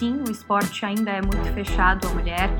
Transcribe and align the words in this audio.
sim, 0.00 0.22
o 0.26 0.30
esporte 0.30 0.86
ainda 0.86 1.10
é 1.10 1.20
muito 1.20 1.52
fechado 1.52 2.08
à 2.08 2.10
mulher. 2.10 2.50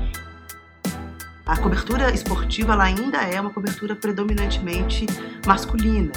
A 1.43 1.57
cobertura 1.57 2.13
esportiva 2.13 2.73
ela 2.73 2.83
ainda 2.83 3.17
é 3.17 3.41
uma 3.41 3.49
cobertura 3.49 3.95
predominantemente 3.95 5.07
masculina. 5.43 6.11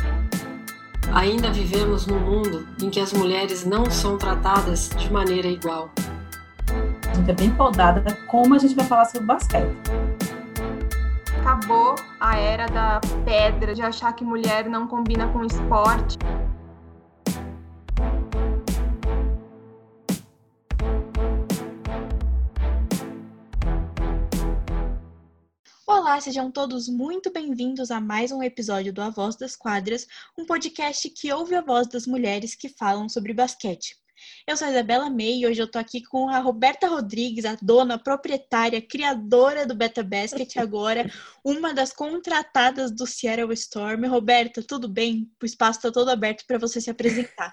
Ainda 1.14 1.50
vivemos 1.50 2.06
num 2.06 2.21
mundo 2.21 2.68
em 2.82 2.90
que 2.90 3.00
as 3.00 3.10
mulheres 3.14 3.64
não 3.64 3.90
são 3.90 4.18
tratadas 4.18 4.90
de 4.90 5.10
maneira 5.10 5.48
igual. 5.48 5.90
A 7.10 7.15
gente 7.15 7.31
é 7.31 7.35
bem 7.35 7.51
podada 7.51 8.04
como 8.27 8.54
a 8.54 8.59
gente 8.59 8.75
vai 8.75 8.85
falar 8.85 9.06
sobre 9.06 9.27
basquete. 9.27 9.75
Acabou 11.41 11.95
a 12.21 12.37
era 12.37 12.67
da 12.67 13.01
pedra, 13.25 13.75
de 13.75 13.81
achar 13.81 14.13
que 14.13 14.25
mulher 14.25 14.69
não 14.69 14.87
combina 14.87 15.27
com 15.29 15.43
esporte. 15.43 16.19
Olá, 26.14 26.20
sejam 26.20 26.48
todos 26.48 26.88
muito 26.88 27.32
bem-vindos 27.32 27.91
a 27.91 28.00
mais 28.00 28.30
um 28.30 28.41
episódio 28.41 28.92
do 28.92 29.02
A 29.02 29.10
Voz 29.10 29.34
das 29.34 29.56
Quadras, 29.56 30.06
um 30.38 30.46
podcast 30.46 31.10
que 31.10 31.32
ouve 31.32 31.56
a 31.56 31.60
voz 31.60 31.88
das 31.88 32.06
mulheres 32.06 32.54
que 32.54 32.68
falam 32.68 33.09
sobre 33.09 33.34
basquete. 33.34 33.96
Eu 34.46 34.56
sou 34.56 34.68
a 34.68 34.70
Isabela 34.70 35.10
May 35.10 35.40
e 35.40 35.46
hoje 35.48 35.60
eu 35.60 35.68
tô 35.68 35.77
aqui 35.77 36.00
com 36.04 36.28
a 36.28 36.38
Roberta 36.38 36.87
Rodrigues, 36.87 37.45
a 37.45 37.56
dona, 37.60 37.98
proprietária, 37.98 38.80
criadora 38.80 39.66
do 39.66 39.74
Beta 39.74 40.04
Basket, 40.04 40.54
agora 40.56 41.10
uma 41.45 41.74
das 41.74 41.92
contratadas 41.92 42.92
do 42.92 43.09
Seattle 43.09 43.52
Storm. 43.52 44.06
Roberta, 44.06 44.62
tudo 44.62 44.88
bem? 44.88 45.28
O 45.42 45.45
espaço 45.45 45.80
está 45.80 45.90
todo 45.90 46.10
aberto 46.10 46.45
para 46.46 46.59
você 46.59 46.80
se 46.80 46.90
apresentar. 46.90 47.52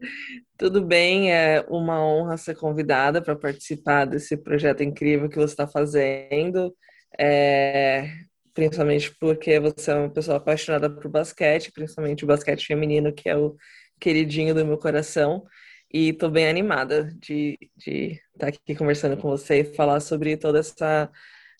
Tudo 0.56 0.80
bem, 0.80 1.30
é 1.30 1.62
uma 1.68 2.02
honra 2.02 2.38
ser 2.38 2.56
convidada 2.56 3.20
para 3.20 3.36
participar 3.36 4.06
desse 4.06 4.34
projeto 4.34 4.82
incrível 4.82 5.28
que 5.28 5.36
você 5.36 5.52
está 5.52 5.66
fazendo 5.66 6.74
é, 7.18 8.10
principalmente 8.54 9.14
porque 9.18 9.58
você 9.60 9.90
é 9.90 9.94
uma 9.94 10.10
pessoa 10.10 10.36
apaixonada 10.36 10.90
por 10.90 11.08
basquete, 11.08 11.72
principalmente 11.72 12.24
o 12.24 12.26
basquete 12.26 12.66
feminino, 12.66 13.12
que 13.12 13.28
é 13.28 13.36
o 13.36 13.56
queridinho 14.00 14.54
do 14.54 14.64
meu 14.66 14.78
coração. 14.78 15.44
E 15.92 16.10
estou 16.10 16.30
bem 16.30 16.48
animada 16.48 17.12
de 17.18 17.58
estar 17.76 18.20
tá 18.38 18.48
aqui 18.48 18.76
conversando 18.76 19.16
com 19.16 19.28
você 19.28 19.60
e 19.60 19.74
falar 19.74 20.00
sobre 20.00 20.36
toda 20.36 20.60
essa 20.60 21.10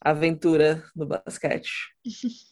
aventura 0.00 0.84
do 0.94 1.06
basquete. 1.06 1.70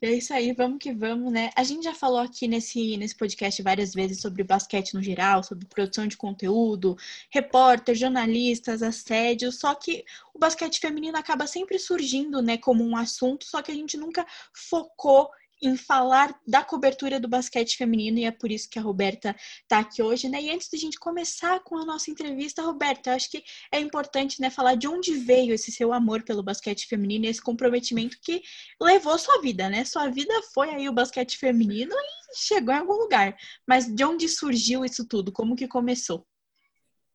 É 0.00 0.12
isso 0.12 0.32
aí, 0.32 0.52
vamos 0.52 0.78
que 0.78 0.92
vamos, 0.92 1.32
né? 1.32 1.50
A 1.56 1.64
gente 1.64 1.82
já 1.82 1.92
falou 1.92 2.20
aqui 2.20 2.46
nesse, 2.46 2.96
nesse 2.96 3.16
podcast 3.16 3.60
várias 3.62 3.92
vezes 3.92 4.20
sobre 4.20 4.44
basquete 4.44 4.94
no 4.94 5.02
geral, 5.02 5.42
sobre 5.42 5.66
produção 5.66 6.06
de 6.06 6.16
conteúdo, 6.16 6.96
repórter, 7.30 7.96
jornalistas, 7.96 8.80
assédio, 8.80 9.50
só 9.50 9.74
que 9.74 10.04
o 10.32 10.38
basquete 10.38 10.78
feminino 10.78 11.18
acaba 11.18 11.48
sempre 11.48 11.80
surgindo, 11.80 12.40
né, 12.40 12.56
como 12.56 12.84
um 12.84 12.96
assunto, 12.96 13.44
só 13.44 13.60
que 13.60 13.72
a 13.72 13.74
gente 13.74 13.96
nunca 13.96 14.24
focou 14.52 15.30
em 15.62 15.76
falar 15.76 16.38
da 16.46 16.62
cobertura 16.62 17.18
do 17.18 17.28
basquete 17.28 17.76
feminino 17.76 18.18
e 18.18 18.24
é 18.24 18.30
por 18.30 18.50
isso 18.50 18.68
que 18.68 18.78
a 18.78 18.82
Roberta 18.82 19.34
está 19.62 19.80
aqui 19.80 20.02
hoje, 20.02 20.28
né? 20.28 20.40
E 20.42 20.50
antes 20.50 20.68
de 20.68 20.76
a 20.76 20.80
gente 20.80 20.98
começar 20.98 21.60
com 21.60 21.76
a 21.76 21.84
nossa 21.84 22.10
entrevista, 22.10 22.62
Roberta, 22.62 23.10
eu 23.10 23.14
acho 23.14 23.30
que 23.30 23.42
é 23.72 23.80
importante, 23.80 24.40
né, 24.40 24.50
falar 24.50 24.74
de 24.74 24.86
onde 24.88 25.14
veio 25.14 25.54
esse 25.54 25.72
seu 25.72 25.92
amor 25.92 26.22
pelo 26.22 26.42
basquete 26.42 26.86
feminino 26.86 27.24
e 27.24 27.28
esse 27.28 27.42
comprometimento 27.42 28.18
que 28.22 28.42
levou 28.80 29.18
sua 29.18 29.40
vida, 29.40 29.68
né? 29.68 29.84
Sua 29.84 30.08
vida 30.08 30.32
foi 30.54 30.70
aí 30.70 30.88
o 30.88 30.92
basquete 30.92 31.36
feminino 31.36 31.94
e 31.94 32.36
chegou 32.36 32.74
em 32.74 32.78
algum 32.78 32.94
lugar. 32.94 33.36
Mas 33.66 33.86
de 33.86 34.04
onde 34.04 34.28
surgiu 34.28 34.84
isso 34.84 35.06
tudo? 35.06 35.32
Como 35.32 35.56
que 35.56 35.66
começou? 35.68 36.26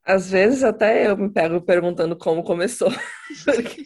Às 0.05 0.29
vezes 0.29 0.63
até 0.63 1.07
eu 1.07 1.15
me 1.15 1.31
pego 1.31 1.61
perguntando 1.61 2.17
como 2.17 2.43
começou, 2.43 2.89
porque 3.45 3.85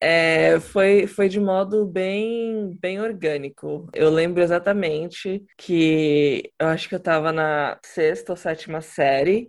é, 0.00 0.60
foi, 0.60 1.06
foi 1.06 1.28
de 1.30 1.40
modo 1.40 1.86
bem, 1.86 2.76
bem 2.80 3.00
orgânico. 3.00 3.88
Eu 3.94 4.10
lembro 4.10 4.42
exatamente 4.42 5.42
que 5.56 6.52
eu 6.60 6.66
acho 6.68 6.88
que 6.88 6.94
eu 6.94 6.98
estava 6.98 7.32
na 7.32 7.78
sexta 7.84 8.32
ou 8.32 8.36
sétima 8.36 8.82
série. 8.82 9.48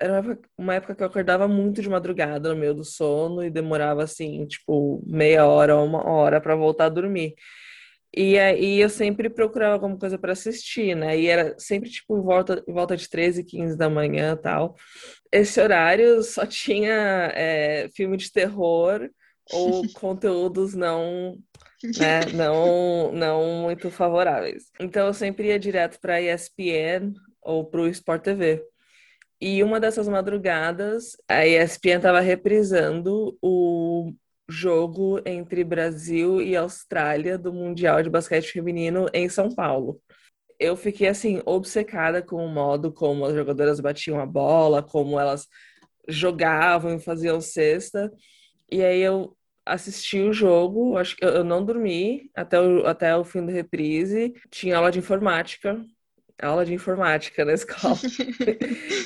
Era 0.00 0.12
uma 0.12 0.18
época, 0.32 0.48
uma 0.58 0.74
época 0.74 0.94
que 0.94 1.02
eu 1.02 1.06
acordava 1.06 1.48
muito 1.48 1.82
de 1.82 1.88
madrugada 1.88 2.50
no 2.50 2.60
meio 2.60 2.74
do 2.74 2.84
sono 2.84 3.42
e 3.42 3.50
demorava 3.50 4.04
assim, 4.04 4.46
tipo, 4.46 5.02
meia 5.06 5.46
hora 5.46 5.74
ou 5.76 5.84
uma 5.86 6.06
hora 6.08 6.40
para 6.40 6.54
voltar 6.54 6.84
a 6.86 6.88
dormir. 6.88 7.34
E 8.16 8.38
aí 8.38 8.80
eu 8.80 8.88
sempre 8.88 9.28
procurava 9.28 9.74
alguma 9.74 9.98
coisa 9.98 10.18
para 10.18 10.32
assistir, 10.32 10.94
né? 10.96 11.18
E 11.18 11.26
era 11.26 11.54
sempre 11.58 11.90
tipo 11.90 12.16
em 12.16 12.22
volta, 12.22 12.64
em 12.66 12.72
volta 12.72 12.96
de 12.96 13.08
13, 13.10 13.44
15 13.44 13.76
da 13.76 13.90
manhã 13.90 14.34
tal. 14.36 14.74
Esse 15.36 15.60
horário 15.60 16.22
só 16.22 16.46
tinha 16.46 17.30
é, 17.34 17.90
filme 17.94 18.16
de 18.16 18.32
terror 18.32 19.10
ou 19.52 19.82
conteúdos 19.92 20.74
não, 20.74 21.36
né, 21.98 22.20
não, 22.34 23.12
não 23.12 23.44
muito 23.62 23.90
favoráveis. 23.90 24.70
Então 24.80 25.06
eu 25.06 25.12
sempre 25.12 25.48
ia 25.48 25.58
direto 25.58 26.00
para 26.00 26.22
ESPN 26.22 27.12
ou 27.42 27.66
para 27.66 27.82
o 27.82 27.88
Sport 27.88 28.22
TV. 28.22 28.64
E 29.38 29.62
uma 29.62 29.78
dessas 29.78 30.08
madrugadas, 30.08 31.18
a 31.28 31.46
ESPN 31.46 31.96
estava 31.96 32.20
reprisando 32.20 33.36
o 33.42 34.14
jogo 34.48 35.20
entre 35.26 35.62
Brasil 35.64 36.40
e 36.40 36.56
Austrália 36.56 37.36
do 37.36 37.52
Mundial 37.52 38.02
de 38.02 38.08
Basquete 38.08 38.52
Feminino 38.52 39.06
em 39.12 39.28
São 39.28 39.54
Paulo. 39.54 40.00
Eu 40.58 40.76
fiquei 40.76 41.08
assim 41.08 41.42
obcecada 41.44 42.22
com 42.22 42.44
o 42.44 42.48
modo 42.48 42.92
como 42.92 43.24
as 43.24 43.34
jogadoras 43.34 43.80
batiam 43.80 44.20
a 44.20 44.26
bola, 44.26 44.82
como 44.82 45.18
elas 45.18 45.46
jogavam 46.08 46.96
e 46.96 47.00
faziam 47.00 47.40
cesta. 47.40 48.12
E 48.70 48.82
aí 48.82 49.00
eu 49.00 49.36
assisti 49.64 50.20
o 50.20 50.32
jogo, 50.32 50.96
acho 50.96 51.16
que 51.16 51.24
eu 51.24 51.42
não 51.42 51.64
dormi 51.64 52.30
até 52.34 52.60
o, 52.60 52.86
até 52.86 53.16
o 53.16 53.24
fim 53.24 53.44
do 53.44 53.52
reprise. 53.52 54.32
Tinha 54.50 54.76
aula 54.76 54.92
de 54.92 55.00
informática, 55.00 55.84
aula 56.40 56.64
de 56.64 56.72
informática 56.72 57.44
na 57.44 57.52
escola, 57.54 57.96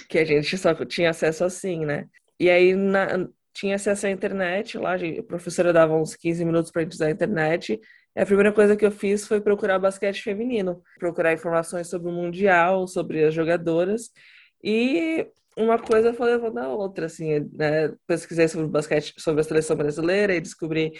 que 0.08 0.18
a 0.18 0.24
gente 0.24 0.56
só 0.58 0.74
tinha 0.84 1.10
acesso 1.10 1.44
assim, 1.44 1.84
né? 1.84 2.06
E 2.38 2.48
aí, 2.50 2.74
na, 2.74 3.28
tinha 3.52 3.76
acesso 3.76 4.06
à 4.06 4.10
internet 4.10 4.78
lá, 4.78 4.94
a 4.94 5.22
professora 5.26 5.72
dava 5.72 5.94
uns 5.94 6.14
15 6.14 6.44
minutos 6.44 6.70
para 6.70 6.82
gente 6.82 6.92
usar 6.92 7.06
a 7.06 7.10
internet. 7.10 7.80
A 8.16 8.26
primeira 8.26 8.52
coisa 8.52 8.76
que 8.76 8.84
eu 8.84 8.90
fiz 8.90 9.26
foi 9.26 9.40
procurar 9.40 9.78
basquete 9.78 10.22
feminino, 10.22 10.82
procurar 10.98 11.32
informações 11.32 11.88
sobre 11.88 12.08
o 12.08 12.12
Mundial, 12.12 12.86
sobre 12.86 13.24
as 13.24 13.32
jogadoras. 13.32 14.10
E 14.62 15.26
uma 15.56 15.78
coisa 15.78 16.12
foi 16.12 16.32
levando 16.32 16.58
a 16.58 16.68
outra, 16.68 17.06
assim, 17.06 17.48
né? 17.52 17.94
Pesquisei 18.06 18.48
sobre 18.48 18.66
basquete, 18.66 19.14
sobre 19.18 19.40
a 19.40 19.44
seleção 19.44 19.76
brasileira 19.76 20.34
e 20.34 20.40
descobri 20.40 20.92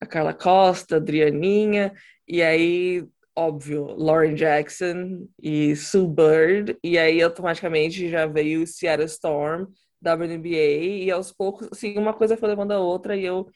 a 0.00 0.06
Carla 0.06 0.34
Costa, 0.34 0.96
a 0.96 0.98
Adrianinha, 0.98 1.92
e 2.28 2.42
aí, 2.42 3.06
óbvio, 3.34 3.86
Lauren 3.96 4.34
Jackson 4.34 5.26
e 5.42 5.74
Sue 5.76 6.06
Bird, 6.06 6.76
e 6.82 6.98
aí 6.98 7.22
automaticamente 7.22 8.08
já 8.08 8.26
veio 8.26 8.62
o 8.62 8.66
Seattle 8.66 9.06
Storm, 9.06 9.66
WNBA 10.04 11.04
e 11.04 11.10
aos 11.10 11.32
poucos, 11.32 11.68
assim, 11.72 11.96
uma 11.98 12.12
coisa 12.12 12.36
foi 12.36 12.48
levando 12.48 12.72
a 12.72 12.78
outra 12.78 13.16
e 13.16 13.24
eu 13.24 13.48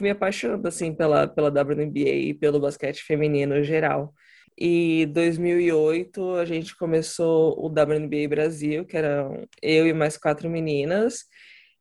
me 0.00 0.10
apaixonando, 0.10 0.66
assim, 0.68 0.94
pela, 0.94 1.26
pela 1.26 1.48
WNBA 1.48 2.10
e 2.10 2.34
pelo 2.34 2.60
basquete 2.60 3.02
feminino 3.02 3.56
em 3.56 3.64
geral. 3.64 4.14
E 4.58 5.06
2008 5.06 6.36
a 6.36 6.44
gente 6.44 6.76
começou 6.76 7.58
o 7.58 7.68
WNBA 7.68 8.28
Brasil, 8.28 8.84
que 8.84 8.96
eram 8.96 9.46
eu 9.62 9.86
e 9.86 9.92
mais 9.92 10.16
quatro 10.16 10.48
meninas. 10.48 11.24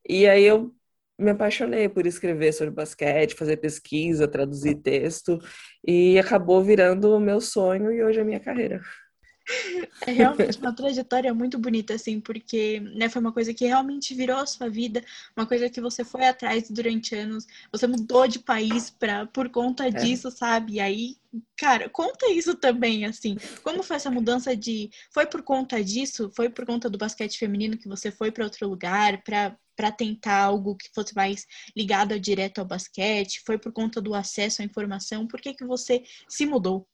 E 0.07 0.27
aí 0.27 0.43
eu 0.43 0.73
me 1.17 1.31
apaixonei 1.31 1.87
por 1.87 2.05
escrever 2.07 2.51
sobre 2.53 2.73
basquete, 2.73 3.35
fazer 3.35 3.57
pesquisa, 3.57 4.27
traduzir 4.27 4.75
texto, 4.75 5.39
e 5.87 6.17
acabou 6.19 6.63
virando 6.63 7.15
o 7.15 7.19
meu 7.19 7.39
sonho 7.39 7.91
e 7.91 8.03
hoje 8.03 8.19
é 8.19 8.21
a 8.21 8.25
minha 8.25 8.39
carreira. 8.39 8.81
É 10.05 10.11
realmente 10.11 10.57
uma 10.57 10.73
trajetória 10.73 11.33
muito 11.33 11.57
bonita, 11.59 11.93
assim, 11.93 12.19
porque 12.19 12.79
né, 12.79 13.09
foi 13.09 13.21
uma 13.21 13.31
coisa 13.31 13.53
que 13.53 13.65
realmente 13.65 14.13
virou 14.13 14.37
a 14.37 14.45
sua 14.45 14.69
vida, 14.69 15.03
uma 15.35 15.45
coisa 15.45 15.69
que 15.69 15.81
você 15.81 16.03
foi 16.03 16.25
atrás 16.25 16.69
durante 16.69 17.15
anos, 17.15 17.45
você 17.71 17.85
mudou 17.85 18.27
de 18.27 18.39
país 18.39 18.89
pra, 18.89 19.25
por 19.25 19.49
conta 19.49 19.87
é. 19.87 19.91
disso, 19.91 20.31
sabe? 20.31 20.73
E 20.73 20.79
aí, 20.79 21.17
cara, 21.57 21.89
conta 21.89 22.31
isso 22.31 22.55
também, 22.55 23.05
assim. 23.05 23.35
Como 23.63 23.83
foi 23.83 23.97
essa 23.97 24.11
mudança 24.11 24.55
de. 24.55 24.89
Foi 25.11 25.25
por 25.25 25.41
conta 25.41 25.83
disso? 25.83 26.31
Foi 26.35 26.49
por 26.49 26.65
conta 26.65 26.89
do 26.89 26.97
basquete 26.97 27.37
feminino 27.37 27.77
que 27.77 27.87
você 27.87 28.11
foi 28.11 28.31
para 28.31 28.45
outro 28.45 28.67
lugar, 28.67 29.23
para 29.23 29.57
para 29.75 29.91
tentar 29.91 30.43
algo 30.43 30.75
que 30.75 30.87
fosse 30.93 31.15
mais 31.15 31.47
ligado 31.75 32.19
direto 32.19 32.59
ao 32.59 32.65
basquete? 32.65 33.41
Foi 33.43 33.57
por 33.57 33.71
conta 33.71 33.99
do 33.99 34.13
acesso 34.13 34.61
à 34.61 34.65
informação? 34.65 35.27
Por 35.27 35.41
que, 35.41 35.53
que 35.53 35.65
você 35.65 36.03
se 36.29 36.45
mudou? 36.45 36.87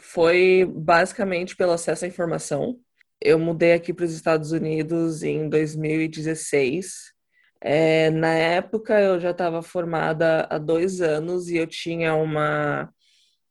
Foi 0.00 0.64
basicamente 0.64 1.56
pelo 1.56 1.72
acesso 1.72 2.04
à 2.04 2.08
informação. 2.08 2.78
Eu 3.20 3.38
mudei 3.38 3.72
aqui 3.72 3.92
para 3.92 4.04
os 4.04 4.12
Estados 4.12 4.52
Unidos 4.52 5.22
em 5.22 5.48
2016. 5.48 7.12
É, 7.60 8.10
na 8.10 8.34
época 8.34 9.00
eu 9.00 9.18
já 9.18 9.32
estava 9.32 9.62
formada 9.62 10.46
há 10.48 10.58
dois 10.58 11.00
anos 11.00 11.48
e 11.48 11.56
eu 11.56 11.66
tinha 11.66 12.14
uma 12.14 12.88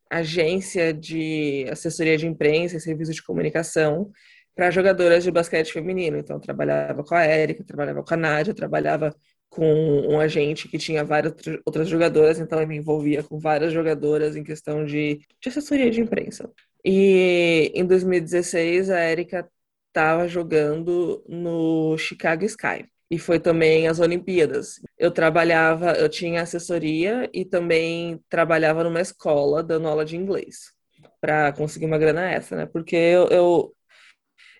agência 0.09 0.93
de 0.93 1.65
assessoria 1.69 2.17
de 2.17 2.25
imprensa 2.25 2.77
e 2.77 2.81
serviço 2.81 3.11
de 3.11 3.23
comunicação 3.23 4.09
para 4.55 4.71
jogadoras 4.71 5.23
de 5.23 5.31
basquete 5.31 5.73
feminino. 5.73 6.17
Então, 6.17 6.39
trabalhava 6.39 7.03
com 7.03 7.13
a 7.13 7.23
Érica, 7.23 7.63
trabalhava 7.63 8.03
com 8.03 8.13
a 8.13 8.17
Nádia, 8.17 8.53
trabalhava 8.53 9.15
com 9.49 9.65
um 10.07 10.19
agente 10.19 10.67
que 10.67 10.77
tinha 10.77 11.03
várias 11.03 11.33
outras 11.65 11.87
jogadoras, 11.87 12.39
então 12.39 12.59
eu 12.59 12.67
me 12.67 12.77
envolvia 12.77 13.23
com 13.23 13.39
várias 13.39 13.73
jogadoras 13.73 14.35
em 14.35 14.43
questão 14.43 14.85
de, 14.85 15.19
de 15.41 15.49
assessoria 15.49 15.89
de 15.89 16.01
imprensa. 16.01 16.49
E 16.83 17.71
em 17.73 17.85
2016, 17.85 18.89
a 18.89 18.99
Érica 18.99 19.49
estava 19.87 20.27
jogando 20.27 21.23
no 21.27 21.97
Chicago 21.97 22.45
Sky. 22.45 22.85
E 23.09 23.17
foi 23.17 23.39
também 23.39 23.87
as 23.87 23.99
Olimpíadas. 23.99 24.81
Eu 24.97 25.11
trabalhava, 25.11 25.93
eu 25.93 26.09
tinha 26.09 26.41
assessoria 26.41 27.29
e 27.33 27.45
também 27.45 28.21
trabalhava 28.29 28.83
numa 28.83 29.01
escola 29.01 29.63
dando 29.63 29.87
aula 29.87 30.03
de 30.05 30.17
inglês 30.17 30.73
para 31.21 31.51
conseguir 31.53 31.85
uma 31.85 31.97
grana 31.97 32.29
extra, 32.29 32.57
né? 32.57 32.65
Porque 32.65 32.95
eu, 32.95 33.27
eu, 33.29 33.75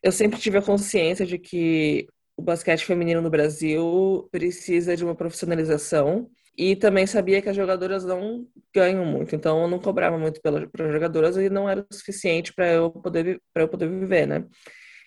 eu 0.02 0.12
sempre 0.12 0.40
tive 0.40 0.58
a 0.58 0.62
consciência 0.62 1.26
de 1.26 1.38
que 1.38 2.08
o 2.38 2.42
basquete 2.42 2.86
feminino 2.86 3.22
no 3.22 3.30
Brasil 3.30 4.30
precisa 4.32 4.96
de 4.96 5.04
uma 5.04 5.16
profissionalização 5.16 6.30
e 6.56 6.76
também 6.76 7.06
sabia 7.06 7.42
que 7.42 7.50
as 7.50 7.56
jogadoras 7.56 8.06
não 8.06 8.48
ganham 8.74 9.06
muito, 9.06 9.36
então 9.36 9.64
eu 9.64 9.68
não 9.68 9.80
cobrava 9.80 10.18
muito 10.18 10.42
pelas 10.42 10.68
jogadoras 10.92 11.36
e 11.38 11.50
não 11.50 11.68
era 11.70 11.82
o 11.82 11.94
suficiente 11.94 12.54
para 12.54 12.72
eu 12.72 12.92
poder 12.92 13.42
para 13.54 13.64
eu 13.64 13.68
poder 13.68 13.90
viver, 13.90 14.28
né? 14.28 14.46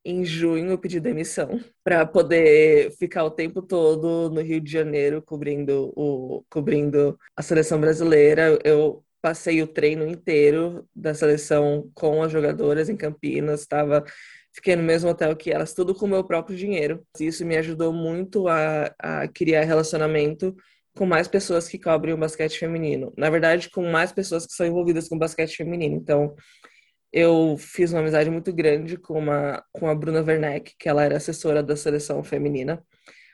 Em 0.05 0.25
junho 0.25 0.71
eu 0.71 0.79
pedi 0.79 0.99
demissão 0.99 1.61
para 1.85 2.07
poder 2.07 2.91
ficar 2.99 3.25
o 3.25 3.31
tempo 3.31 3.63
todo 3.63 4.31
no 4.31 4.41
Rio 4.41 4.61
de 4.61 4.71
Janeiro 4.71 5.23
cobrindo 5.23 5.93
o 5.97 6.45
cobrindo 6.49 7.19
a 7.37 7.43
seleção 7.43 7.81
brasileira. 7.81 8.59
Eu 8.65 9.05
passei 9.21 9.63
o 9.63 9.67
treino 9.67 10.07
inteiro 10.07 10.89
da 10.95 11.15
seleção 11.15 11.91
com 11.95 12.23
as 12.23 12.33
jogadoras 12.33 12.89
em 12.89 12.97
Campinas, 12.97 13.61
estava 13.61 14.05
fiquei 14.53 14.77
no 14.77 14.83
mesmo 14.83 15.11
hotel 15.11 15.35
que 15.37 15.51
elas, 15.51 15.75
tudo 15.75 15.95
com 15.95 16.07
o 16.07 16.09
meu 16.09 16.25
próprio 16.25 16.57
dinheiro. 16.57 17.05
Isso 17.19 17.45
me 17.45 17.57
ajudou 17.57 17.93
muito 17.93 18.49
a, 18.49 18.95
a 18.99 19.29
criar 19.29 19.65
relacionamento 19.65 20.55
com 20.97 21.07
mais 21.07 21.29
pessoas 21.29 21.69
que 21.69 21.79
cobrem 21.79 22.15
o 22.15 22.19
basquete 22.19 22.59
feminino. 22.59 23.13
Na 23.17 23.31
verdade, 23.31 23.71
com 23.71 23.89
mais 23.91 24.13
pessoas 24.13 24.47
que 24.47 24.53
são 24.53 24.67
envolvidas 24.67 25.09
com 25.09 25.17
o 25.17 25.19
basquete 25.19 25.57
feminino. 25.57 25.97
Então, 25.97 26.35
eu 27.13 27.57
fiz 27.59 27.93
uma 27.93 28.01
amizade 28.01 28.31
muito 28.31 28.53
grande 28.53 28.97
com, 28.97 29.19
uma, 29.19 29.65
com 29.73 29.89
a 29.89 29.95
Bruna 29.95 30.23
Werneck, 30.23 30.75
que 30.79 30.89
ela 30.89 31.05
era 31.05 31.17
assessora 31.17 31.63
da 31.63 31.77
seleção 31.77 32.23
feminina, 32.23 32.85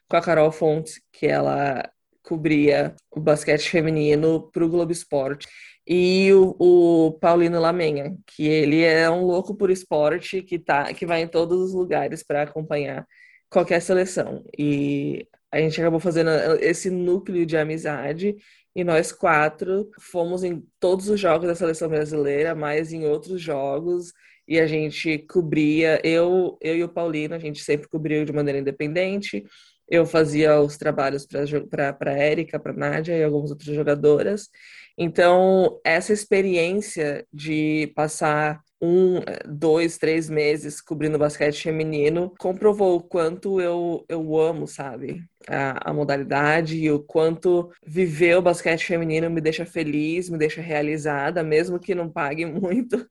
com 0.09 0.17
a 0.17 0.23
Carol 0.23 0.53
Fontes, 0.53 1.01
que 1.13 1.27
ela 1.27 1.89
cobria 2.23 2.95
o 3.11 3.21
basquete 3.21 3.71
feminino 3.71 4.51
para 4.51 4.65
o 4.65 4.69
Globo 4.69 4.93
Esporte 4.93 5.47
e 5.87 6.33
o, 6.33 6.57
o, 6.59 7.13
Paulino 7.21 7.61
Lamenha, 7.61 8.17
que 8.27 8.47
ele 8.47 8.83
é 8.83 9.09
um 9.11 9.25
louco 9.25 9.55
por 9.57 9.71
esporte 9.71 10.43
que 10.43 10.59
tá 10.59 10.93
que 10.93 11.07
vai 11.07 11.23
em 11.23 11.29
todos 11.29 11.61
os 11.61 11.75
lugares 11.75 12.23
para 12.23 12.43
acompanhar 12.43 13.07
qualquer 13.49 13.81
seleção. 13.81 14.45
E 14.59 15.27
a 15.51 15.61
gente 15.61 15.81
acabou 15.81 16.01
fazendo 16.01 16.31
esse 16.61 16.91
núcleo 16.91 17.47
de 17.47 17.57
amizade 17.57 18.37
e 18.75 18.85
nós 18.85 19.13
quatro 19.13 19.91
fomos 20.01 20.45
em 20.45 20.63
todos 20.81 21.09
os 21.09 21.19
jogos 21.21 21.47
da 21.49 21.55
seleção 21.55 21.89
brasileira, 21.89 22.55
mais 22.55 22.93
em 22.93 23.07
outros 23.07 23.41
jogos, 23.41 24.13
e 24.47 24.61
a 24.61 24.67
gente 24.67 25.19
cobria, 25.19 26.01
eu, 26.05 26.57
eu 26.61 26.77
e 26.77 26.85
o 26.85 26.89
Paulino, 26.89 27.35
a 27.35 27.39
gente 27.39 27.63
sempre 27.63 27.89
cobriu 27.89 28.25
de 28.25 28.33
maneira 28.33 28.61
independente. 28.61 29.45
Eu 29.89 30.07
fazia 30.07 30.61
os 30.61 30.77
trabalhos 30.77 31.27
para 31.27 31.97
a 32.01 32.13
Érica, 32.13 32.59
para 32.59 32.73
Nádia 32.73 33.17
e 33.17 33.25
algumas 33.25 33.51
outras 33.51 33.75
jogadoras. 33.75 34.49
Então, 34.99 35.79
essa 35.85 36.13
experiência 36.13 37.27
de 37.33 37.93
passar 37.95 38.61
um, 38.81 39.21
dois, 39.47 39.99
três 39.99 40.29
meses 40.29 40.81
cobrindo 40.81 41.19
basquete 41.19 41.63
feminino 41.63 42.35
comprovou 42.39 42.97
o 42.97 43.03
quanto 43.03 43.61
eu, 43.61 44.05
eu 44.09 44.37
amo, 44.39 44.67
sabe? 44.67 45.23
A, 45.49 45.91
a 45.91 45.93
modalidade 45.95 46.77
e 46.77 46.91
o 46.91 47.03
quanto 47.03 47.71
viver 47.87 48.37
o 48.37 48.43
basquete 48.43 48.87
feminino 48.87 49.31
me 49.31 49.41
deixa 49.41 49.65
feliz, 49.67 50.29
me 50.29 50.39
deixa 50.39 50.61
realizada, 50.61 51.43
mesmo 51.43 51.79
que 51.79 51.95
não 51.95 52.11
pague 52.11 52.45
muito. 52.47 53.07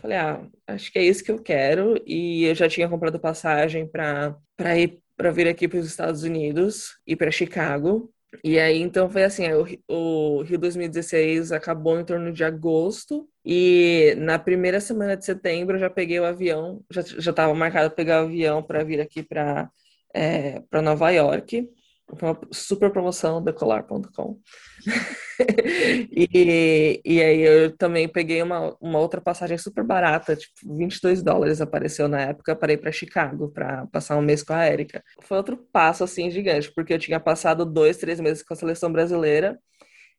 Falei, 0.00 0.16
ah, 0.18 0.46
acho 0.66 0.92
que 0.92 0.98
é 0.98 1.04
isso 1.04 1.24
que 1.24 1.30
eu 1.30 1.42
quero. 1.42 2.02
E 2.06 2.44
eu 2.44 2.54
já 2.54 2.68
tinha 2.68 2.88
comprado 2.88 3.18
passagem 3.18 3.86
para 3.88 4.36
ir 4.78 5.00
para 5.16 5.32
vir 5.32 5.48
aqui 5.48 5.66
para 5.66 5.80
os 5.80 5.86
Estados 5.86 6.22
Unidos 6.22 6.96
e 7.06 7.16
para 7.16 7.30
Chicago. 7.30 8.12
E 8.44 8.58
aí, 8.58 8.78
então, 8.80 9.08
foi 9.08 9.24
assim, 9.24 9.44
o, 9.88 10.42
Rio 10.42 10.58
2016 10.58 11.50
acabou 11.50 11.98
em 11.98 12.04
torno 12.04 12.32
de 12.32 12.44
agosto, 12.44 13.28
e 13.44 14.14
na 14.18 14.38
primeira 14.38 14.80
semana 14.80 15.16
de 15.16 15.24
setembro 15.24 15.76
eu 15.76 15.80
já 15.80 15.88
peguei 15.90 16.20
o 16.20 16.24
avião, 16.24 16.84
já 16.90 17.30
estava 17.30 17.54
marcado 17.54 17.94
pegar 17.94 18.22
o 18.22 18.26
avião 18.26 18.62
para 18.62 18.84
vir 18.84 19.00
aqui 19.00 19.22
para 19.22 19.70
é, 20.14 20.62
Nova 20.82 21.10
York. 21.10 21.68
Foi 22.16 22.30
uma 22.30 22.40
super 22.50 22.90
promoção 22.90 23.42
da 23.42 23.52
Colar.com. 23.52 24.40
e, 26.10 27.00
e 27.04 27.22
aí 27.22 27.40
eu 27.40 27.76
também 27.76 28.08
peguei 28.08 28.42
uma, 28.42 28.74
uma 28.80 28.98
outra 28.98 29.20
passagem 29.20 29.58
super 29.58 29.84
barata, 29.84 30.34
tipo 30.34 30.54
22 30.64 31.22
dólares 31.22 31.60
apareceu 31.60 32.08
na 32.08 32.20
época, 32.20 32.56
parei 32.56 32.76
para 32.76 32.90
Chicago 32.90 33.50
para 33.50 33.86
passar 33.88 34.16
um 34.16 34.22
mês 34.22 34.42
com 34.42 34.54
a 34.54 34.66
Erika. 34.66 35.02
Foi 35.22 35.36
outro 35.36 35.56
passo 35.70 36.02
assim 36.02 36.30
gigante, 36.30 36.72
porque 36.74 36.94
eu 36.94 36.98
tinha 36.98 37.20
passado 37.20 37.66
dois, 37.66 37.98
três 37.98 38.20
meses 38.20 38.42
com 38.42 38.54
a 38.54 38.56
seleção 38.56 38.90
brasileira, 38.90 39.58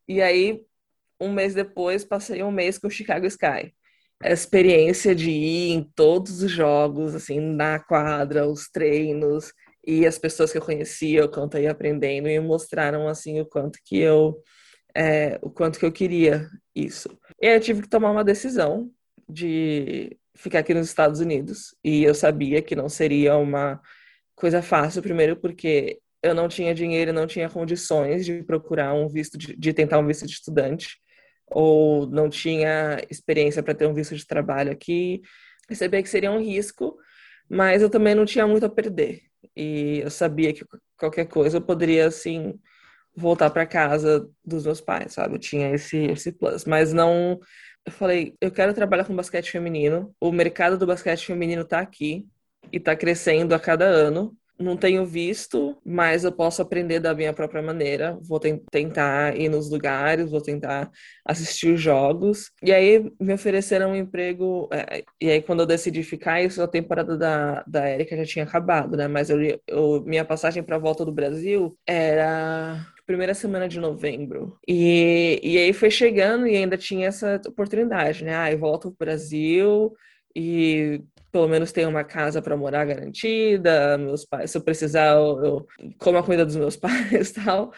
e 0.08 0.22
aí 0.22 0.62
um 1.20 1.32
mês 1.34 1.54
depois 1.54 2.06
passei 2.06 2.44
um 2.44 2.52
mês 2.52 2.78
com 2.78 2.88
o 2.88 2.92
Chicago 2.92 3.26
Sky. 3.26 3.74
A 4.22 4.32
experiência 4.32 5.16
de 5.16 5.32
ir 5.32 5.72
em 5.72 5.84
todos 5.96 6.44
os 6.44 6.52
jogos, 6.52 7.16
assim, 7.16 7.40
na 7.40 7.80
quadra, 7.80 8.48
os 8.48 8.70
treinos, 8.70 9.54
e 9.90 10.06
as 10.06 10.20
pessoas 10.20 10.52
que 10.52 10.58
eu 10.60 10.62
conhecia, 10.62 11.26
o 11.26 11.30
quanto 11.30 11.58
eu 11.58 11.64
ia 11.64 11.72
aprendendo, 11.72 12.30
e 12.30 12.40
mostraram, 12.40 13.08
assim, 13.08 13.42
o 13.42 13.46
quanto 13.46 13.80
que 13.84 13.98
eu 13.98 14.40
é, 14.96 15.40
o 15.42 15.50
quanto 15.50 15.80
que 15.80 15.86
eu 15.86 15.92
queria 15.92 16.48
isso. 16.76 17.10
E 17.42 17.48
eu 17.48 17.60
tive 17.60 17.82
que 17.82 17.90
tomar 17.90 18.12
uma 18.12 18.24
decisão 18.24 18.92
de 19.28 20.18
ficar 20.36 20.60
aqui 20.60 20.74
nos 20.74 20.88
Estados 20.88 21.20
Unidos. 21.20 21.76
E 21.84 22.04
eu 22.04 22.14
sabia 22.14 22.62
que 22.62 22.76
não 22.76 22.90
seria 22.90 23.36
uma 23.38 23.82
coisa 24.36 24.62
fácil, 24.62 25.02
primeiro 25.02 25.36
porque 25.36 26.00
eu 26.22 26.36
não 26.36 26.48
tinha 26.48 26.74
dinheiro, 26.76 27.14
não 27.14 27.26
tinha 27.28 27.50
condições 27.50 28.26
de 28.26 28.44
procurar 28.44 28.94
um 28.94 29.08
visto, 29.08 29.38
de, 29.38 29.56
de 29.56 29.74
tentar 29.74 30.00
um 30.00 30.08
visto 30.08 30.26
de 30.26 30.34
estudante, 30.34 30.98
ou 31.48 32.08
não 32.08 32.30
tinha 32.30 33.02
experiência 33.10 33.64
para 33.64 33.74
ter 33.74 33.88
um 33.88 33.94
visto 33.94 34.16
de 34.16 34.26
trabalho 34.28 34.72
aqui. 34.72 35.22
Eu 35.70 36.04
que 36.04 36.10
seria 36.10 36.32
um 36.32 36.40
risco, 36.40 36.98
mas 37.50 37.82
eu 37.82 37.90
também 37.90 38.16
não 38.16 38.26
tinha 38.26 38.46
muito 38.48 38.66
a 38.66 38.70
perder. 38.70 39.29
E 39.56 40.00
eu 40.00 40.10
sabia 40.10 40.54
que 40.54 40.66
qualquer 40.98 41.26
coisa 41.26 41.58
eu 41.58 41.62
poderia, 41.62 42.08
assim, 42.08 42.60
voltar 43.16 43.50
para 43.50 43.66
casa 43.66 44.30
dos 44.46 44.66
meus 44.66 44.82
pais, 44.82 45.14
sabe? 45.14 45.36
Eu 45.36 45.40
tinha 45.40 45.72
esse, 45.72 45.98
esse 45.98 46.32
plus. 46.32 46.66
Mas 46.66 46.94
não. 46.94 47.40
Eu 47.86 47.92
falei, 47.92 48.36
eu 48.42 48.52
quero 48.52 48.74
trabalhar 48.74 49.06
com 49.06 49.16
basquete 49.16 49.52
feminino. 49.52 50.16
O 50.20 50.32
mercado 50.32 50.78
do 50.78 50.88
basquete 50.88 51.26
feminino 51.26 51.66
tá 51.66 51.80
aqui 51.80 52.28
e 52.72 52.80
tá 52.80 52.96
crescendo 52.96 53.54
a 53.56 53.60
cada 53.60 53.86
ano. 53.86 54.36
Não 54.60 54.76
tenho 54.76 55.06
visto, 55.06 55.78
mas 55.86 56.26
eu 56.26 56.34
posso 56.34 56.62
aprender 56.62 57.00
da 57.00 57.14
minha 57.14 57.34
própria 57.34 57.62
maneira. 57.62 58.20
Vou 58.22 58.40
tentar 58.40 59.38
ir 59.38 59.48
nos 59.48 59.70
lugares, 59.70 60.30
vou 60.30 60.42
tentar 60.42 60.92
assistir 61.26 61.74
os 61.74 61.82
jogos. 61.82 62.52
E 62.62 62.74
aí 62.74 63.10
me 63.20 63.34
ofereceram 63.34 63.92
um 63.92 63.96
emprego. 63.96 64.68
É, 64.74 65.04
e 65.22 65.30
aí, 65.30 65.42
quando 65.42 65.62
eu 65.62 65.66
decidi 65.66 66.04
ficar, 66.04 66.42
isso 66.42 66.62
a 66.62 66.68
temporada 66.68 67.18
da, 67.18 67.64
da 67.66 67.90
Erika 67.90 68.18
já 68.18 68.26
tinha 68.26 68.44
acabado, 68.44 68.98
né? 68.98 69.08
Mas 69.08 69.30
eu, 69.30 69.40
eu 69.66 70.04
minha 70.06 70.26
passagem 70.26 70.62
para 70.62 70.76
a 70.76 70.80
volta 70.80 71.06
do 71.06 71.12
Brasil 71.14 71.78
era 71.88 72.86
primeira 73.06 73.34
semana 73.34 73.68
de 73.68 73.80
novembro. 73.80 74.60
E, 74.68 75.40
e 75.42 75.58
aí 75.58 75.74
foi 75.74 75.90
chegando 75.90 76.46
e 76.46 76.56
ainda 76.56 76.78
tinha 76.78 77.08
essa 77.08 77.42
oportunidade, 77.48 78.24
né? 78.26 78.36
Ah, 78.36 78.52
eu 78.52 78.60
volto 78.60 78.92
pro 78.92 79.06
Brasil 79.08 79.94
e 80.36 81.02
pelo 81.32 81.48
menos 81.48 81.72
tenho 81.72 81.90
uma 81.90 82.04
casa 82.04 82.42
para 82.42 82.58
morar 82.58 82.86
garantida, 82.86 83.98
meus 83.98 84.26
pais, 84.26 84.52
se 84.52 84.58
eu 84.58 84.62
precisar, 84.64 85.16
eu, 85.16 85.68
como 85.98 86.18
a 86.18 86.24
comida 86.24 86.46
dos 86.46 86.56
meus 86.56 86.76
pais 86.78 87.32
tal. 87.32 87.72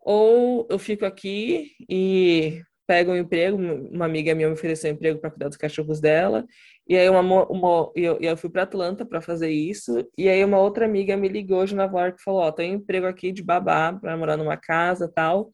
Ou 0.00 0.66
eu 0.70 0.78
fico 0.78 1.04
aqui 1.04 1.72
e 1.88 2.62
pego 2.86 3.12
um 3.12 3.16
emprego, 3.16 3.58
uma 3.58 4.06
amiga 4.06 4.34
minha 4.34 4.48
me 4.48 4.54
ofereceu 4.54 4.90
um 4.90 4.94
emprego 4.94 5.20
para 5.20 5.30
cuidar 5.30 5.48
dos 5.48 5.58
cachorros 5.58 6.00
dela, 6.00 6.46
e 6.88 6.96
aí 6.96 7.06
uma, 7.10 7.20
uma 7.20 7.92
eu, 7.94 8.16
eu 8.18 8.34
fui 8.34 8.48
para 8.48 8.62
Atlanta 8.62 9.04
para 9.04 9.20
fazer 9.20 9.50
isso, 9.50 10.08
e 10.16 10.26
aí 10.26 10.42
uma 10.42 10.58
outra 10.58 10.86
amiga 10.86 11.14
me 11.14 11.28
ligou 11.28 11.66
de 11.66 11.74
Nova 11.74 12.00
York 12.00 12.18
e 12.18 12.22
falou, 12.22 12.40
ó, 12.40 12.48
oh, 12.48 12.52
tem 12.52 12.72
um 12.72 12.76
emprego 12.76 13.06
aqui 13.06 13.30
de 13.30 13.42
babá 13.42 13.92
para 13.92 14.16
morar 14.16 14.38
numa 14.38 14.56
casa, 14.56 15.06
tal. 15.14 15.50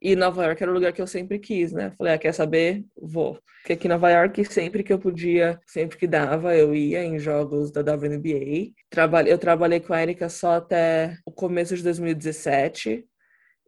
E 0.00 0.14
Nova 0.14 0.44
York 0.44 0.62
era 0.62 0.70
o 0.70 0.74
lugar 0.74 0.92
que 0.92 1.02
eu 1.02 1.06
sempre 1.06 1.38
quis, 1.38 1.72
né? 1.72 1.92
Falei, 1.98 2.14
ah, 2.14 2.18
quer 2.18 2.32
saber? 2.32 2.84
Vou. 2.96 3.38
Porque 3.60 3.72
aqui 3.72 3.86
em 3.86 3.90
Nova 3.90 4.10
York, 4.10 4.44
sempre 4.44 4.84
que 4.84 4.92
eu 4.92 4.98
podia, 4.98 5.60
sempre 5.66 5.98
que 5.98 6.06
dava, 6.06 6.56
eu 6.56 6.74
ia 6.74 7.02
em 7.02 7.18
jogos 7.18 7.72
da 7.72 7.80
WNBA. 7.80 8.72
Trabalhei, 8.88 9.32
eu 9.32 9.38
trabalhei 9.38 9.80
com 9.80 9.92
a 9.92 10.00
Erika 10.00 10.28
só 10.28 10.52
até 10.52 11.16
o 11.26 11.32
começo 11.32 11.76
de 11.76 11.82
2017. 11.82 13.04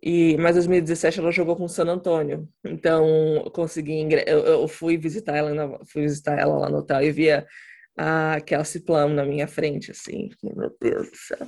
E, 0.03 0.37
mas 0.39 0.55
2017 0.55 1.19
ela 1.21 1.31
jogou 1.31 1.57
com 1.57 1.65
o 1.65 1.69
San 1.69 1.85
Antônio. 1.85 2.49
Então, 2.65 3.07
eu 3.45 3.51
consegui 3.51 4.01
eu, 4.27 4.39
eu, 4.39 4.69
fui 4.69 4.97
visitar 4.97 5.37
ela, 5.37 5.53
na... 5.53 5.85
fui 5.85 6.03
visitar 6.03 6.39
ela 6.39 6.57
lá 6.57 6.71
no 6.71 6.79
hotel 6.79 7.03
e 7.03 7.13
via 7.13 7.47
a 7.97 8.41
Kelsey 8.41 8.81
Plum 8.81 9.09
na 9.11 9.25
minha 9.27 9.47
frente, 9.47 9.91
assim, 9.91 10.31
meu 10.43 10.75
Deus 10.81 11.11
do 11.11 11.17
céu. 11.17 11.47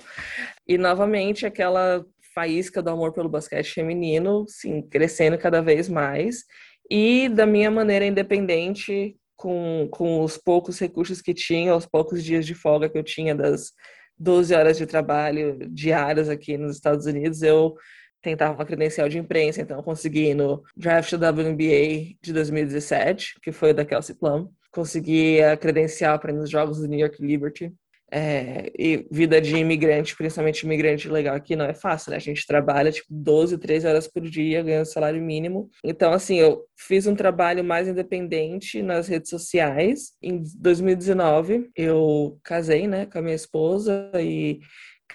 E 0.68 0.76
novamente 0.76 1.46
aquela 1.46 2.04
faísca 2.34 2.82
do 2.82 2.90
amor 2.90 3.12
pelo 3.12 3.28
basquete 3.28 3.72
feminino, 3.72 4.44
sim, 4.48 4.82
crescendo 4.82 5.38
cada 5.38 5.60
vez 5.60 5.88
mais. 5.88 6.44
E 6.90 7.28
da 7.28 7.46
minha 7.46 7.70
maneira 7.70 8.04
independente, 8.04 9.16
com, 9.36 9.88
com 9.90 10.22
os 10.22 10.36
poucos 10.36 10.78
recursos 10.78 11.20
que 11.22 11.34
tinha, 11.34 11.74
os 11.74 11.86
poucos 11.86 12.22
dias 12.22 12.46
de 12.46 12.54
folga 12.54 12.88
que 12.88 12.98
eu 12.98 13.02
tinha 13.02 13.34
das 13.34 13.72
12 14.18 14.54
horas 14.54 14.78
de 14.78 14.86
trabalho 14.86 15.58
diárias 15.70 16.28
aqui 16.28 16.56
nos 16.56 16.76
Estados 16.76 17.06
Unidos, 17.06 17.42
eu 17.42 17.74
tentava 18.22 18.54
uma 18.54 18.64
credencial 18.64 19.08
de 19.08 19.18
imprensa, 19.18 19.60
então 19.60 19.82
consegui 19.82 20.32
no 20.32 20.62
draft 20.76 21.14
da 21.16 21.30
WNBA 21.30 22.14
de 22.22 22.32
2017, 22.32 23.40
que 23.42 23.50
foi 23.50 23.74
da 23.74 23.84
Kelsey 23.84 24.14
Plum. 24.14 24.48
Consegui 24.70 25.42
a 25.42 25.56
credencial 25.56 26.18
para 26.18 26.30
ir 26.30 26.36
nos 26.36 26.48
jogos 26.48 26.78
do 26.78 26.86
New 26.86 27.00
York 27.00 27.20
Liberty. 27.20 27.74
É, 28.14 28.70
e 28.78 29.06
vida 29.10 29.40
de 29.40 29.56
imigrante, 29.56 30.14
principalmente 30.14 30.64
imigrante 30.64 31.08
legal 31.08 31.34
aqui, 31.34 31.56
não 31.56 31.64
é 31.64 31.72
fácil, 31.72 32.10
né? 32.10 32.18
A 32.18 32.20
gente 32.20 32.46
trabalha 32.46 32.92
tipo 32.92 33.06
12, 33.08 33.56
13 33.56 33.86
horas 33.86 34.06
por 34.06 34.20
dia, 34.20 34.62
ganhando 34.62 34.84
salário 34.84 35.22
mínimo. 35.22 35.70
Então, 35.82 36.12
assim, 36.12 36.36
eu 36.36 36.62
fiz 36.76 37.06
um 37.06 37.14
trabalho 37.14 37.64
mais 37.64 37.88
independente 37.88 38.82
nas 38.82 39.08
redes 39.08 39.30
sociais. 39.30 40.12
Em 40.22 40.42
2019, 40.58 41.70
eu 41.74 42.38
casei, 42.44 42.86
né, 42.86 43.06
com 43.06 43.18
a 43.18 43.22
minha 43.22 43.34
esposa 43.34 44.10
e 44.20 44.60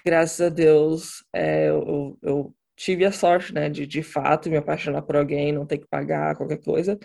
graças 0.04 0.40
a 0.40 0.48
Deus 0.48 1.24
é, 1.32 1.68
eu, 1.68 2.18
eu 2.20 2.54
tive 2.76 3.04
a 3.04 3.12
sorte, 3.12 3.54
né, 3.54 3.68
de 3.68 3.86
de 3.86 4.02
fato 4.02 4.50
me 4.50 4.56
apaixonar 4.56 5.02
por 5.02 5.16
alguém, 5.16 5.52
não 5.52 5.66
ter 5.66 5.78
que 5.78 5.86
pagar 5.88 6.34
qualquer 6.34 6.58
coisa. 6.58 6.98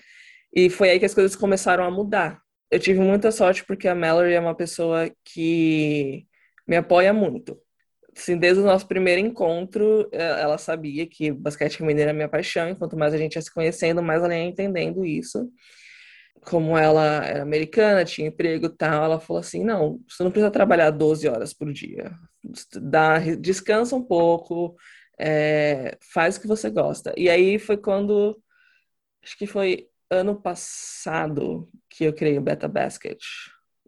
E 0.52 0.72
foi 0.72 0.90
aí 0.90 1.00
que 1.00 1.06
as 1.06 1.14
coisas 1.14 1.36
começaram 1.36 1.84
a 1.84 1.92
mudar. 1.92 2.42
Eu 2.72 2.80
tive 2.80 3.00
muita 3.00 3.32
sorte 3.32 3.64
porque 3.66 3.88
a 3.88 3.96
Mallory 3.96 4.34
é 4.34 4.40
uma 4.40 4.56
pessoa 4.56 5.12
que 5.24 6.28
me 6.68 6.76
apoia 6.76 7.14
muito. 7.14 7.60
Assim, 8.16 8.38
desde 8.38 8.62
o 8.62 8.66
nosso 8.66 8.88
primeiro 8.88 9.22
encontro, 9.22 10.08
é, 10.12 10.42
ela 10.42 10.58
sabia 10.58 11.08
que 11.08 11.32
basquete 11.32 11.78
feminino 11.78 12.02
era 12.02 12.14
minha 12.14 12.30
paixão, 12.30 12.70
e 12.70 12.76
quanto 12.76 12.98
mais 12.98 13.14
a 13.14 13.18
gente 13.18 13.36
ia 13.36 13.42
se 13.42 13.52
conhecendo, 13.54 14.04
mais 14.04 14.24
ela 14.24 14.36
ia 14.36 14.44
entendendo 14.44 15.04
isso. 15.06 15.50
Como 16.46 16.78
ela 16.78 17.26
era 17.26 17.42
americana, 17.44 18.04
tinha 18.06 18.28
emprego 18.28 18.66
e 18.68 18.70
tal, 18.78 19.06
ela 19.06 19.20
falou 19.20 19.40
assim: 19.40 19.64
não, 19.64 20.00
você 20.08 20.24
não 20.24 20.32
precisa 20.32 20.52
trabalhar 20.52 20.90
12 20.92 21.28
horas 21.28 21.54
por 21.54 21.72
dia. 21.72 22.12
Dá, 22.82 23.20
descansa 23.20 23.96
um 23.96 24.04
pouco, 24.04 24.76
é, 25.20 25.98
faz 26.14 26.38
o 26.38 26.42
que 26.42 26.48
você 26.48 26.70
gosta. 26.70 27.14
E 27.18 27.30
aí 27.30 27.58
foi 27.60 27.78
quando, 27.78 28.40
acho 29.24 29.38
que 29.38 29.48
foi 29.48 29.88
ano 30.14 30.36
passado 30.36 31.70
que 31.90 32.04
eu 32.04 32.14
criei 32.14 32.38
o 32.38 32.42
Beta 32.42 32.68
Basket, 32.68 33.22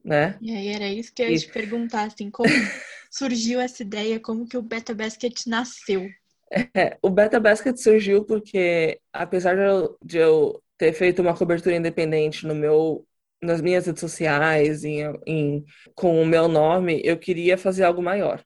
né? 0.03 0.38
E 0.41 0.51
aí 0.51 0.67
era 0.67 0.88
isso 0.88 1.13
que 1.13 1.22
eu 1.22 1.29
ia 1.29 1.36
e... 1.36 1.39
te 1.39 1.51
perguntar, 1.51 2.03
assim, 2.03 2.29
como 2.29 2.50
surgiu 3.10 3.60
essa 3.60 3.84
ideia, 3.84 4.20
como 4.20 4.48
que 4.48 4.58
o 4.58 4.62
Beta 4.62 4.94
Basket 4.94 5.46
nasceu? 5.48 6.08
É, 6.74 6.98
o 7.01 7.10
Beta 7.10 7.39
Basket 7.39 7.75
surgiu 7.77 8.24
porque, 8.24 9.00
apesar 9.12 9.55
de 9.55 9.63
eu, 9.63 9.98
de 10.03 10.17
eu, 10.17 10.62
ter 10.77 10.94
feito 10.94 11.22
uma 11.22 11.36
cobertura 11.36 11.75
independente 11.75 12.46
no 12.46 12.53
meu, 12.53 13.05
nas 13.41 13.62
minhas 13.62 13.86
redes 13.86 14.01
sociais, 14.01 14.84
em, 14.84 15.01
em, 15.25 15.65
com 15.96 16.22
o 16.22 16.25
meu 16.25 16.48
nome, 16.48 17.01
eu 17.03 17.17
queria 17.17 17.58
fazer 17.58 17.84
algo 17.84 18.01
maior 18.01 18.44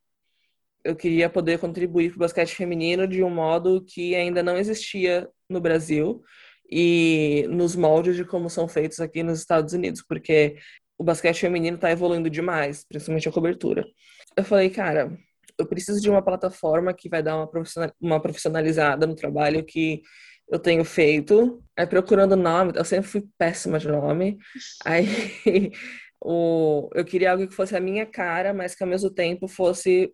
eu 0.83 0.95
queria 0.95 1.29
poder 1.29 1.59
contribuir 1.59 2.09
para 2.09 2.17
o 2.17 2.19
basquete 2.19 2.55
feminino 2.55 3.07
de 3.07 3.23
um 3.23 3.29
modo 3.29 3.83
que 3.85 4.15
ainda 4.15 4.41
não 4.41 4.57
existia 4.57 5.29
no 5.49 5.59
Brasil 5.59 6.23
e 6.71 7.45
nos 7.49 7.75
moldes 7.75 8.15
de 8.15 8.25
como 8.25 8.49
são 8.49 8.67
feitos 8.67 8.99
aqui 8.99 9.23
nos 9.23 9.39
Estados 9.39 9.73
Unidos, 9.73 10.03
porque 10.07 10.57
o 10.97 11.03
basquete 11.03 11.39
feminino 11.39 11.75
está 11.75 11.89
evoluindo 11.91 12.29
demais, 12.29 12.85
principalmente 12.87 13.27
a 13.27 13.31
cobertura. 13.31 13.85
Eu 14.35 14.43
falei, 14.43 14.69
cara, 14.69 15.17
eu 15.57 15.65
preciso 15.65 16.01
de 16.01 16.09
uma 16.09 16.21
plataforma 16.21 16.93
que 16.93 17.09
vai 17.09 17.23
dar 17.23 17.47
uma, 17.99 18.19
profissionalizada 18.21 19.07
no 19.07 19.15
trabalho 19.15 19.63
que 19.63 20.01
eu 20.49 20.59
tenho 20.59 20.83
feito. 20.83 21.63
Aí 21.77 21.85
procurando 21.85 22.35
nome, 22.35 22.73
eu 22.75 22.85
sempre 22.85 23.07
fui 23.07 23.23
péssima 23.37 23.79
de 23.79 23.87
nome. 23.87 24.37
Aí 24.85 25.05
o, 26.21 26.89
eu 26.93 27.05
queria 27.05 27.31
algo 27.31 27.47
que 27.47 27.53
fosse 27.53 27.75
a 27.75 27.79
minha 27.79 28.05
cara, 28.05 28.53
mas 28.53 28.75
que 28.75 28.83
ao 28.83 28.89
mesmo 28.89 29.09
tempo 29.09 29.47
fosse 29.47 30.13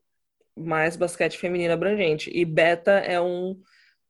mais 0.58 0.96
basquete 0.96 1.38
feminino 1.38 1.74
abrangente. 1.74 2.30
E 2.34 2.46
beta 2.46 2.92
é 2.92 3.20
um 3.20 3.56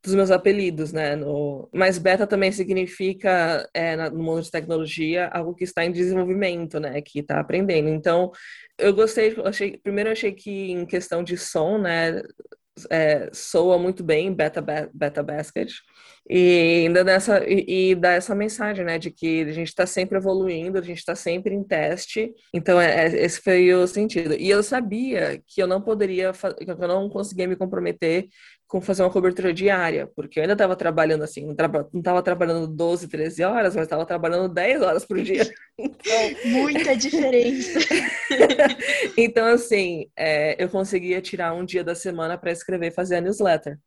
dos 0.06 0.16
meus 0.16 0.32
apelidos, 0.32 0.94
né? 0.94 1.16
No... 1.16 1.70
Mas 1.74 1.98
beta 1.98 2.28
também 2.28 2.52
significa, 2.52 3.68
é, 3.74 3.96
no 4.10 4.24
mundo 4.24 4.42
de 4.42 4.52
tecnologia, 4.52 5.28
algo 5.30 5.56
que 5.56 5.64
está 5.64 5.84
em 5.84 5.92
desenvolvimento, 5.92 6.80
né? 6.80 7.02
Que 7.02 7.20
está 7.20 7.40
aprendendo. 7.40 7.90
Então, 7.90 8.32
eu 8.78 8.94
gostei, 8.94 9.36
achei, 9.44 9.78
primeiro 9.78 10.12
achei 10.12 10.32
que 10.32 10.72
em 10.72 10.86
questão 10.86 11.24
de 11.24 11.38
som, 11.38 11.78
né? 11.78 12.22
É, 12.90 13.30
soa 13.34 13.78
muito 13.78 14.04
bem 14.04 14.34
beta, 14.34 14.62
beta 14.94 15.24
basket 15.24 15.72
e 16.30 16.86
ainda 16.86 17.04
nessa 17.04 17.42
e, 17.48 17.92
e 17.92 17.96
dá 17.96 18.14
essa 18.14 18.34
mensagem 18.34 18.84
né 18.84 18.98
de 18.98 19.12
que 19.12 19.44
a 19.44 19.52
gente 19.54 19.68
está 19.68 19.86
sempre 19.86 20.18
evoluindo 20.18 20.78
a 20.80 20.82
gente 20.82 20.98
está 20.98 21.16
sempre 21.16 21.54
em 21.54 21.64
teste 21.64 22.34
então 22.54 22.82
é, 22.82 23.06
é, 23.06 23.26
esse 23.26 23.40
foi 23.40 23.72
o 23.74 23.86
sentido 23.88 24.34
e 24.34 24.50
eu 24.50 24.64
sabia 24.64 25.42
que 25.48 25.62
eu 25.62 25.68
não 25.68 25.80
poderia 25.80 26.34
que 26.34 26.70
eu 26.70 26.88
não 26.88 27.08
conseguia 27.10 27.48
me 27.48 27.56
comprometer 27.56 28.28
com 28.68 28.82
fazer 28.82 29.04
uma 29.04 29.12
cobertura 29.12 29.54
diária, 29.54 30.08
porque 30.16 30.40
eu 30.40 30.42
ainda 30.42 30.54
estava 30.54 30.76
trabalhando 30.76 31.24
assim, 31.24 31.46
não 31.46 31.54
estava 32.00 32.24
trabalhando 32.24 32.68
12, 32.68 33.08
13 33.08 33.44
horas, 33.44 33.76
mas 33.76 33.86
estava 33.86 34.06
trabalhando 34.06 34.52
10 34.52 34.82
horas 34.82 35.06
por 35.06 35.22
dia. 35.22 35.46
Então... 35.78 36.52
Muita 36.52 36.96
diferença. 36.96 37.80
então, 39.18 39.46
assim, 39.48 40.10
é, 40.16 40.56
eu 40.64 40.70
conseguia 40.70 41.22
tirar 41.22 41.54
um 41.54 41.66
dia 41.66 41.84
da 41.84 41.94
semana 41.94 42.38
para 42.38 42.50
escrever 42.50 42.88
e 42.88 42.92
fazer 42.92 43.18
a 43.18 43.22
newsletter. 43.22 43.78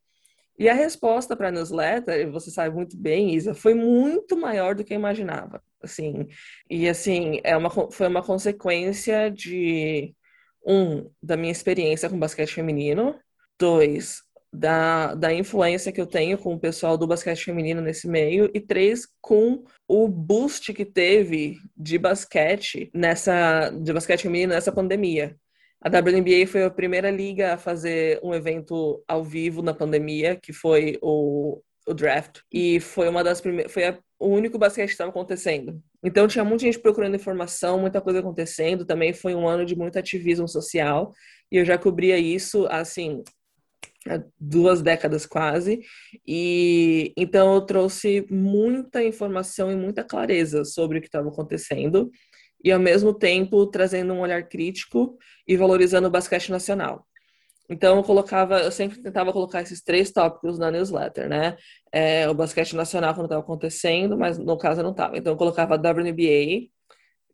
E 0.59 0.69
a 0.69 0.75
resposta 0.75 1.35
para 1.35 1.49
a 1.49 1.51
newsletter, 1.51 2.31
você 2.31 2.51
sabe 2.51 2.75
muito 2.75 2.95
bem, 2.95 3.35
Isa, 3.35 3.55
foi 3.55 3.73
muito 3.73 4.37
maior 4.37 4.75
do 4.75 4.85
que 4.85 4.93
eu 4.93 4.99
imaginava. 4.99 5.63
Assim, 5.83 6.27
e 6.69 6.87
assim, 6.87 7.41
é 7.43 7.57
uma, 7.57 7.71
foi 7.71 8.07
uma 8.07 8.23
consequência 8.23 9.31
de 9.31 10.15
um, 10.67 11.09
da 11.23 11.37
minha 11.37 11.53
experiência 11.53 12.11
com 12.11 12.19
basquete 12.19 12.53
feminino, 12.53 13.19
dois, 13.59 14.23
da, 14.59 15.15
da 15.15 15.33
influência 15.33 15.93
que 15.93 16.01
eu 16.01 16.07
tenho 16.07 16.37
com 16.37 16.53
o 16.53 16.59
pessoal 16.59 16.99
do 16.99 17.07
basquete 17.07 17.45
feminino 17.45 17.81
nesse 17.81 18.09
meio, 18.09 18.51
e 18.53 18.61
três, 18.61 19.07
com 19.21 19.65
o 19.87 20.09
boost 20.09 20.73
que 20.75 20.85
teve 20.85 21.59
de 21.77 21.97
basquete 21.97 22.91
nessa 22.93 23.71
de 23.71 23.93
basquete 23.93 24.23
feminino 24.23 24.53
nessa 24.53 24.73
pandemia. 24.73 25.37
A 25.81 25.89
WNBA 25.89 26.45
foi 26.49 26.65
a 26.65 26.71
primeira 26.71 27.09
liga 27.09 27.55
a 27.55 27.59
fazer 27.59 28.19
um 28.21 28.35
evento 28.35 29.01
ao 29.07 29.23
vivo 29.23 29.63
na 29.63 29.73
pandemia, 29.73 30.35
que 30.35 30.53
foi 30.53 30.99
o, 31.01 31.63
o 31.87 31.95
draft, 31.95 32.41
e 32.53 32.81
foi 32.81 33.09
uma 33.09 33.23
das 33.23 33.41
primeiras, 33.41 33.73
foi 33.73 33.85
a, 33.85 33.99
o 34.19 34.27
único 34.27 34.59
basquete 34.59 34.89
que 34.89 34.93
estava 34.93 35.11
acontecendo. 35.11 35.81
Então 36.03 36.27
tinha 36.27 36.45
muita 36.45 36.65
gente 36.65 36.81
procurando 36.81 37.15
informação, 37.15 37.79
muita 37.79 38.01
coisa 38.01 38.19
acontecendo. 38.19 38.85
Também 38.85 39.13
foi 39.13 39.37
um 39.37 39.47
ano 39.47 39.65
de 39.65 39.77
muito 39.77 39.97
ativismo 39.97 40.49
social, 40.49 41.13
e 41.51 41.59
eu 41.59 41.65
já 41.65 41.79
cobria 41.79 42.19
isso 42.19 42.67
assim 42.69 43.23
duas 44.39 44.83
décadas 44.83 45.27
quase, 45.27 45.81
e 46.27 47.13
então 47.17 47.55
eu 47.55 47.61
trouxe 47.63 48.27
muita 48.31 49.03
informação 49.03 49.71
e 49.71 49.77
muita 49.77 50.05
clareza 50.05 50.65
sobre 50.65 50.99
o 50.99 51.01
que 51.01 51.09
estava 51.09 51.29
acontecendo, 51.29 52.11
e 52.63 52.73
ao 52.73 52.81
mesmo 52.81 53.15
tempo 53.15 53.67
trazendo 53.67 54.13
um 54.13 54.21
olhar 54.21 54.49
crítico 54.49 55.17
e 55.47 55.57
valorizando 55.57 56.09
o 56.09 56.11
basquete 56.11 56.51
nacional. 56.51 57.07
Então 57.71 57.97
eu 57.99 58.03
colocava, 58.03 58.61
eu 58.63 58.73
sempre 58.73 59.03
tentava 59.03 59.33
colocar 59.33 59.61
esses 59.61 59.83
três 59.83 60.11
tópicos 60.11 60.59
na 60.59 60.71
newsletter, 60.71 61.29
né? 61.29 61.57
É, 61.93 62.29
o 62.29 62.35
basquete 62.35 62.75
nacional 62.75 63.15
quando 63.15 63.27
estava 63.27 63.43
acontecendo, 63.43 64.17
mas 64.17 64.39
no 64.39 64.57
caso 64.57 64.83
não 64.83 64.93
estava. 64.93 65.19
Então 65.19 65.35
eu 65.35 65.37
colocava 65.37 65.77
WNBA, 65.77 66.69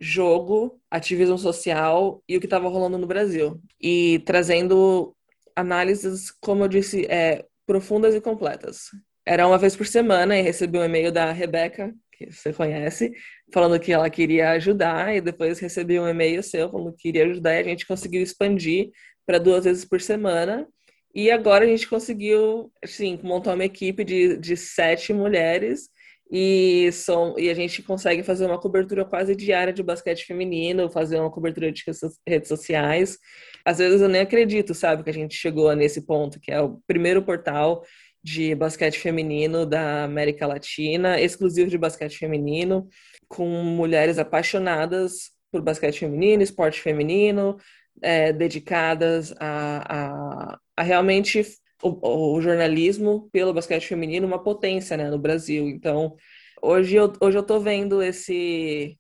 jogo, 0.00 0.80
ativismo 0.90 1.38
social 1.38 2.22
e 2.28 2.36
o 2.36 2.40
que 2.40 2.46
estava 2.46 2.68
rolando 2.68 2.98
no 2.98 3.06
Brasil. 3.06 3.60
E 3.80 4.20
trazendo 4.26 5.14
análises, 5.56 6.30
como 6.40 6.64
eu 6.64 6.68
disse, 6.68 7.06
é, 7.06 7.44
profundas 7.66 8.14
e 8.14 8.20
completas. 8.20 8.88
Era 9.26 9.46
uma 9.46 9.58
vez 9.58 9.74
por 9.74 9.86
semana 9.86 10.38
e 10.38 10.42
recebi 10.42 10.78
um 10.78 10.84
e-mail 10.84 11.10
da 11.10 11.32
Rebeca, 11.32 11.94
que 12.12 12.30
você 12.30 12.52
conhece, 12.52 13.12
falando 13.52 13.80
que 13.80 13.92
ela 13.92 14.08
queria 14.10 14.50
ajudar, 14.50 15.14
e 15.14 15.20
depois 15.20 15.58
recebi 15.58 15.98
um 15.98 16.08
e-mail 16.08 16.42
seu 16.42 16.70
falando 16.70 16.92
que 16.92 17.02
queria 17.02 17.24
ajudar, 17.24 17.54
e 17.54 17.60
a 17.60 17.64
gente 17.64 17.86
conseguiu 17.86 18.22
expandir 18.22 18.90
para 19.26 19.38
duas 19.38 19.64
vezes 19.64 19.84
por 19.84 20.00
semana. 20.00 20.66
E 21.14 21.30
agora 21.30 21.64
a 21.64 21.68
gente 21.68 21.88
conseguiu, 21.88 22.72
assim, 22.82 23.18
montar 23.22 23.54
uma 23.54 23.64
equipe 23.64 24.04
de, 24.04 24.36
de 24.36 24.56
sete 24.56 25.12
mulheres 25.12 25.88
e, 26.36 26.90
são, 26.90 27.38
e 27.38 27.48
a 27.48 27.54
gente 27.54 27.80
consegue 27.80 28.24
fazer 28.24 28.44
uma 28.44 28.60
cobertura 28.60 29.04
quase 29.04 29.36
diária 29.36 29.72
de 29.72 29.84
basquete 29.84 30.24
feminino, 30.26 30.90
fazer 30.90 31.20
uma 31.20 31.30
cobertura 31.30 31.70
de 31.70 31.84
redes 32.26 32.48
sociais. 32.48 33.16
Às 33.64 33.78
vezes 33.78 34.00
eu 34.00 34.08
nem 34.08 34.22
acredito, 34.22 34.74
sabe, 34.74 35.04
que 35.04 35.10
a 35.10 35.14
gente 35.14 35.36
chegou 35.36 35.72
nesse 35.76 36.04
ponto, 36.04 36.40
que 36.40 36.50
é 36.50 36.60
o 36.60 36.80
primeiro 36.88 37.22
portal 37.22 37.84
de 38.20 38.52
basquete 38.56 38.98
feminino 38.98 39.64
da 39.64 40.02
América 40.02 40.44
Latina, 40.44 41.20
exclusivo 41.20 41.70
de 41.70 41.78
basquete 41.78 42.18
feminino, 42.18 42.88
com 43.28 43.46
mulheres 43.46 44.18
apaixonadas 44.18 45.30
por 45.52 45.62
basquete 45.62 46.00
feminino, 46.00 46.42
esporte 46.42 46.80
feminino, 46.80 47.56
é, 48.02 48.32
dedicadas 48.32 49.32
a, 49.38 50.54
a, 50.56 50.58
a 50.78 50.82
realmente 50.82 51.46
o, 51.84 52.36
o, 52.36 52.40
jornalismo 52.40 53.28
pelo 53.30 53.52
basquete 53.52 53.86
feminino 53.86 54.26
uma 54.26 54.42
potência 54.42 54.96
né, 54.96 55.10
no 55.10 55.18
Brasil. 55.18 55.68
Então, 55.68 56.16
hoje 56.62 56.96
eu, 56.96 57.12
hoje 57.20 57.38
eu 57.38 57.42
tô 57.42 57.60
vendo 57.60 58.02
esse 58.02 58.98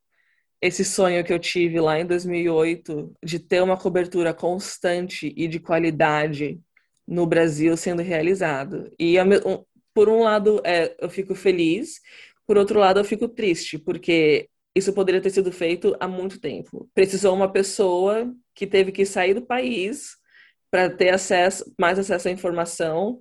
esse 0.60 0.82
sonho 0.82 1.22
que 1.22 1.32
eu 1.32 1.38
tive 1.38 1.78
lá 1.78 2.00
em 2.00 2.06
2008 2.06 3.14
de 3.22 3.38
ter 3.38 3.62
uma 3.62 3.76
cobertura 3.76 4.32
constante 4.32 5.32
e 5.36 5.46
de 5.46 5.60
qualidade 5.60 6.58
no 7.06 7.26
Brasil 7.26 7.76
sendo 7.76 8.00
realizado. 8.00 8.90
E 8.98 9.16
por 9.92 10.08
um 10.08 10.20
lado 10.22 10.62
é, 10.64 10.96
eu 10.98 11.10
fico 11.10 11.34
feliz, 11.34 12.00
por 12.46 12.56
outro 12.56 12.78
lado 12.78 12.98
eu 12.98 13.04
fico 13.04 13.28
triste, 13.28 13.78
porque 13.78 14.48
isso 14.74 14.92
poderia 14.94 15.20
ter 15.20 15.30
sido 15.30 15.52
feito 15.52 15.94
há 16.00 16.08
muito 16.08 16.40
tempo. 16.40 16.88
Precisou 16.94 17.34
uma 17.34 17.52
pessoa 17.52 18.34
que 18.54 18.66
teve 18.66 18.90
que 18.90 19.04
sair 19.04 19.34
do 19.34 19.42
país 19.42 20.16
para 20.74 20.90
ter 20.90 21.10
acesso, 21.10 21.72
mais 21.78 22.00
acesso 22.00 22.26
à 22.26 22.32
informação 22.32 23.20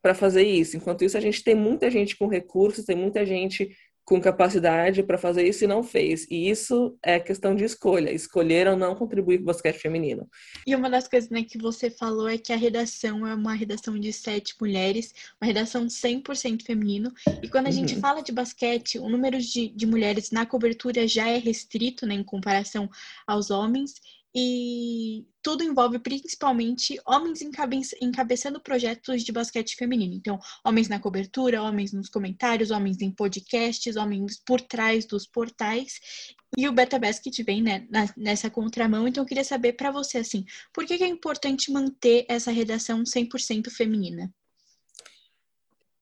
para 0.00 0.14
fazer 0.14 0.44
isso. 0.44 0.76
Enquanto 0.76 1.02
isso, 1.02 1.18
a 1.18 1.20
gente 1.20 1.42
tem 1.42 1.52
muita 1.52 1.90
gente 1.90 2.16
com 2.16 2.28
recursos, 2.28 2.84
tem 2.84 2.94
muita 2.94 3.26
gente 3.26 3.76
com 4.04 4.20
capacidade 4.20 5.02
para 5.02 5.18
fazer 5.18 5.42
isso 5.44 5.64
e 5.64 5.66
não 5.66 5.82
fez. 5.82 6.28
E 6.30 6.48
isso 6.48 6.96
é 7.02 7.18
questão 7.18 7.56
de 7.56 7.64
escolha. 7.64 8.12
Escolheram 8.12 8.76
não 8.76 8.94
contribuir 8.94 9.38
para 9.38 9.42
o 9.42 9.46
basquete 9.46 9.80
feminino. 9.80 10.28
E 10.64 10.76
uma 10.76 10.88
das 10.88 11.08
coisas 11.08 11.28
né, 11.28 11.42
que 11.42 11.58
você 11.58 11.90
falou 11.90 12.28
é 12.28 12.38
que 12.38 12.52
a 12.52 12.56
redação 12.56 13.26
é 13.26 13.34
uma 13.34 13.52
redação 13.52 13.98
de 13.98 14.12
sete 14.12 14.54
mulheres, 14.60 15.12
uma 15.40 15.48
redação 15.48 15.88
100% 15.88 16.62
feminino. 16.64 17.12
E 17.42 17.48
quando 17.48 17.66
a 17.66 17.70
uhum. 17.70 17.74
gente 17.74 17.96
fala 17.96 18.22
de 18.22 18.30
basquete, 18.30 19.00
o 19.00 19.08
número 19.08 19.40
de, 19.40 19.70
de 19.70 19.86
mulheres 19.86 20.30
na 20.30 20.46
cobertura 20.46 21.08
já 21.08 21.28
é 21.28 21.38
restrito 21.38 22.06
né, 22.06 22.14
em 22.14 22.22
comparação 22.22 22.88
aos 23.26 23.50
homens 23.50 23.94
e 24.34 25.26
tudo 25.42 25.62
envolve 25.62 25.98
principalmente 25.98 26.98
homens 27.06 27.42
encabe 27.42 27.80
encabeçando 28.00 28.60
projetos 28.60 29.22
de 29.22 29.32
basquete 29.32 29.76
feminino. 29.76 30.14
Então, 30.14 30.38
homens 30.64 30.88
na 30.88 30.98
cobertura, 30.98 31.62
homens 31.62 31.92
nos 31.92 32.08
comentários, 32.08 32.70
homens 32.70 33.00
em 33.02 33.10
podcasts, 33.10 33.96
homens 33.96 34.40
por 34.44 34.60
trás 34.60 35.04
dos 35.04 35.26
portais. 35.26 36.00
E 36.56 36.68
o 36.68 36.72
Beta 36.72 36.98
Basket 36.98 37.44
vem 37.44 37.62
né, 37.62 37.86
nessa 38.16 38.48
contramão. 38.48 39.06
Então, 39.06 39.22
eu 39.22 39.28
queria 39.28 39.44
saber 39.44 39.74
para 39.74 39.90
você, 39.90 40.18
assim, 40.18 40.44
por 40.72 40.86
que 40.86 40.94
é 40.94 41.08
importante 41.08 41.70
manter 41.70 42.24
essa 42.28 42.50
redação 42.50 43.02
100% 43.02 43.70
feminina? 43.70 44.32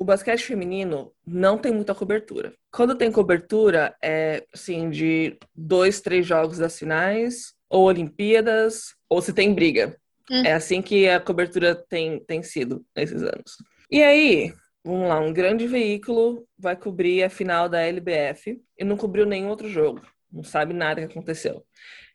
o 0.01 0.05
basquete 0.05 0.41
feminino 0.41 1.13
não 1.27 1.59
tem 1.59 1.75
muita 1.75 1.95
cobertura. 1.95 2.55
Quando 2.73 2.97
tem 2.97 3.13
cobertura, 3.13 3.95
é 4.03 4.47
assim, 4.51 4.89
de 4.89 5.39
dois, 5.55 6.01
três 6.01 6.27
jogos 6.27 6.57
das 6.57 6.79
finais, 6.79 7.55
ou 7.71 7.85
Olimpíadas, 7.85 8.97
ou 9.09 9.23
se 9.23 9.33
tem 9.33 9.55
briga. 9.55 9.97
Hum. 10.29 10.45
É 10.45 10.53
assim 10.53 10.83
que 10.83 11.09
a 11.09 11.21
cobertura 11.21 11.75
tem, 11.75 12.19
tem 12.25 12.43
sido 12.43 12.85
nesses 12.95 13.23
anos. 13.23 13.57
E 13.91 14.03
aí, 14.03 14.53
vamos 14.85 15.09
lá, 15.09 15.21
um 15.21 15.33
grande 15.33 15.67
veículo 15.67 16.47
vai 16.59 16.77
cobrir 16.77 17.23
a 17.23 17.31
final 17.31 17.69
da 17.69 17.81
LBF 17.81 18.61
e 18.77 18.85
não 18.85 18.97
cobriu 18.97 19.25
nenhum 19.25 19.49
outro 19.49 19.69
jogo. 19.69 20.03
Não 20.31 20.43
sabe 20.43 20.75
nada 20.75 21.01
que 21.01 21.13
aconteceu. 21.13 21.65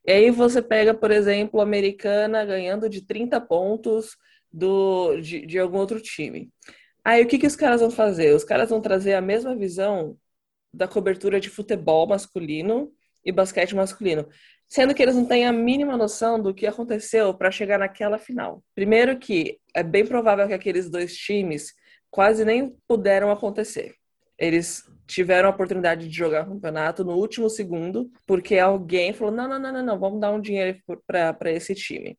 E 0.05 0.11
aí 0.11 0.31
você 0.31 0.61
pega, 0.61 0.93
por 0.93 1.09
exemplo, 1.09 1.59
a 1.59 1.63
americana 1.63 2.45
ganhando 2.45 2.87
de 2.87 3.01
30 3.01 3.41
pontos 3.41 4.15
do, 4.51 5.19
de, 5.19 5.45
de 5.45 5.57
algum 5.57 5.77
outro 5.77 5.99
time. 5.99 6.49
Aí 7.03 7.23
o 7.23 7.27
que, 7.27 7.37
que 7.37 7.47
os 7.47 7.55
caras 7.55 7.81
vão 7.81 7.91
fazer? 7.91 8.33
Os 8.33 8.43
caras 8.43 8.69
vão 8.69 8.81
trazer 8.81 9.13
a 9.13 9.21
mesma 9.21 9.55
visão 9.55 10.17
da 10.73 10.87
cobertura 10.87 11.39
de 11.39 11.49
futebol 11.49 12.07
masculino 12.07 12.91
e 13.25 13.31
basquete 13.31 13.75
masculino, 13.75 14.27
sendo 14.67 14.93
que 14.93 15.01
eles 15.01 15.15
não 15.15 15.25
têm 15.25 15.45
a 15.45 15.51
mínima 15.51 15.97
noção 15.97 16.41
do 16.41 16.53
que 16.53 16.67
aconteceu 16.67 17.33
para 17.33 17.51
chegar 17.51 17.79
naquela 17.79 18.17
final. 18.17 18.63
Primeiro 18.73 19.17
que 19.17 19.59
é 19.73 19.81
bem 19.81 20.05
provável 20.05 20.47
que 20.47 20.53
aqueles 20.53 20.89
dois 20.89 21.15
times 21.15 21.73
quase 22.11 22.45
nem 22.45 22.75
puderam 22.87 23.31
acontecer. 23.31 23.95
Eles 24.37 24.83
tiveram 25.07 25.49
a 25.49 25.51
oportunidade 25.51 26.07
de 26.07 26.15
jogar 26.15 26.45
o 26.45 26.53
campeonato 26.53 27.03
no 27.03 27.13
último 27.13 27.49
segundo, 27.49 28.11
porque 28.27 28.57
alguém 28.59 29.13
falou: 29.13 29.33
não, 29.33 29.47
não, 29.47 29.59
não, 29.59 29.71
não, 29.71 29.83
não 29.83 29.99
vamos 29.99 30.19
dar 30.19 30.31
um 30.31 30.41
dinheiro 30.41 30.79
para 31.07 31.51
esse 31.51 31.73
time. 31.73 32.17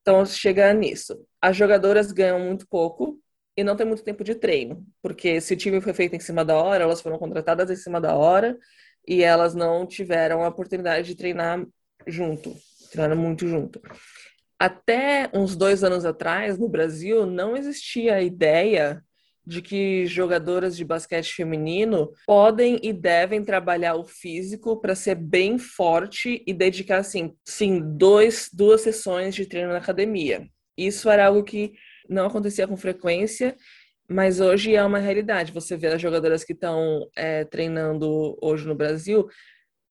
Então, 0.00 0.24
chega 0.24 0.72
nisso. 0.72 1.26
As 1.40 1.56
jogadoras 1.56 2.12
ganham 2.12 2.38
muito 2.38 2.66
pouco, 2.68 3.18
e 3.56 3.62
não 3.62 3.76
tem 3.76 3.86
muito 3.86 4.02
tempo 4.02 4.24
de 4.24 4.34
treino, 4.34 4.84
porque 5.00 5.40
se 5.40 5.54
o 5.54 5.56
time 5.56 5.80
foi 5.80 5.92
feito 5.92 6.16
em 6.16 6.20
cima 6.20 6.44
da 6.44 6.56
hora, 6.56 6.82
elas 6.82 7.00
foram 7.00 7.18
contratadas 7.18 7.70
em 7.70 7.76
cima 7.76 8.00
da 8.00 8.16
hora 8.16 8.58
e 9.06 9.22
elas 9.22 9.54
não 9.54 9.86
tiveram 9.86 10.42
a 10.42 10.48
oportunidade 10.48 11.08
de 11.08 11.14
treinar 11.14 11.64
junto, 12.06 12.54
treinar 12.90 13.16
muito 13.16 13.46
junto. 13.46 13.80
Até 14.58 15.28
uns 15.34 15.56
dois 15.56 15.84
anos 15.84 16.04
atrás, 16.04 16.58
no 16.58 16.68
Brasil, 16.68 17.26
não 17.26 17.56
existia 17.56 18.16
a 18.16 18.22
ideia 18.22 19.02
de 19.46 19.60
que 19.60 20.06
jogadoras 20.06 20.76
de 20.76 20.84
basquete 20.84 21.34
feminino 21.34 22.10
podem 22.26 22.78
e 22.82 22.92
devem 22.92 23.44
trabalhar 23.44 23.94
o 23.94 24.04
físico 24.04 24.80
para 24.80 24.94
ser 24.94 25.16
bem 25.16 25.58
forte 25.58 26.42
e 26.46 26.54
dedicar 26.54 26.98
assim, 26.98 27.34
sim, 27.44 27.80
dois, 27.96 28.48
duas 28.52 28.80
sessões 28.80 29.34
de 29.34 29.46
treino 29.46 29.72
na 29.72 29.78
academia. 29.78 30.48
Isso 30.76 31.10
era 31.10 31.26
algo 31.26 31.44
que 31.44 31.72
não 32.08 32.26
acontecia 32.26 32.66
com 32.66 32.76
frequência, 32.76 33.56
mas 34.08 34.40
hoje 34.40 34.74
é 34.74 34.84
uma 34.84 34.98
realidade. 34.98 35.52
Você 35.52 35.76
vê 35.76 35.88
as 35.88 36.00
jogadoras 36.00 36.44
que 36.44 36.52
estão 36.52 37.08
é, 37.16 37.44
treinando 37.44 38.36
hoje 38.40 38.66
no 38.66 38.74
Brasil, 38.74 39.26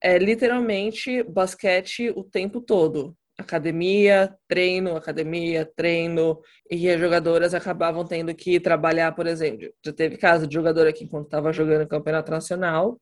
é 0.02 0.18
literalmente 0.18 1.24
basquete 1.24 2.12
o 2.16 2.24
tempo 2.24 2.62
todo. 2.62 3.16
Academia, 3.38 4.34
treino, 4.48 4.96
academia, 4.96 5.70
treino. 5.76 6.40
E 6.70 6.90
as 6.90 7.00
jogadoras 7.00 7.54
acabavam 7.54 8.06
tendo 8.06 8.36
que 8.36 8.60
trabalhar, 8.60 9.14
por 9.14 9.26
exemplo. 9.26 9.68
Já 9.84 9.94
teve 9.94 10.18
caso 10.18 10.46
de 10.46 10.54
jogadora 10.54 10.94
que, 10.94 11.04
enquanto 11.06 11.26
estava 11.26 11.52
jogando 11.52 11.88
campeonato 11.88 12.32
nacional, 12.32 13.00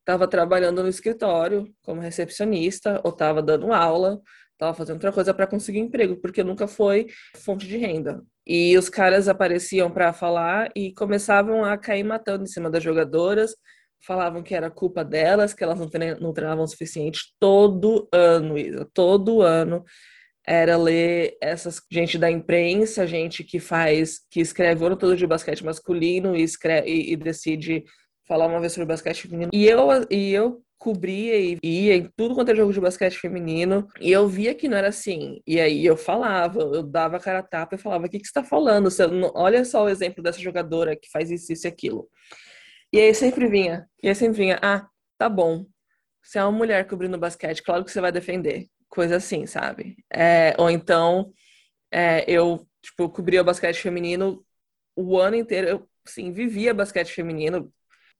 estava 0.00 0.26
trabalhando 0.28 0.82
no 0.82 0.88
escritório 0.88 1.72
como 1.82 2.00
recepcionista 2.00 3.00
ou 3.04 3.10
estava 3.12 3.42
dando 3.42 3.72
aula 3.72 4.20
estava 4.60 4.74
fazendo 4.74 4.96
outra 4.96 5.10
coisa 5.10 5.32
para 5.32 5.46
conseguir 5.46 5.78
emprego, 5.78 6.16
porque 6.16 6.44
nunca 6.44 6.68
foi 6.68 7.06
fonte 7.36 7.66
de 7.66 7.78
renda. 7.78 8.22
E 8.46 8.76
os 8.76 8.90
caras 8.90 9.26
apareciam 9.26 9.90
para 9.90 10.12
falar 10.12 10.70
e 10.76 10.92
começavam 10.92 11.64
a 11.64 11.78
cair 11.78 12.04
matando 12.04 12.44
em 12.44 12.46
cima 12.46 12.68
das 12.70 12.82
jogadoras, 12.82 13.54
falavam 14.04 14.42
que 14.42 14.54
era 14.54 14.70
culpa 14.70 15.04
delas, 15.04 15.54
que 15.54 15.64
elas 15.64 15.78
não, 15.78 15.88
não 16.20 16.32
treinavam 16.32 16.64
o 16.64 16.68
suficiente 16.68 17.20
todo 17.38 18.08
ano, 18.12 18.58
Isa, 18.58 18.86
todo 18.92 19.42
ano 19.42 19.84
era 20.46 20.76
ler 20.76 21.36
essas 21.40 21.80
gente 21.90 22.18
da 22.18 22.30
imprensa, 22.30 23.06
gente 23.06 23.44
que 23.44 23.60
faz, 23.60 24.20
que 24.30 24.40
escreve 24.40 24.82
o 24.82 24.86
ano 24.86 24.96
todo 24.96 25.16
de 25.16 25.26
basquete 25.26 25.64
masculino 25.64 26.34
e, 26.34 26.42
escreve, 26.42 26.90
e, 26.90 27.12
e 27.12 27.16
decide 27.16 27.84
falar 28.26 28.46
uma 28.46 28.58
vez 28.58 28.72
sobre 28.72 28.86
basquete 28.86 29.22
feminino. 29.22 29.50
E 29.54 29.66
eu, 29.66 29.88
e 30.10 30.32
eu 30.32 30.60
cobria 30.80 31.38
e 31.38 31.58
ia 31.62 31.94
em 31.94 32.10
tudo 32.16 32.34
quanto 32.34 32.50
é 32.50 32.56
jogo 32.56 32.72
de 32.72 32.80
basquete 32.80 33.18
feminino, 33.18 33.86
e 34.00 34.10
eu 34.10 34.26
via 34.26 34.54
que 34.54 34.66
não 34.66 34.78
era 34.78 34.88
assim. 34.88 35.40
E 35.46 35.60
aí 35.60 35.84
eu 35.84 35.96
falava, 35.96 36.58
eu 36.58 36.82
dava 36.82 37.18
a 37.18 37.20
cara 37.20 37.40
a 37.40 37.42
tapa 37.42 37.74
e 37.76 37.78
falava: 37.78 38.06
o 38.06 38.08
que, 38.08 38.18
que 38.18 38.24
você 38.24 38.30
está 38.30 38.42
falando? 38.42 38.90
Você 38.90 39.06
não... 39.06 39.30
Olha 39.34 39.64
só 39.64 39.84
o 39.84 39.88
exemplo 39.90 40.22
dessa 40.22 40.40
jogadora 40.40 40.96
que 40.96 41.10
faz 41.10 41.30
isso, 41.30 41.52
isso 41.52 41.66
e 41.66 41.68
aquilo. 41.68 42.08
E 42.92 42.98
aí 42.98 43.14
sempre 43.14 43.46
vinha, 43.46 43.86
e 44.02 44.08
aí 44.08 44.14
sempre 44.14 44.38
vinha: 44.38 44.58
ah, 44.62 44.88
tá 45.18 45.28
bom. 45.28 45.66
Você 46.22 46.38
é 46.38 46.44
uma 46.44 46.52
mulher 46.52 46.86
cobrindo 46.86 47.18
basquete, 47.18 47.62
claro 47.62 47.84
que 47.84 47.92
você 47.92 48.00
vai 48.00 48.12
defender. 48.12 48.68
Coisa 48.88 49.16
assim, 49.16 49.46
sabe? 49.46 49.96
É, 50.12 50.54
ou 50.58 50.70
então, 50.70 51.32
é, 51.92 52.24
eu, 52.26 52.66
tipo, 52.82 53.08
cobria 53.10 53.42
o 53.42 53.44
basquete 53.44 53.76
feminino 53.82 54.44
o 54.96 55.18
ano 55.18 55.36
inteiro. 55.36 55.68
Eu, 55.68 55.88
sim, 56.06 56.32
vivia 56.32 56.74
basquete 56.74 57.12
feminino, 57.12 57.72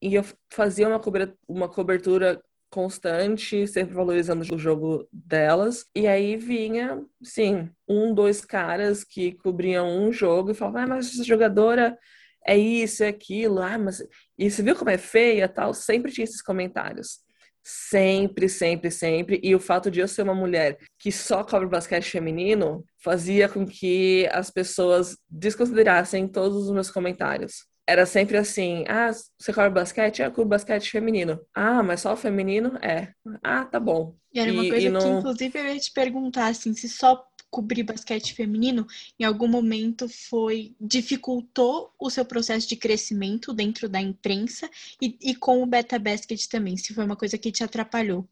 e 0.03 0.15
eu 0.15 0.25
fazia 0.51 0.89
uma 0.89 1.01
cobertura, 1.01 1.39
uma 1.49 1.69
cobertura 1.69 2.43
constante, 2.71 3.67
sempre 3.67 3.95
valorizando 3.95 4.45
o 4.55 4.59
jogo 4.59 5.09
delas. 5.13 5.87
E 5.95 6.07
aí 6.07 6.37
vinha, 6.37 7.05
sim, 7.23 7.69
um, 7.89 8.15
dois 8.15 8.45
caras 8.45 9.05
que 9.05 9.33
cobriam 9.33 9.89
um 9.89 10.13
jogo 10.13 10.51
e 10.51 10.55
falavam, 10.55 10.83
ah, 10.83 10.87
mas 10.87 11.13
essa 11.13 11.25
jogadora 11.25 11.99
é 12.47 12.57
isso, 12.57 13.05
é 13.05 13.09
aquilo, 13.09 13.61
ah, 13.61 13.79
mas 13.79 14.03
e 14.39 14.51
você 14.51 14.63
viu 14.63 14.77
como 14.77 14.91
é 14.91 14.99
feia 14.99 15.49
tal? 15.49 15.75
Sempre 15.75 16.13
tinha 16.13 16.25
esses 16.25 16.43
comentários. 16.43 17.21
Sempre, 17.63 18.49
sempre, 18.49 18.91
sempre. 18.91 19.41
E 19.43 19.55
o 19.55 19.61
fato 19.61 19.91
de 19.91 20.01
eu 20.01 20.09
ser 20.09 20.23
uma 20.23 20.35
mulher 20.35 20.79
que 20.99 21.13
só 21.13 21.45
cobre 21.45 21.69
basquete 21.69 22.11
feminino 22.11 22.85
fazia 23.03 23.49
com 23.49 23.67
que 23.67 24.27
as 24.33 24.51
pessoas 24.51 25.17
desconsiderassem 25.29 26.27
todos 26.27 26.65
os 26.65 26.73
meus 26.73 26.91
comentários 26.91 27.70
era 27.91 28.07
sempre 28.07 28.37
assim: 28.37 28.85
ah, 28.89 29.11
você 29.37 29.53
cobre 29.53 29.71
basquete? 29.71 30.23
É, 30.23 30.31
cobre 30.31 30.51
basquete 30.51 30.91
feminino. 30.91 31.41
Ah, 31.53 31.83
mas 31.83 32.01
só 32.03 32.13
o 32.13 32.17
feminino? 32.17 32.79
É. 32.81 33.13
Ah, 33.43 33.65
tá 33.65 33.81
bom. 33.81 34.15
E 34.33 34.39
era 34.39 34.53
uma 34.53 34.65
e, 34.65 34.71
coisa 34.71 34.87
e 34.87 34.91
não... 34.91 35.01
que, 35.01 35.09
inclusive, 35.09 35.59
eu 35.59 35.67
ia 35.67 35.79
te 35.81 35.93
perguntar, 35.93 36.47
assim, 36.47 36.73
se 36.73 36.89
só 36.89 37.27
cobrir 37.51 37.83
basquete 37.83 38.33
feminino 38.33 38.87
em 39.19 39.25
algum 39.25 39.49
momento 39.49 40.09
foi 40.09 40.73
dificultou 40.81 41.93
o 41.99 42.09
seu 42.09 42.25
processo 42.25 42.69
de 42.69 42.77
crescimento 42.77 43.53
dentro 43.53 43.89
da 43.89 44.01
imprensa 44.01 44.71
e, 45.03 45.19
e 45.21 45.35
com 45.35 45.61
o 45.61 45.67
Beta 45.67 45.99
Basket 45.99 46.47
também, 46.47 46.77
se 46.77 46.95
foi 46.95 47.05
uma 47.05 47.17
coisa 47.17 47.37
que 47.37 47.51
te 47.51 47.65
atrapalhou. 47.65 48.25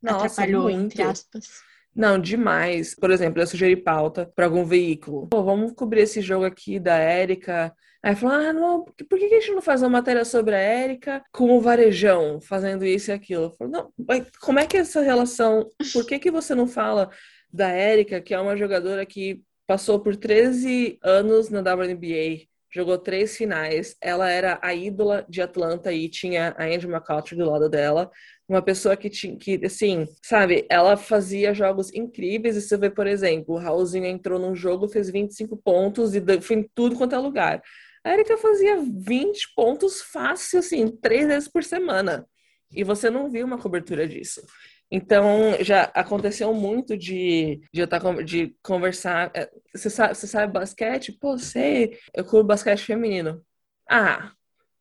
Nossa, 0.00 0.26
atrapalhou, 0.26 0.62
muito. 0.62 0.84
entre 0.84 1.02
aspas. 1.02 1.48
Não, 1.92 2.20
demais. 2.20 2.94
Por 2.94 3.10
exemplo, 3.10 3.42
eu 3.42 3.46
sugeri 3.48 3.74
pauta 3.74 4.30
para 4.36 4.44
algum 4.44 4.64
veículo. 4.64 5.26
Pô, 5.26 5.42
vamos 5.42 5.72
cobrir 5.72 6.02
esse 6.02 6.20
jogo 6.20 6.44
aqui 6.44 6.78
da 6.78 6.94
Érica. 6.94 7.74
Aí 8.06 8.14
falou: 8.14 8.36
ah, 8.36 8.52
não, 8.52 8.84
por 8.84 9.18
que 9.18 9.24
a 9.24 9.40
gente 9.40 9.50
não 9.50 9.60
faz 9.60 9.82
uma 9.82 9.88
matéria 9.88 10.24
sobre 10.24 10.54
a 10.54 10.58
Érica 10.58 11.24
com 11.32 11.50
o 11.50 11.60
Varejão, 11.60 12.40
fazendo 12.40 12.84
isso 12.84 13.10
e 13.10 13.12
aquilo? 13.12 13.52
Falei, 13.58 13.72
não, 13.72 13.92
como 14.40 14.60
é 14.60 14.66
que 14.66 14.76
é 14.76 14.80
essa 14.80 15.00
relação? 15.00 15.68
Por 15.92 16.06
que, 16.06 16.20
que 16.20 16.30
você 16.30 16.54
não 16.54 16.68
fala 16.68 17.10
da 17.52 17.68
Érica, 17.68 18.20
que 18.20 18.32
é 18.32 18.38
uma 18.38 18.56
jogadora 18.56 19.04
que 19.04 19.42
passou 19.66 19.98
por 19.98 20.14
13 20.14 21.00
anos 21.02 21.50
na 21.50 21.58
WNBA, 21.58 22.46
jogou 22.72 22.96
três 22.96 23.36
finais, 23.36 23.96
ela 24.00 24.30
era 24.30 24.60
a 24.62 24.72
ídola 24.72 25.26
de 25.28 25.42
Atlanta 25.42 25.92
e 25.92 26.08
tinha 26.08 26.54
a 26.56 26.64
Angie 26.64 26.86
McCautry 26.86 27.36
do 27.36 27.50
lado 27.50 27.68
dela 27.68 28.08
uma 28.48 28.62
pessoa 28.62 28.96
que 28.96 29.10
tinha 29.10 29.36
que, 29.36 29.60
assim, 29.66 30.06
sabe, 30.22 30.64
ela 30.70 30.96
fazia 30.96 31.52
jogos 31.52 31.92
incríveis. 31.92 32.56
E 32.56 32.62
você 32.62 32.76
vê, 32.76 32.88
por 32.88 33.06
exemplo, 33.08 33.56
o 33.56 33.58
Raulzinho 33.58 34.06
entrou 34.06 34.38
num 34.38 34.54
jogo, 34.54 34.86
fez 34.86 35.10
25 35.10 35.56
pontos 35.56 36.14
e 36.14 36.22
foi 36.40 36.56
em 36.56 36.70
tudo 36.72 36.94
quanto 36.94 37.16
é 37.16 37.18
lugar. 37.18 37.60
A 38.06 38.12
Erika 38.12 38.36
fazia 38.36 38.76
20 38.80 39.52
pontos 39.56 40.00
fácil, 40.00 40.60
assim, 40.60 40.86
três 40.86 41.26
vezes 41.26 41.48
por 41.48 41.64
semana. 41.64 42.24
E 42.70 42.84
você 42.84 43.10
não 43.10 43.28
viu 43.28 43.44
uma 43.44 43.58
cobertura 43.58 44.06
disso. 44.06 44.46
Então, 44.88 45.56
já 45.60 45.90
aconteceu 45.92 46.54
muito 46.54 46.96
de, 46.96 47.60
de, 47.72 47.80
eu 47.80 47.88
tá, 47.88 47.98
de 48.22 48.54
conversar. 48.62 49.32
É, 49.34 49.50
você 49.74 49.90
sabe, 49.90 50.14
você 50.14 50.28
sabe 50.28 50.52
basquete? 50.52 51.18
Pô, 51.20 51.36
sei, 51.36 51.98
eu 52.14 52.24
cubro 52.24 52.44
basquete 52.44 52.84
feminino. 52.84 53.44
Ah, 53.90 54.30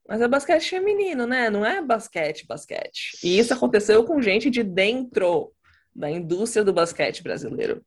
mas 0.08 0.22
é 0.22 0.28
basquete 0.28 0.70
feminino, 0.70 1.26
né? 1.26 1.50
Não 1.50 1.66
é 1.66 1.82
basquete, 1.82 2.46
basquete. 2.46 3.18
E 3.24 3.40
isso 3.40 3.56
aconteceu 3.56 4.04
com 4.06 4.22
gente 4.22 4.52
de 4.52 4.62
dentro 4.62 5.52
da 5.96 6.12
indústria 6.12 6.64
do 6.64 6.72
basquete 6.72 7.24
brasileiro. 7.24 7.84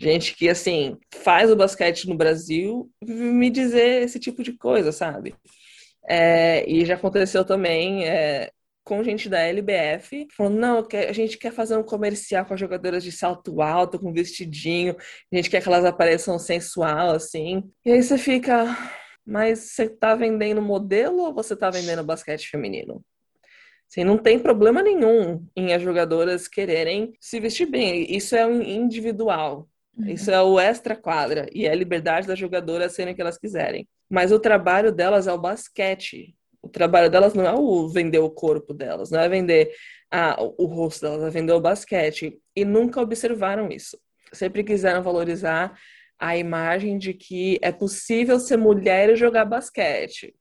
Gente 0.00 0.34
que, 0.34 0.48
assim, 0.48 0.96
faz 1.12 1.50
o 1.50 1.56
basquete 1.56 2.08
no 2.08 2.16
Brasil 2.16 2.90
me 3.02 3.50
dizer 3.50 4.02
esse 4.02 4.18
tipo 4.18 4.42
de 4.42 4.56
coisa, 4.56 4.92
sabe? 4.92 5.34
É, 6.08 6.64
e 6.66 6.86
já 6.86 6.94
aconteceu 6.94 7.44
também 7.44 8.08
é, 8.08 8.50
com 8.82 9.04
gente 9.04 9.28
da 9.28 9.40
LBF, 9.40 10.26
falando, 10.34 10.58
não, 10.58 10.88
a 11.08 11.12
gente 11.12 11.36
quer 11.36 11.52
fazer 11.52 11.76
um 11.76 11.82
comercial 11.82 12.46
com 12.46 12.54
as 12.54 12.60
jogadoras 12.60 13.04
de 13.04 13.12
salto 13.12 13.60
alto, 13.60 13.98
com 13.98 14.10
vestidinho, 14.10 14.96
a 15.30 15.36
gente 15.36 15.50
quer 15.50 15.62
que 15.62 15.68
elas 15.68 15.84
apareçam 15.84 16.38
sensual, 16.38 17.10
assim. 17.10 17.70
E 17.84 17.92
aí 17.92 18.02
você 18.02 18.16
fica, 18.16 18.74
mas 19.24 19.58
você 19.58 19.84
está 19.84 20.14
vendendo 20.14 20.62
modelo 20.62 21.18
ou 21.18 21.34
você 21.34 21.52
está 21.52 21.68
vendendo 21.68 22.02
basquete 22.02 22.48
feminino? 22.48 23.04
Assim, 23.90 24.02
não 24.02 24.16
tem 24.16 24.38
problema 24.38 24.82
nenhum 24.82 25.46
em 25.54 25.74
as 25.74 25.82
jogadoras 25.82 26.48
quererem 26.48 27.12
se 27.20 27.38
vestir 27.38 27.66
bem. 27.66 28.10
Isso 28.10 28.34
é 28.34 28.46
um 28.46 28.62
individual. 28.62 29.68
Uhum. 29.96 30.08
Isso 30.08 30.30
é 30.30 30.42
o 30.42 30.58
extra 30.58 30.96
quadra. 30.96 31.46
E 31.52 31.66
é 31.66 31.70
a 31.70 31.74
liberdade 31.74 32.26
das 32.26 32.38
jogadoras 32.38 32.92
serem 32.92 33.12
o 33.12 33.16
que 33.16 33.22
elas 33.22 33.38
quiserem. 33.38 33.88
Mas 34.08 34.32
o 34.32 34.38
trabalho 34.38 34.92
delas 34.92 35.26
é 35.26 35.32
o 35.32 35.38
basquete. 35.38 36.34
O 36.62 36.68
trabalho 36.68 37.10
delas 37.10 37.34
não 37.34 37.46
é 37.46 37.54
o 37.54 37.88
vender 37.88 38.18
o 38.18 38.30
corpo 38.30 38.74
delas, 38.74 39.10
não 39.10 39.20
é 39.20 39.28
vender 39.28 39.72
ah, 40.10 40.36
o 40.58 40.66
rosto 40.66 41.02
delas, 41.02 41.22
é 41.22 41.30
vender 41.30 41.52
o 41.52 41.60
basquete. 41.60 42.38
E 42.54 42.64
nunca 42.64 43.00
observaram 43.00 43.68
isso. 43.70 43.98
Sempre 44.32 44.62
quiseram 44.62 45.02
valorizar 45.02 45.74
a 46.18 46.36
imagem 46.36 46.98
de 46.98 47.14
que 47.14 47.58
é 47.62 47.72
possível 47.72 48.38
ser 48.38 48.58
mulher 48.58 49.08
e 49.08 49.16
jogar 49.16 49.46
basquete. 49.46 50.34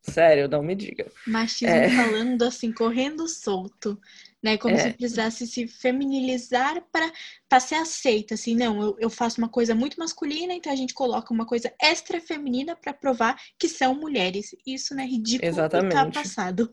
Sério, 0.00 0.48
não 0.48 0.62
me 0.62 0.74
diga. 0.74 1.06
Machismo 1.26 1.74
é... 1.74 1.90
falando 1.90 2.42
assim, 2.42 2.72
correndo 2.72 3.28
solto, 3.28 3.98
né? 4.46 4.56
Como 4.56 4.76
é... 4.76 4.78
se 4.78 4.92
precisasse 4.92 5.46
se 5.46 5.66
feminilizar 5.66 6.80
para 6.92 7.60
ser 7.60 7.74
aceita. 7.74 8.34
Assim, 8.34 8.54
não, 8.54 8.80
eu, 8.80 8.96
eu 9.00 9.10
faço 9.10 9.38
uma 9.38 9.48
coisa 9.48 9.74
muito 9.74 9.98
masculina, 9.98 10.54
então 10.54 10.72
a 10.72 10.76
gente 10.76 10.94
coloca 10.94 11.34
uma 11.34 11.44
coisa 11.44 11.72
extra 11.82 12.20
feminina 12.20 12.76
para 12.76 12.94
provar 12.94 13.36
que 13.58 13.68
são 13.68 13.96
mulheres. 13.96 14.54
Isso, 14.64 14.94
né? 14.94 15.04
Ridículo 15.04 15.48
Exatamente. 15.48 15.92
tá 15.92 16.10
passado. 16.10 16.70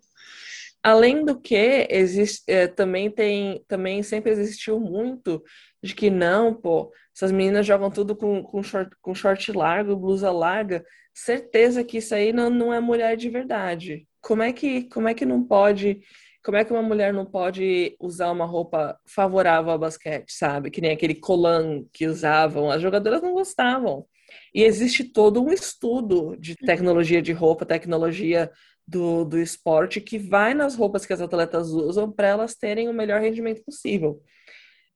Além 0.83 1.25
do 1.25 1.39
que, 1.39 1.87
existe, 1.89 2.43
é, 2.45 2.67
também 2.67 3.09
tem, 3.09 3.63
também 3.67 4.03
sempre 4.03 4.31
existiu 4.31 4.79
muito 4.79 5.41
de 5.81 5.95
que 5.95 6.09
não, 6.09 6.53
pô, 6.53 6.91
essas 7.15 7.31
meninas 7.31 7.65
jogam 7.65 7.89
tudo 7.89 8.15
com, 8.15 8.43
com, 8.43 8.61
short, 8.61 8.95
com 9.01 9.15
short 9.15 9.51
largo, 9.51 9.95
blusa 9.95 10.29
larga, 10.29 10.85
certeza 11.13 11.83
que 11.83 11.97
isso 11.97 12.13
aí 12.13 12.31
não, 12.33 12.49
não 12.49 12.73
é 12.73 12.79
mulher 12.79 13.17
de 13.17 13.29
verdade. 13.29 14.07
Como 14.21 14.43
é 14.43 14.51
que, 14.53 14.83
como 14.89 15.07
é 15.07 15.13
que 15.13 15.25
não 15.25 15.43
pode, 15.43 16.01
como 16.43 16.57
é 16.57 16.65
que 16.65 16.73
uma 16.73 16.81
mulher 16.81 17.13
não 17.13 17.25
pode 17.25 17.95
usar 17.99 18.31
uma 18.31 18.45
roupa 18.45 18.99
favorável 19.05 19.71
ao 19.71 19.79
basquete, 19.79 20.31
sabe? 20.31 20.69
Que 20.69 20.81
nem 20.81 20.91
aquele 20.91 21.15
colan 21.15 21.85
que 21.93 22.05
usavam, 22.05 22.69
as 22.69 22.81
jogadoras 22.81 23.21
não 23.21 23.33
gostavam. 23.33 24.05
E 24.53 24.63
existe 24.63 25.03
todo 25.03 25.41
um 25.41 25.51
estudo 25.51 26.35
de 26.37 26.55
tecnologia 26.55 27.21
de 27.21 27.31
roupa, 27.31 27.65
tecnologia 27.65 28.51
do, 28.85 29.23
do 29.23 29.39
esporte 29.39 30.01
que 30.01 30.17
vai 30.17 30.53
nas 30.53 30.75
roupas 30.75 31.05
que 31.05 31.13
as 31.13 31.21
atletas 31.21 31.69
usam 31.69 32.11
para 32.11 32.27
elas 32.27 32.55
terem 32.55 32.89
o 32.89 32.93
melhor 32.93 33.21
rendimento 33.21 33.63
possível. 33.63 34.21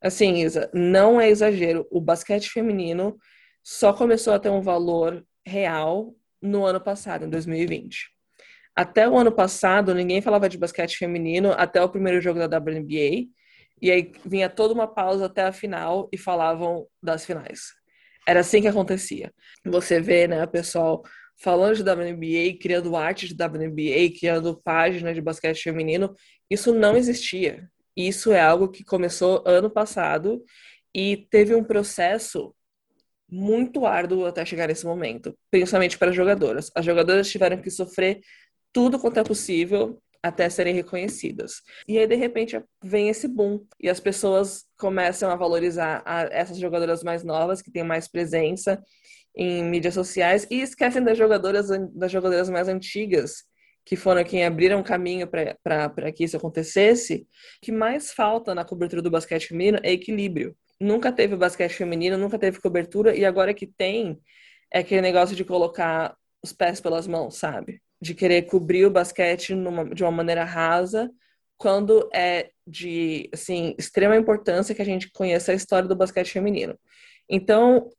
Assim, 0.01 0.41
Isa, 0.43 0.69
não 0.73 1.19
é 1.19 1.29
exagero. 1.29 1.87
O 1.89 2.01
basquete 2.01 2.49
feminino 2.49 3.17
só 3.63 3.93
começou 3.93 4.33
a 4.33 4.39
ter 4.39 4.49
um 4.49 4.61
valor 4.61 5.25
real 5.45 6.13
no 6.41 6.65
ano 6.65 6.81
passado, 6.81 7.25
em 7.25 7.29
2020. 7.29 8.16
Até 8.77 9.09
o 9.09 9.17
ano 9.17 9.31
passado, 9.31 9.95
ninguém 9.95 10.21
falava 10.21 10.47
de 10.47 10.55
basquete 10.55 10.97
feminino 10.97 11.51
até 11.57 11.81
o 11.81 11.89
primeiro 11.89 12.21
jogo 12.21 12.37
da 12.37 12.59
WNBA. 12.59 13.27
E 13.81 13.89
aí 13.89 14.11
vinha 14.23 14.47
toda 14.47 14.71
uma 14.71 14.87
pausa 14.87 15.25
até 15.25 15.41
a 15.41 15.51
final 15.51 16.07
e 16.13 16.17
falavam 16.17 16.85
das 17.01 17.25
finais. 17.25 17.73
Era 18.27 18.41
assim 18.41 18.61
que 18.61 18.67
acontecia. 18.67 19.33
Você 19.65 19.99
vê, 19.99 20.27
né, 20.27 20.45
pessoal 20.45 21.01
falando 21.41 21.75
de 21.75 21.81
WNBA, 21.81 22.59
criando 22.61 22.95
arte 22.95 23.27
de 23.27 23.33
WNBA, 23.33 24.15
criando 24.19 24.61
páginas 24.63 25.15
de 25.15 25.21
basquete 25.21 25.63
feminino, 25.63 26.13
isso 26.47 26.71
não 26.71 26.95
existia. 26.95 27.67
Isso 27.95 28.31
é 28.31 28.39
algo 28.39 28.69
que 28.69 28.83
começou 28.83 29.43
ano 29.43 29.71
passado 29.71 30.43
e 30.93 31.27
teve 31.31 31.55
um 31.55 31.63
processo 31.63 32.53
muito 33.27 33.87
árduo 33.87 34.27
até 34.27 34.45
chegar 34.45 34.67
nesse 34.67 34.85
momento, 34.85 35.35
principalmente 35.49 35.97
para 35.97 36.11
as 36.11 36.15
jogadoras. 36.15 36.69
As 36.75 36.85
jogadoras 36.85 37.27
tiveram 37.27 37.59
que 37.59 37.71
sofrer 37.71 38.19
tudo 38.71 38.99
quanto 38.99 39.19
é 39.19 39.23
possível 39.23 40.01
até 40.21 40.49
serem 40.49 40.73
reconhecidas. 40.73 41.61
E 41.87 41.97
aí, 41.97 42.07
de 42.07 42.15
repente, 42.15 42.61
vem 42.83 43.09
esse 43.09 43.27
boom 43.27 43.65
e 43.79 43.89
as 43.89 43.99
pessoas 43.99 44.65
começam 44.77 45.29
a 45.29 45.35
valorizar 45.35 46.01
a, 46.05 46.23
essas 46.31 46.57
jogadoras 46.57 47.03
mais 47.03 47.23
novas, 47.23 47.61
que 47.61 47.71
têm 47.71 47.83
mais 47.83 48.07
presença, 48.07 48.81
em 49.35 49.63
mídias 49.63 49.93
sociais 49.93 50.47
e 50.49 50.61
esquecem 50.61 51.03
das 51.03 51.17
jogadoras, 51.17 51.67
das 51.93 52.11
jogadoras 52.11 52.49
mais 52.49 52.67
antigas, 52.67 53.43
que 53.85 53.95
foram 53.95 54.23
quem 54.23 54.43
abriram 54.43 54.83
caminho 54.83 55.27
para 55.27 56.11
que 56.11 56.23
isso 56.23 56.35
acontecesse. 56.35 57.27
O 57.57 57.65
que 57.65 57.71
mais 57.71 58.11
falta 58.11 58.55
na 58.55 58.65
cobertura 58.65 59.01
do 59.01 59.11
basquete 59.11 59.47
feminino 59.47 59.79
é 59.83 59.91
equilíbrio. 59.91 60.57
Nunca 60.79 61.11
teve 61.11 61.35
basquete 61.35 61.73
feminino, 61.73 62.17
nunca 62.17 62.37
teve 62.37 62.59
cobertura, 62.59 63.15
e 63.15 63.23
agora 63.23 63.53
que 63.53 63.65
tem, 63.65 64.19
é 64.73 64.79
aquele 64.79 65.01
negócio 65.01 65.35
de 65.35 65.45
colocar 65.45 66.15
os 66.43 66.51
pés 66.51 66.81
pelas 66.81 67.07
mãos, 67.07 67.37
sabe? 67.37 67.81
De 68.01 68.13
querer 68.13 68.43
cobrir 68.43 68.85
o 68.85 68.91
basquete 68.91 69.55
numa, 69.55 69.85
de 69.85 70.03
uma 70.03 70.11
maneira 70.11 70.43
rasa, 70.43 71.09
quando 71.57 72.07
é 72.13 72.51
de 72.65 73.29
assim 73.33 73.75
extrema 73.77 74.15
importância 74.15 74.75
que 74.75 74.81
a 74.81 74.85
gente 74.85 75.11
conheça 75.11 75.51
a 75.51 75.55
história 75.55 75.87
do 75.87 75.95
basquete 75.95 76.31
feminino. 76.31 76.77
Então, 77.29 77.89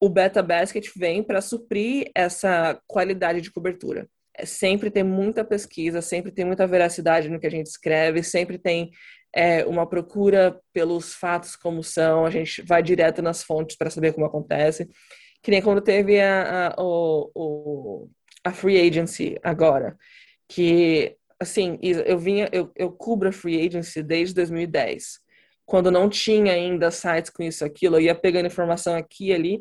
o 0.00 0.08
Beta 0.08 0.42
Basket 0.42 0.86
vem 0.96 1.22
para 1.22 1.40
suprir 1.40 2.10
essa 2.14 2.78
qualidade 2.86 3.40
de 3.40 3.50
cobertura. 3.50 4.08
É, 4.36 4.44
sempre 4.44 4.90
tem 4.90 5.02
muita 5.02 5.44
pesquisa, 5.44 6.02
sempre 6.02 6.30
tem 6.30 6.44
muita 6.44 6.66
veracidade 6.66 7.28
no 7.28 7.40
que 7.40 7.46
a 7.46 7.50
gente 7.50 7.66
escreve, 7.66 8.22
sempre 8.22 8.58
tem 8.58 8.90
é, 9.34 9.64
uma 9.64 9.88
procura 9.88 10.60
pelos 10.72 11.14
fatos 11.14 11.56
como 11.56 11.82
são, 11.82 12.26
a 12.26 12.30
gente 12.30 12.62
vai 12.62 12.82
direto 12.82 13.22
nas 13.22 13.42
fontes 13.42 13.76
para 13.76 13.90
saber 13.90 14.12
como 14.12 14.26
acontece. 14.26 14.88
Que 15.42 15.50
nem 15.50 15.62
quando 15.62 15.80
teve 15.80 16.20
a, 16.20 16.68
a, 16.68 16.82
o, 16.82 17.30
o, 17.34 18.10
a 18.46 18.52
Free 18.52 18.80
Agency 18.80 19.36
agora, 19.42 19.96
que, 20.48 21.16
assim, 21.40 21.78
eu 21.82 22.18
vinha, 22.18 22.48
eu, 22.52 22.70
eu 22.76 22.92
cubro 22.92 23.28
a 23.28 23.32
Free 23.32 23.66
Agency 23.66 24.02
desde 24.02 24.34
2010 24.34 25.26
quando 25.64 25.90
não 25.90 26.08
tinha 26.08 26.52
ainda 26.52 26.92
sites 26.92 27.28
com 27.28 27.42
isso 27.42 27.64
aquilo, 27.64 27.96
eu 27.96 28.02
ia 28.02 28.14
pegando 28.14 28.46
informação 28.46 28.94
aqui 28.94 29.30
e 29.30 29.32
ali 29.34 29.60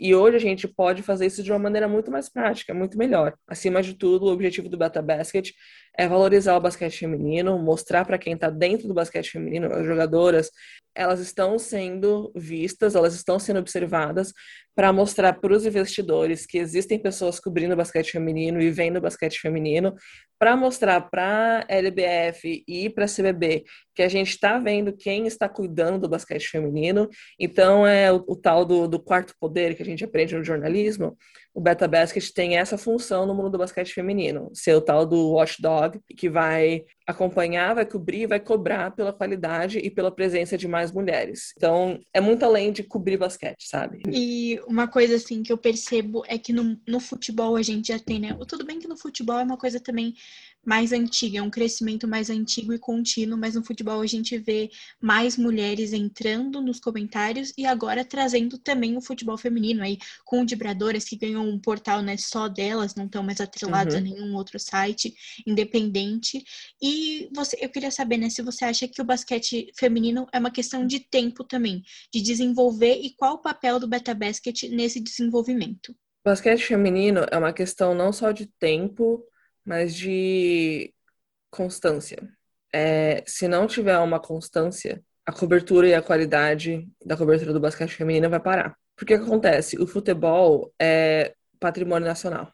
e 0.00 0.14
hoje 0.14 0.36
a 0.36 0.40
gente 0.40 0.66
pode 0.66 1.02
fazer 1.02 1.26
isso 1.26 1.42
de 1.42 1.52
uma 1.52 1.58
maneira 1.58 1.86
muito 1.86 2.10
mais 2.10 2.26
prática, 2.26 2.72
muito 2.72 2.96
melhor. 2.96 3.34
Acima 3.46 3.82
de 3.82 3.92
tudo, 3.92 4.24
o 4.24 4.32
objetivo 4.32 4.66
do 4.66 4.78
Beta 4.78 5.02
Basket 5.02 5.50
é 5.98 6.08
valorizar 6.08 6.56
o 6.56 6.60
basquete 6.60 6.98
feminino, 6.98 7.58
mostrar 7.58 8.04
para 8.04 8.18
quem 8.18 8.34
está 8.34 8.48
dentro 8.48 8.88
do 8.88 8.94
basquete 8.94 9.30
feminino, 9.30 9.72
as 9.72 9.84
jogadoras, 9.84 10.50
elas 10.94 11.20
estão 11.20 11.58
sendo 11.58 12.32
vistas, 12.34 12.94
elas 12.94 13.14
estão 13.14 13.38
sendo 13.38 13.60
observadas 13.60 14.32
para 14.74 14.92
mostrar 14.92 15.34
para 15.34 15.52
os 15.52 15.66
investidores 15.66 16.46
que 16.46 16.58
existem 16.58 16.98
pessoas 16.98 17.38
cobrindo 17.38 17.74
o 17.74 17.76
basquete 17.76 18.12
feminino 18.12 18.60
e 18.60 18.70
vendo 18.70 18.96
o 18.96 19.00
basquete 19.00 19.38
feminino, 19.38 19.94
para 20.38 20.56
mostrar 20.56 21.02
para 21.02 21.66
a 21.68 21.74
LBF 21.74 22.64
e 22.66 22.88
para 22.88 23.04
a 23.04 23.08
CBB 23.08 23.64
que 23.94 24.02
a 24.02 24.08
gente 24.08 24.30
está 24.30 24.58
vendo 24.58 24.96
quem 24.96 25.26
está 25.26 25.48
cuidando 25.50 25.98
do 25.98 26.08
basquete 26.08 26.48
feminino. 26.48 27.08
Então, 27.38 27.86
é 27.86 28.10
o, 28.10 28.24
o 28.26 28.34
tal 28.34 28.64
do, 28.64 28.88
do, 28.88 28.98
quarto 28.98 29.34
poder 29.38 29.74
que 29.74 29.82
a 29.82 29.84
gente 29.84 30.02
aprende 30.02 30.34
no 30.34 30.42
jornalismo. 30.42 31.14
O 31.60 31.62
Beta 31.62 31.86
Basket 31.86 32.26
tem 32.32 32.56
essa 32.56 32.78
função 32.78 33.26
no 33.26 33.34
mundo 33.34 33.50
do 33.50 33.58
basquete 33.58 33.92
feminino, 33.92 34.50
ser 34.54 34.74
o 34.74 34.80
tal 34.80 35.04
do 35.04 35.32
watchdog, 35.32 36.00
que 36.16 36.26
vai 36.26 36.86
acompanhar, 37.06 37.74
vai 37.74 37.84
cobrir, 37.84 38.26
vai 38.26 38.40
cobrar 38.40 38.92
pela 38.92 39.12
qualidade 39.12 39.78
e 39.78 39.90
pela 39.90 40.10
presença 40.10 40.56
de 40.56 40.66
mais 40.66 40.90
mulheres. 40.90 41.52
Então, 41.54 42.00
é 42.14 42.20
muito 42.20 42.46
além 42.46 42.72
de 42.72 42.82
cobrir 42.82 43.18
basquete, 43.18 43.68
sabe? 43.68 44.00
E 44.10 44.58
uma 44.66 44.88
coisa 44.88 45.16
assim 45.16 45.42
que 45.42 45.52
eu 45.52 45.58
percebo 45.58 46.22
é 46.28 46.38
que 46.38 46.50
no, 46.50 46.80
no 46.88 46.98
futebol 46.98 47.56
a 47.56 47.62
gente 47.62 47.88
já 47.88 47.98
tem, 47.98 48.18
né? 48.18 48.34
Tudo 48.48 48.64
bem 48.64 48.78
que 48.78 48.88
no 48.88 48.96
futebol 48.96 49.38
é 49.38 49.42
uma 49.42 49.58
coisa 49.58 49.78
também 49.78 50.14
mais 50.64 50.92
antiga, 50.92 51.38
é 51.38 51.42
um 51.42 51.50
crescimento 51.50 52.06
mais 52.06 52.28
antigo 52.28 52.72
e 52.72 52.78
contínuo, 52.78 53.38
mas 53.38 53.54
no 53.54 53.64
futebol 53.64 54.00
a 54.00 54.06
gente 54.06 54.36
vê 54.38 54.70
mais 55.00 55.36
mulheres 55.36 55.92
entrando 55.92 56.60
nos 56.60 56.78
comentários 56.78 57.52
e 57.56 57.64
agora 57.64 58.04
trazendo 58.04 58.58
também 58.58 58.96
o 58.96 59.00
futebol 59.00 59.38
feminino 59.38 59.82
aí, 59.82 59.98
com 60.24 60.44
vibradoras 60.44 61.04
que 61.04 61.16
ganham 61.16 61.48
um 61.48 61.58
portal 61.58 62.02
né, 62.02 62.16
só 62.16 62.48
delas, 62.48 62.94
não 62.94 63.06
estão 63.06 63.22
mais 63.22 63.40
atreladas 63.40 63.94
uhum. 63.94 64.00
a 64.00 64.02
nenhum 64.02 64.34
outro 64.36 64.58
site 64.58 65.14
independente. 65.46 66.42
E 66.80 67.28
você, 67.34 67.56
eu 67.60 67.68
queria 67.68 67.90
saber, 67.90 68.18
né, 68.18 68.28
se 68.28 68.42
você 68.42 68.64
acha 68.64 68.86
que 68.86 69.00
o 69.00 69.04
basquete 69.04 69.72
feminino 69.78 70.26
é 70.32 70.38
uma 70.38 70.50
questão 70.50 70.86
de 70.86 71.00
tempo 71.00 71.42
também, 71.42 71.82
de 72.12 72.20
desenvolver 72.20 73.00
e 73.00 73.14
qual 73.16 73.34
o 73.34 73.42
papel 73.42 73.78
do 73.78 73.88
Beta 73.88 74.14
Basket 74.14 74.64
nesse 74.64 75.00
desenvolvimento. 75.00 75.94
Basquete 76.24 76.60
feminino 76.60 77.24
é 77.30 77.38
uma 77.38 77.52
questão 77.52 77.94
não 77.94 78.12
só 78.12 78.30
de 78.30 78.46
tempo, 78.58 79.24
mas 79.64 79.94
de 79.94 80.92
constância. 81.50 82.18
É, 82.72 83.22
se 83.26 83.48
não 83.48 83.66
tiver 83.66 83.98
uma 83.98 84.20
constância, 84.20 85.02
a 85.26 85.32
cobertura 85.32 85.88
e 85.88 85.94
a 85.94 86.02
qualidade 86.02 86.88
da 87.04 87.16
cobertura 87.16 87.52
do 87.52 87.60
basquete 87.60 87.94
feminino 87.94 88.30
vai 88.30 88.40
parar. 88.40 88.76
Porque 88.96 89.16
que 89.16 89.24
acontece? 89.24 89.80
O 89.80 89.86
futebol 89.86 90.72
é 90.80 91.34
patrimônio 91.58 92.06
nacional. 92.06 92.52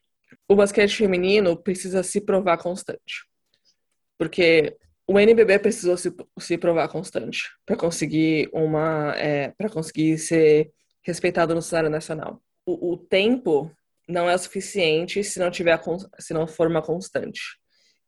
O 0.49 0.55
basquete 0.55 0.97
feminino 0.97 1.57
precisa 1.57 2.03
se 2.03 2.21
provar 2.21 2.59
constante. 2.59 3.27
Porque 4.19 4.77
o 5.07 5.19
NBB 5.19 5.59
precisou 5.59 5.97
se, 5.97 6.12
se 6.38 6.59
provar 6.59 6.88
constante 6.88 7.49
para 7.64 7.77
conseguir 7.77 8.49
uma 8.53 9.14
é, 9.16 9.49
para 9.57 9.69
conseguir 9.69 10.19
ser 10.19 10.73
respeitado 11.03 11.55
no 11.55 11.62
cenário 11.62 11.90
nacional. 11.90 12.42
O, 12.64 12.92
o 12.92 12.97
tempo 12.97 13.71
não 14.09 14.29
é 14.29 14.35
o 14.35 14.38
suficiente 14.38 15.23
se 15.25 15.38
não 15.38 15.51
tiver 15.51 15.81
se 16.19 16.33
não 16.33 16.47
for 16.47 16.69
uma 16.69 16.83
constante. 16.83 17.59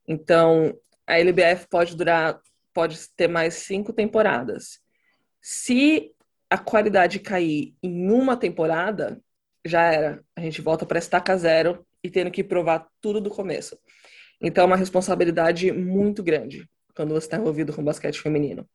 Então, 0.06 0.74
a 1.06 1.18
LBF 1.18 1.66
pode 1.68 1.96
durar, 1.96 2.40
pode 2.72 2.98
ter 3.16 3.28
mais 3.28 3.54
cinco 3.54 3.92
temporadas. 3.92 4.78
Se 5.42 6.12
a 6.50 6.56
qualidade 6.56 7.18
cair 7.18 7.74
em 7.82 8.10
uma 8.10 8.36
temporada, 8.36 9.20
já 9.64 9.92
era. 9.92 10.24
A 10.36 10.40
gente 10.40 10.62
volta 10.62 10.86
para 10.86 10.98
estaca 10.98 11.36
zero 11.36 11.86
e 12.02 12.10
tendo 12.10 12.30
que 12.30 12.44
provar 12.44 12.88
tudo 13.00 13.20
do 13.20 13.30
começo. 13.30 13.78
Então, 14.40 14.64
é 14.64 14.66
uma 14.66 14.76
responsabilidade 14.76 15.72
muito 15.72 16.22
grande 16.22 16.68
quando 16.94 17.12
você 17.12 17.26
está 17.26 17.36
envolvido 17.36 17.72
com 17.72 17.84
basquete 17.84 18.20
feminino. 18.20 18.68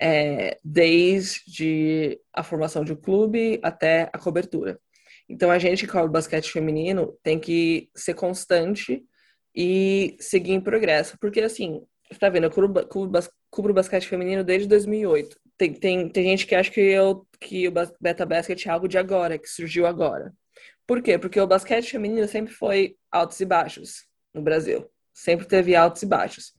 É, 0.00 0.58
desde 0.64 2.18
a 2.32 2.42
formação 2.42 2.84
de 2.84 2.92
um 2.92 2.96
clube 2.96 3.60
até 3.62 4.08
a 4.12 4.18
cobertura. 4.18 4.78
Então, 5.30 5.48
a 5.48 5.60
gente 5.60 5.86
que 5.86 5.92
cobre 5.92 6.10
basquete 6.10 6.50
feminino 6.50 7.16
tem 7.22 7.38
que 7.38 7.88
ser 7.94 8.14
constante 8.14 9.04
e 9.54 10.16
seguir 10.18 10.52
em 10.52 10.60
progresso. 10.60 11.16
Porque, 11.20 11.40
assim, 11.40 11.86
tá 12.18 12.28
vendo, 12.28 12.44
eu 12.44 12.50
cubro, 12.50 12.88
cubro, 12.88 13.22
cubro 13.48 13.72
basquete 13.72 14.08
feminino 14.08 14.42
desde 14.42 14.66
2008. 14.66 15.38
Tem, 15.56 15.72
tem, 15.72 16.08
tem 16.08 16.24
gente 16.24 16.46
que 16.48 16.54
acha 16.56 16.68
que, 16.68 16.80
eu, 16.80 17.24
que 17.38 17.68
o 17.68 17.72
Beta 18.00 18.26
Basket 18.26 18.66
é 18.66 18.70
algo 18.70 18.88
de 18.88 18.98
agora, 18.98 19.38
que 19.38 19.48
surgiu 19.48 19.86
agora. 19.86 20.34
Por 20.84 21.00
quê? 21.00 21.16
Porque 21.16 21.40
o 21.40 21.46
basquete 21.46 21.92
feminino 21.92 22.26
sempre 22.26 22.52
foi 22.52 22.96
altos 23.08 23.38
e 23.38 23.44
baixos 23.44 24.06
no 24.34 24.42
Brasil. 24.42 24.90
Sempre 25.14 25.46
teve 25.46 25.76
altos 25.76 26.02
e 26.02 26.06
baixos. 26.06 26.54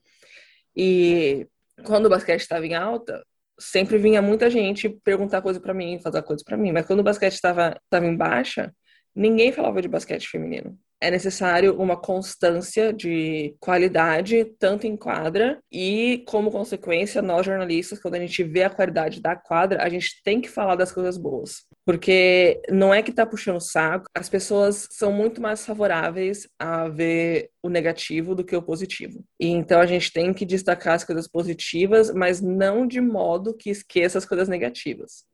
E 0.74 1.46
quando 1.84 2.06
o 2.06 2.10
basquete 2.10 2.40
estava 2.40 2.66
em 2.66 2.74
alta, 2.74 3.22
sempre 3.62 3.98
vinha 3.98 4.22
muita 4.22 4.50
gente 4.50 4.90
perguntar 4.90 5.42
coisa 5.42 5.60
para 5.60 5.74
mim, 5.74 6.00
fazer 6.00 6.22
coisa 6.24 6.44
para 6.44 6.58
mim, 6.58 6.72
mas 6.72 6.86
quando 6.86 7.00
o 7.00 7.04
basquete 7.04 7.34
estava 7.34 7.80
em 8.04 8.16
baixa, 8.18 8.74
ninguém 9.16 9.52
falava 9.52 9.82
de 9.82 9.88
basquete 9.88 10.28
feminino. 10.28 10.78
É 11.02 11.10
necessário 11.10 11.76
uma 11.82 11.98
constância 12.00 12.94
de 12.94 13.56
qualidade, 13.60 14.46
tanto 14.60 14.86
em 14.86 14.96
quadra, 14.96 15.60
e 15.72 16.24
como 16.28 16.52
consequência, 16.52 17.24
nós 17.24 17.46
jornalistas, 17.46 18.00
quando 18.00 18.16
a 18.16 18.20
gente 18.20 18.44
vê 18.44 18.64
a 18.64 18.70
qualidade 18.70 19.20
da 19.20 19.36
quadra, 19.36 19.84
a 19.84 19.90
gente 19.90 20.22
tem 20.24 20.40
que 20.40 20.48
falar 20.48 20.76
das 20.76 20.92
coisas 20.92 21.18
boas. 21.18 21.64
Porque 21.84 22.62
não 22.70 22.94
é 22.94 23.02
que 23.02 23.12
tá 23.12 23.26
puxando 23.26 23.56
o 23.56 23.62
saco, 23.62 24.06
as 24.16 24.30
pessoas 24.30 24.88
são 24.92 25.12
muito 25.12 25.42
mais 25.42 25.66
favoráveis 25.66 26.48
a 26.60 26.88
ver 26.88 27.50
o 27.64 27.70
negativo 27.70 28.36
do 28.36 28.44
que 28.44 28.56
o 28.56 28.62
positivo. 28.62 29.24
E 29.40 29.48
então 29.48 29.82
a 29.82 29.88
gente 29.88 30.14
tem 30.14 30.32
que 30.32 30.46
destacar 30.46 30.94
as 30.94 31.04
coisas 31.04 31.28
positivas, 31.28 32.14
mas 32.14 32.40
não 32.40 32.86
de 32.86 33.02
modo 33.02 33.58
que 33.58 33.72
esqueça 33.72 34.20
as 34.20 34.26
coisas 34.26 34.48
negativas. 34.48 35.26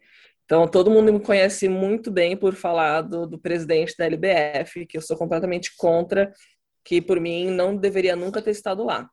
Então, 0.47 0.65
todo 0.65 0.89
mundo 0.89 1.11
me 1.11 1.19
conhece 1.19 1.67
muito 1.67 2.09
bem 2.09 2.37
por 2.37 2.55
falar 2.55 3.01
do, 3.01 3.27
do, 3.27 3.37
presidente 3.37 3.93
da 3.97 4.05
LBF, 4.05 4.85
que 4.85 4.97
eu 4.97 5.01
sou 5.01 5.17
completamente 5.17 5.75
contra, 5.75 6.31
que 6.85 7.01
por 7.01 7.19
mim 7.19 7.51
não 7.51 7.75
deveria 7.75 8.15
nunca 8.15 8.41
ter 8.41 8.51
estado 8.51 8.85
lá. 8.85 9.09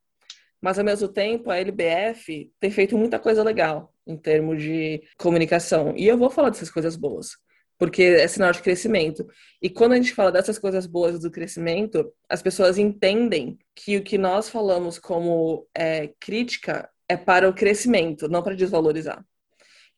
Mas, 0.62 0.78
ao 0.78 0.84
mesmo 0.84 1.08
tempo, 1.08 1.50
a 1.50 1.58
LBF 1.58 2.52
tem 2.60 2.70
feito 2.70 2.96
muita 2.96 3.18
coisa 3.18 3.42
legal 3.42 3.92
em 4.06 4.16
termos 4.16 4.62
de 4.62 5.02
comunicação. 5.18 5.92
E 5.96 6.06
eu 6.06 6.16
vou 6.16 6.30
falar 6.30 6.50
dessas 6.50 6.70
coisas 6.70 6.94
boas, 6.94 7.30
porque 7.76 8.04
é 8.04 8.28
sinal 8.28 8.52
de 8.52 8.62
crescimento. 8.62 9.26
E 9.60 9.68
quando 9.68 9.94
a 9.94 9.96
gente 9.96 10.14
fala 10.14 10.30
dessas 10.30 10.56
coisas 10.56 10.86
boas 10.86 11.18
do 11.18 11.32
crescimento, 11.32 12.12
as 12.28 12.42
pessoas 12.42 12.78
entendem 12.78 13.58
que 13.74 13.96
o 13.96 14.04
que 14.04 14.16
nós 14.16 14.48
falamos 14.48 15.00
como 15.00 15.66
é, 15.74 16.12
crítica 16.20 16.88
é 17.08 17.16
para 17.16 17.48
o 17.48 17.54
crescimento, 17.54 18.28
não 18.28 18.40
para 18.40 18.54
desvalorizar. 18.54 19.24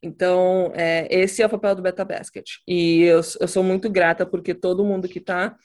Então, 0.06 0.72
é, 0.74 1.08
esse 1.10 1.42
é 1.42 1.46
o 1.46 1.50
papel 1.50 1.74
do 1.74 1.82
Beta 1.82 2.04
Basket. 2.04 2.46
E 2.66 3.02
eu, 3.02 3.20
eu 3.40 3.48
sou 3.48 3.64
muito 3.64 3.90
grata 3.90 4.24
porque 4.24 4.54
todo 4.54 4.84
mundo 4.84 5.08
que 5.08 5.18
está 5.18 5.56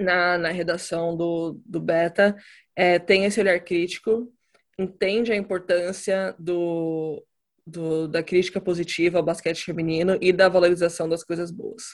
na, 0.00 0.36
na 0.36 0.50
redação 0.50 1.16
do, 1.16 1.60
do 1.64 1.80
Beta 1.80 2.36
é, 2.74 2.98
tem 2.98 3.24
esse 3.24 3.40
olhar 3.40 3.60
crítico, 3.60 4.32
entende 4.76 5.30
a 5.30 5.36
importância 5.36 6.34
do, 6.40 7.24
do, 7.64 8.08
da 8.08 8.20
crítica 8.20 8.60
positiva 8.60 9.18
ao 9.18 9.24
basquete 9.24 9.64
feminino 9.64 10.18
e 10.20 10.32
da 10.32 10.48
valorização 10.48 11.08
das 11.08 11.22
coisas 11.22 11.52
boas. 11.52 11.84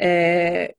É, 0.00 0.74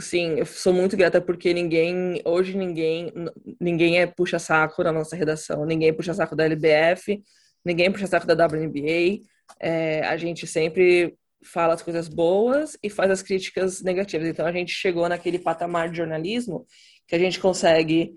sim, 0.00 0.38
eu 0.38 0.46
sou 0.46 0.72
muito 0.72 0.96
grata 0.96 1.20
porque 1.20 1.52
ninguém, 1.52 2.22
hoje 2.24 2.56
ninguém, 2.56 3.12
ninguém 3.60 4.00
é 4.00 4.06
puxa-saco 4.06 4.82
na 4.82 4.92
nossa 4.92 5.14
redação, 5.16 5.66
ninguém 5.66 5.92
puxa-saco 5.92 6.34
da 6.34 6.44
LBF, 6.44 7.22
ninguém 7.64 7.90
puxa 7.90 8.06
saco 8.06 8.26
da 8.26 8.46
WNBA. 8.46 9.22
É, 9.60 10.00
a 10.06 10.16
gente 10.16 10.46
sempre 10.46 11.16
fala 11.44 11.74
as 11.74 11.82
coisas 11.82 12.08
boas 12.08 12.76
e 12.82 12.90
faz 12.90 13.10
as 13.10 13.22
críticas 13.22 13.82
negativas. 13.82 14.28
Então 14.28 14.46
a 14.46 14.52
gente 14.52 14.72
chegou 14.72 15.08
naquele 15.08 15.38
patamar 15.38 15.90
de 15.90 15.96
jornalismo 15.96 16.66
que 17.06 17.14
a 17.14 17.18
gente 17.18 17.40
consegue 17.40 18.14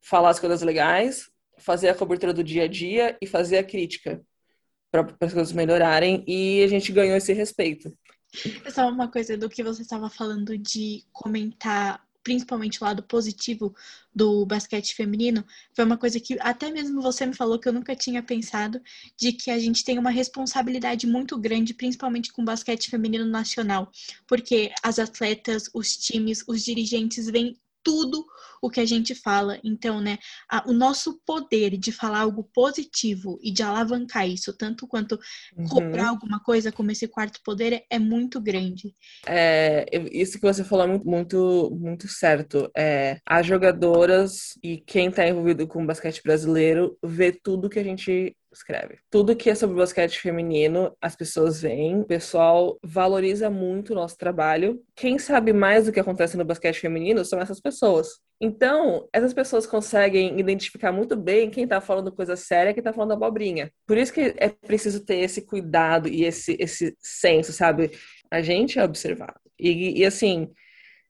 falar 0.00 0.30
as 0.30 0.40
coisas 0.40 0.62
legais, 0.62 1.30
fazer 1.58 1.88
a 1.88 1.94
cobertura 1.94 2.32
do 2.32 2.42
dia 2.42 2.64
a 2.64 2.68
dia 2.68 3.16
e 3.20 3.26
fazer 3.26 3.58
a 3.58 3.64
crítica 3.64 4.20
para 4.90 5.06
as 5.20 5.32
coisas 5.32 5.52
melhorarem 5.52 6.24
e 6.26 6.62
a 6.62 6.66
gente 6.66 6.92
ganhou 6.92 7.16
esse 7.16 7.32
respeito. 7.32 7.90
Só 8.70 8.88
uma 8.88 9.10
coisa 9.10 9.36
do 9.36 9.48
que 9.48 9.62
você 9.62 9.82
estava 9.82 10.08
falando 10.08 10.56
de 10.58 11.04
comentar 11.12 12.02
principalmente 12.22 12.82
o 12.82 12.84
lado 12.84 13.02
positivo 13.02 13.74
do 14.14 14.44
basquete 14.46 14.94
feminino, 14.94 15.44
foi 15.74 15.84
uma 15.84 15.96
coisa 15.96 16.20
que 16.20 16.36
até 16.40 16.70
mesmo 16.70 17.00
você 17.00 17.26
me 17.26 17.34
falou 17.34 17.58
que 17.58 17.68
eu 17.68 17.72
nunca 17.72 17.96
tinha 17.96 18.22
pensado, 18.22 18.80
de 19.16 19.32
que 19.32 19.50
a 19.50 19.58
gente 19.58 19.84
tem 19.84 19.98
uma 19.98 20.10
responsabilidade 20.10 21.06
muito 21.06 21.38
grande, 21.38 21.74
principalmente 21.74 22.32
com 22.32 22.42
o 22.42 22.44
basquete 22.44 22.90
feminino 22.90 23.24
nacional, 23.24 23.90
porque 24.26 24.72
as 24.82 24.98
atletas, 24.98 25.70
os 25.74 25.96
times, 25.96 26.44
os 26.46 26.62
dirigentes 26.62 27.26
veem 27.26 27.56
tudo 27.82 28.24
o 28.62 28.70
que 28.70 28.80
a 28.80 28.86
gente 28.86 29.14
fala. 29.14 29.58
Então, 29.64 30.00
né, 30.00 30.18
a, 30.48 30.64
o 30.70 30.72
nosso 30.72 31.20
poder 31.26 31.76
de 31.76 31.92
falar 31.92 32.20
algo 32.20 32.44
positivo 32.54 33.38
e 33.42 33.52
de 33.52 33.62
alavancar 33.62 34.28
isso, 34.28 34.56
tanto 34.56 34.86
quanto 34.86 35.18
Uhum. 35.56 35.68
cobrar 35.68 36.08
alguma 36.08 36.40
coisa, 36.40 36.72
como 36.72 36.90
esse 36.90 37.08
quarto 37.08 37.40
poder, 37.44 37.72
é, 37.72 37.84
é 37.90 37.98
muito 37.98 38.40
grande. 38.40 38.94
É, 39.26 39.84
isso 40.12 40.38
que 40.38 40.46
você 40.46 40.64
falou 40.64 40.84
é 40.84 40.88
muito, 40.88 41.06
muito, 41.06 41.70
muito 41.78 42.08
certo. 42.08 42.70
É, 42.76 43.18
as 43.26 43.46
jogadoras 43.46 44.58
e 44.62 44.78
quem 44.78 45.08
está 45.08 45.26
envolvido 45.26 45.66
com 45.66 45.82
o 45.82 45.86
basquete 45.86 46.22
brasileiro 46.22 46.96
vê 47.04 47.32
tudo 47.32 47.68
que 47.68 47.78
a 47.78 47.84
gente 47.84 48.36
escreve. 48.52 48.98
Tudo 49.10 49.36
que 49.36 49.50
é 49.50 49.54
sobre 49.54 49.76
basquete 49.76 50.20
feminino, 50.20 50.96
as 51.00 51.16
pessoas 51.16 51.60
veem. 51.60 52.00
O 52.00 52.04
pessoal 52.04 52.78
valoriza 52.82 53.48
muito 53.50 53.90
o 53.90 53.94
nosso 53.94 54.16
trabalho. 54.16 54.82
Quem 54.94 55.18
sabe 55.18 55.52
mais 55.52 55.86
do 55.86 55.92
que 55.92 56.00
acontece 56.00 56.36
no 56.36 56.44
basquete 56.44 56.80
feminino 56.80 57.24
são 57.24 57.40
essas 57.40 57.60
pessoas. 57.60 58.08
Então, 58.40 59.08
essas 59.12 59.32
pessoas 59.32 59.66
conseguem 59.66 60.38
identificar 60.38 60.90
muito 60.90 61.14
bem 61.14 61.48
quem 61.48 61.66
tá 61.66 61.80
falando 61.80 62.10
coisa 62.10 62.34
séria 62.34 62.70
e 62.70 62.74
quem 62.74 62.82
tá 62.82 62.92
falando 62.92 63.12
abobrinha. 63.12 63.70
Por 63.86 63.96
isso 63.96 64.12
que 64.12 64.34
é 64.36 64.48
preciso 64.48 65.04
ter 65.04 65.18
esse 65.18 65.42
cuidado 65.42 66.08
e 66.08 66.24
esse, 66.24 66.56
esse 66.58 66.96
senso, 66.98 67.52
sabe? 67.52 67.92
A 68.30 68.42
gente 68.42 68.78
é 68.78 68.84
observado. 68.84 69.38
E, 69.58 70.00
e 70.00 70.04
assim, 70.04 70.50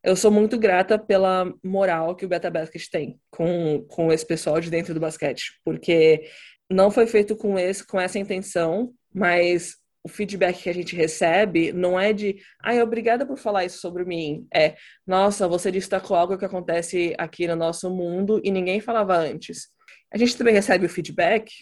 eu 0.05 0.17
sou 0.17 0.31
muito 0.31 0.59
grata 0.59 0.99
pela 0.99 1.51
moral 1.63 2.17
que 2.17 2.27
o 2.27 2.29
Beta 2.29 2.51
Basket 2.51 2.85
tem 2.91 3.21
com, 3.31 3.85
com 3.89 4.13
esse 4.13 4.27
pessoal 4.27 4.61
de 4.61 4.69
dentro 4.69 4.93
do 4.93 5.01
basquete, 5.01 5.61
porque 5.65 6.29
não 6.73 6.91
foi 6.91 7.07
feito 7.07 7.37
com, 7.37 7.59
esse, 7.59 7.87
com 7.87 8.01
essa 8.01 8.19
intenção, 8.19 8.93
mas 9.15 9.77
o 10.05 10.09
feedback 10.09 10.63
que 10.63 10.71
a 10.71 10.75
gente 10.75 10.97
recebe 10.97 11.73
não 11.73 11.99
é 11.99 12.13
de, 12.13 12.37
ai, 12.63 12.83
obrigada 12.83 13.25
por 13.25 13.39
falar 13.39 13.65
isso 13.65 13.79
sobre 13.79 14.05
mim. 14.05 14.47
É, 14.53 14.75
nossa, 15.07 15.47
você 15.47 15.71
destacou 15.71 16.17
algo 16.17 16.37
que 16.37 16.45
acontece 16.45 17.15
aqui 17.19 17.47
no 17.47 17.55
nosso 17.55 17.89
mundo 17.89 18.41
e 18.43 18.51
ninguém 18.51 18.81
falava 18.81 19.17
antes. 19.17 19.69
A 20.13 20.19
gente 20.19 20.37
também 20.37 20.55
recebe 20.55 20.87
o 20.87 20.89
feedback 20.89 21.53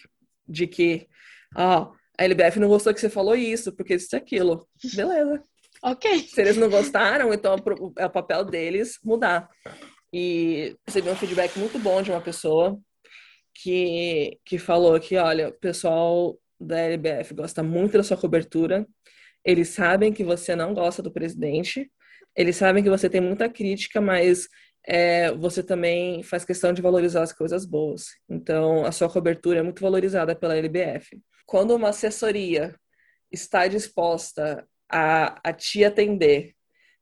de 0.47 0.65
que, 0.65 1.07
ó, 1.55 1.91
a 2.17 2.23
LBF 2.23 2.59
não 2.59 2.67
gostou 2.67 2.93
que 2.93 2.99
você 2.99 3.09
falou 3.09 3.35
isso, 3.35 3.75
porque 3.75 3.95
isso 3.95 4.15
e 4.15 4.17
aquilo. 4.17 4.67
Beleza. 4.95 5.41
Ok. 5.83 6.27
Se 6.27 6.41
eles 6.41 6.57
não 6.57 6.69
gostaram, 6.69 7.33
então 7.33 7.55
é 7.97 8.05
o 8.05 8.09
papel 8.09 8.43
deles 8.43 8.99
mudar. 9.03 9.49
E 10.13 10.75
recebi 10.85 11.09
um 11.09 11.15
feedback 11.15 11.57
muito 11.57 11.79
bom 11.79 12.01
de 12.01 12.11
uma 12.11 12.21
pessoa 12.21 12.77
que, 13.61 14.39
que 14.45 14.57
falou 14.57 14.99
que, 14.99 15.17
olha, 15.17 15.49
o 15.49 15.53
pessoal 15.53 16.37
da 16.59 16.79
LBF 16.79 17.33
gosta 17.33 17.63
muito 17.63 17.97
da 17.97 18.03
sua 18.03 18.17
cobertura, 18.17 18.87
eles 19.43 19.69
sabem 19.69 20.13
que 20.13 20.23
você 20.23 20.55
não 20.55 20.73
gosta 20.73 21.01
do 21.01 21.11
presidente, 21.11 21.91
eles 22.35 22.55
sabem 22.55 22.83
que 22.83 22.89
você 22.89 23.09
tem 23.09 23.21
muita 23.21 23.49
crítica, 23.49 23.99
mas 23.99 24.47
é, 24.85 25.31
você 25.33 25.63
também 25.63 26.23
faz 26.23 26.45
questão 26.45 26.73
de 26.73 26.81
valorizar 26.81 27.23
as 27.23 27.33
coisas 27.33 27.65
boas. 27.65 28.05
Então, 28.29 28.85
a 28.85 28.91
sua 28.91 29.09
cobertura 29.09 29.59
é 29.59 29.63
muito 29.63 29.81
valorizada 29.81 30.35
pela 30.35 30.55
LBF. 30.55 31.19
Quando 31.45 31.75
uma 31.75 31.89
assessoria 31.89 32.75
está 33.31 33.67
disposta 33.67 34.67
a, 34.89 35.39
a 35.49 35.53
te 35.53 35.83
atender, 35.83 36.53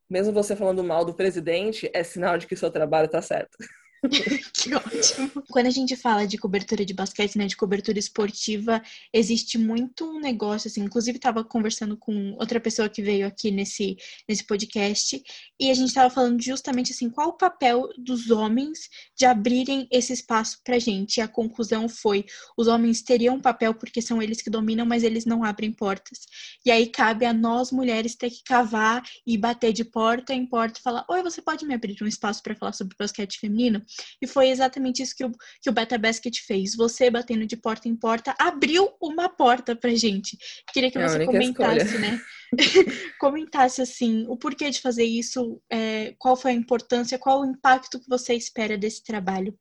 mesmo 0.09 0.33
você 0.33 0.55
falando 0.55 0.83
mal 0.83 1.05
do 1.05 1.13
presidente, 1.13 1.89
é 1.93 2.03
sinal 2.03 2.37
de 2.37 2.47
que 2.47 2.55
seu 2.55 2.71
trabalho 2.71 3.05
está 3.05 3.21
certo. 3.21 3.57
que 4.53 4.73
ótimo. 4.73 5.43
Quando 5.49 5.67
a 5.67 5.71
gente 5.71 5.95
fala 5.95 6.25
de 6.25 6.37
cobertura 6.37 6.85
de 6.85 6.93
basquete, 6.93 7.37
né, 7.37 7.47
de 7.47 7.57
cobertura 7.57 7.99
esportiva, 7.99 8.81
existe 9.13 9.57
muito 9.57 10.05
um 10.05 10.19
negócio, 10.19 10.69
assim, 10.69 10.81
inclusive 10.81 11.17
estava 11.17 11.43
conversando 11.43 11.97
com 11.97 12.33
outra 12.39 12.59
pessoa 12.59 12.87
que 12.87 13.01
veio 13.01 13.27
aqui 13.27 13.51
nesse, 13.51 13.97
nesse 14.27 14.45
podcast, 14.45 15.21
e 15.59 15.69
a 15.69 15.73
gente 15.73 15.89
estava 15.89 16.09
falando 16.09 16.41
justamente 16.41 16.91
assim, 16.93 17.09
qual 17.09 17.29
o 17.29 17.37
papel 17.37 17.89
dos 17.97 18.31
homens 18.31 18.89
de 19.17 19.25
abrirem 19.25 19.87
esse 19.91 20.13
espaço 20.13 20.59
pra 20.63 20.79
gente. 20.79 21.17
E 21.17 21.21
a 21.21 21.27
conclusão 21.27 21.89
foi, 21.89 22.25
os 22.57 22.67
homens 22.67 23.01
teriam 23.01 23.35
um 23.35 23.41
papel 23.41 23.73
porque 23.73 24.01
são 24.01 24.21
eles 24.21 24.41
que 24.41 24.49
dominam, 24.49 24.85
mas 24.85 25.03
eles 25.03 25.25
não 25.25 25.43
abrem 25.43 25.71
portas. 25.71 26.19
E 26.65 26.71
aí 26.71 26.87
cabe 26.87 27.25
a 27.25 27.33
nós 27.33 27.71
mulheres 27.71 28.15
ter 28.15 28.29
que 28.29 28.43
cavar 28.43 29.03
e 29.27 29.37
bater 29.37 29.73
de 29.73 29.83
porta 29.83 30.33
em 30.33 30.45
porta 30.45 30.79
e 30.79 30.83
falar: 30.83 31.05
"Oi, 31.09 31.21
você 31.21 31.41
pode 31.41 31.65
me 31.65 31.73
abrir 31.73 31.97
um 32.01 32.07
espaço 32.07 32.41
para 32.41 32.55
falar 32.55 32.73
sobre 32.73 32.95
basquete 32.97 33.39
feminino?" 33.39 33.83
E 34.21 34.27
foi 34.27 34.49
exatamente 34.49 35.01
isso 35.01 35.15
que 35.15 35.25
o, 35.25 35.31
que 35.61 35.69
o 35.69 35.73
Beta 35.73 35.97
Basket 35.97 36.35
fez. 36.45 36.75
Você 36.75 37.09
batendo 37.09 37.45
de 37.45 37.57
porta 37.57 37.87
em 37.87 37.95
porta, 37.95 38.35
abriu 38.39 38.89
uma 39.01 39.29
porta 39.29 39.75
pra 39.75 39.89
gente. 39.95 40.37
Queria 40.73 40.91
que 40.91 40.97
É 40.97 41.07
você 41.07 41.25
comentasse, 41.25 41.85
escolha. 41.85 41.99
né? 41.99 42.21
comentasse 43.19 43.81
assim, 43.81 44.25
o 44.27 44.37
porquê 44.37 44.69
de 44.69 44.81
fazer 44.81 45.03
isso, 45.03 45.61
é, 45.71 46.13
qual 46.17 46.35
foi 46.35 46.51
a 46.51 46.55
importância, 46.55 47.19
qual 47.19 47.41
o 47.41 47.45
impacto 47.45 47.99
que 47.99 48.09
você 48.09 48.33
espera 48.33 48.77
desse 48.77 49.03
trabalho. 49.03 49.57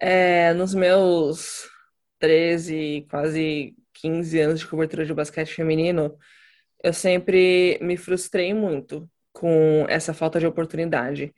É, 0.00 0.52
nos 0.54 0.74
meus 0.74 1.68
13, 2.18 3.06
quase 3.08 3.74
15 3.94 4.40
anos 4.40 4.60
de 4.60 4.66
cobertura 4.66 5.06
de 5.06 5.14
basquete 5.14 5.54
feminino, 5.54 6.16
eu 6.82 6.92
sempre 6.92 7.78
me 7.80 7.96
frustrei 7.96 8.52
muito 8.52 9.08
com 9.32 9.86
essa 9.88 10.12
falta 10.12 10.38
de 10.38 10.46
oportunidade. 10.46 11.34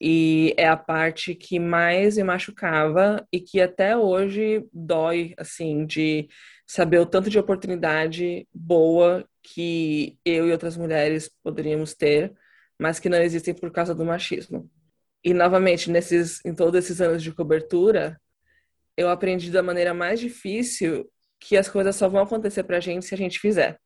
E 0.00 0.54
é 0.56 0.68
a 0.68 0.76
parte 0.76 1.34
que 1.34 1.58
mais 1.58 2.16
me 2.16 2.22
machucava 2.24 3.26
e 3.32 3.40
que 3.40 3.60
até 3.60 3.96
hoje 3.96 4.64
dói, 4.72 5.34
assim, 5.36 5.84
de 5.84 6.28
saber 6.66 6.98
o 7.00 7.06
tanto 7.06 7.28
de 7.28 7.38
oportunidade 7.38 8.46
boa 8.54 9.28
que 9.42 10.18
eu 10.24 10.46
e 10.46 10.52
outras 10.52 10.76
mulheres 10.76 11.30
poderíamos 11.42 11.94
ter, 11.94 12.32
mas 12.78 13.00
que 13.00 13.08
não 13.08 13.18
existem 13.18 13.54
por 13.54 13.72
causa 13.72 13.94
do 13.94 14.04
machismo. 14.04 14.70
E 15.24 15.34
novamente, 15.34 15.90
nesses, 15.90 16.44
em 16.44 16.54
todos 16.54 16.84
esses 16.84 17.00
anos 17.00 17.22
de 17.22 17.32
cobertura, 17.32 18.20
eu 18.96 19.08
aprendi 19.08 19.50
da 19.50 19.62
maneira 19.62 19.92
mais 19.94 20.20
difícil 20.20 21.10
que 21.40 21.56
as 21.56 21.68
coisas 21.68 21.96
só 21.96 22.08
vão 22.08 22.22
acontecer 22.22 22.64
pra 22.64 22.80
gente 22.80 23.04
se 23.04 23.14
a 23.14 23.18
gente 23.18 23.38
fizer. 23.40 23.80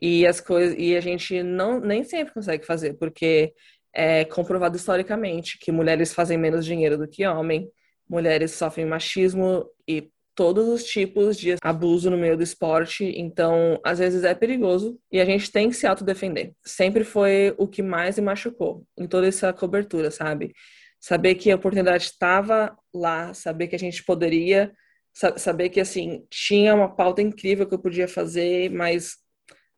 E 0.00 0.26
as 0.26 0.40
coisas 0.40 0.74
e 0.78 0.96
a 0.96 1.00
gente 1.00 1.42
não 1.42 1.80
nem 1.80 2.02
sempre 2.04 2.34
consegue 2.34 2.66
fazer, 2.66 2.94
porque 2.94 3.52
é 3.92 4.24
comprovado 4.24 4.76
historicamente 4.76 5.58
que 5.58 5.72
mulheres 5.72 6.14
fazem 6.14 6.38
menos 6.38 6.64
dinheiro 6.64 6.96
do 6.96 7.08
que 7.08 7.26
homem, 7.26 7.70
mulheres 8.08 8.52
sofrem 8.52 8.86
machismo 8.86 9.66
e 9.86 10.10
todos 10.34 10.66
os 10.68 10.84
tipos 10.84 11.36
de 11.36 11.56
abuso 11.62 12.10
no 12.10 12.16
meio 12.16 12.36
do 12.36 12.42
esporte, 12.42 13.04
então 13.04 13.78
às 13.84 13.98
vezes 13.98 14.24
é 14.24 14.34
perigoso 14.34 14.98
e 15.10 15.20
a 15.20 15.24
gente 15.24 15.50
tem 15.50 15.68
que 15.68 15.76
se 15.76 15.86
autodefender. 15.86 16.54
Sempre 16.64 17.04
foi 17.04 17.54
o 17.58 17.68
que 17.68 17.82
mais 17.82 18.18
me 18.18 18.24
machucou 18.24 18.86
em 18.98 19.06
toda 19.06 19.26
essa 19.28 19.52
cobertura, 19.52 20.10
sabe? 20.10 20.54
Saber 20.98 21.34
que 21.34 21.50
a 21.50 21.56
oportunidade 21.56 22.04
estava 22.04 22.76
lá, 22.94 23.34
saber 23.34 23.68
que 23.68 23.76
a 23.76 23.78
gente 23.78 24.02
poderia, 24.04 24.72
sa- 25.12 25.36
saber 25.36 25.68
que 25.68 25.80
assim 25.80 26.24
tinha 26.30 26.74
uma 26.74 26.94
pauta 26.94 27.20
incrível 27.20 27.66
que 27.66 27.74
eu 27.74 27.78
podia 27.78 28.08
fazer, 28.08 28.70
mas 28.70 29.16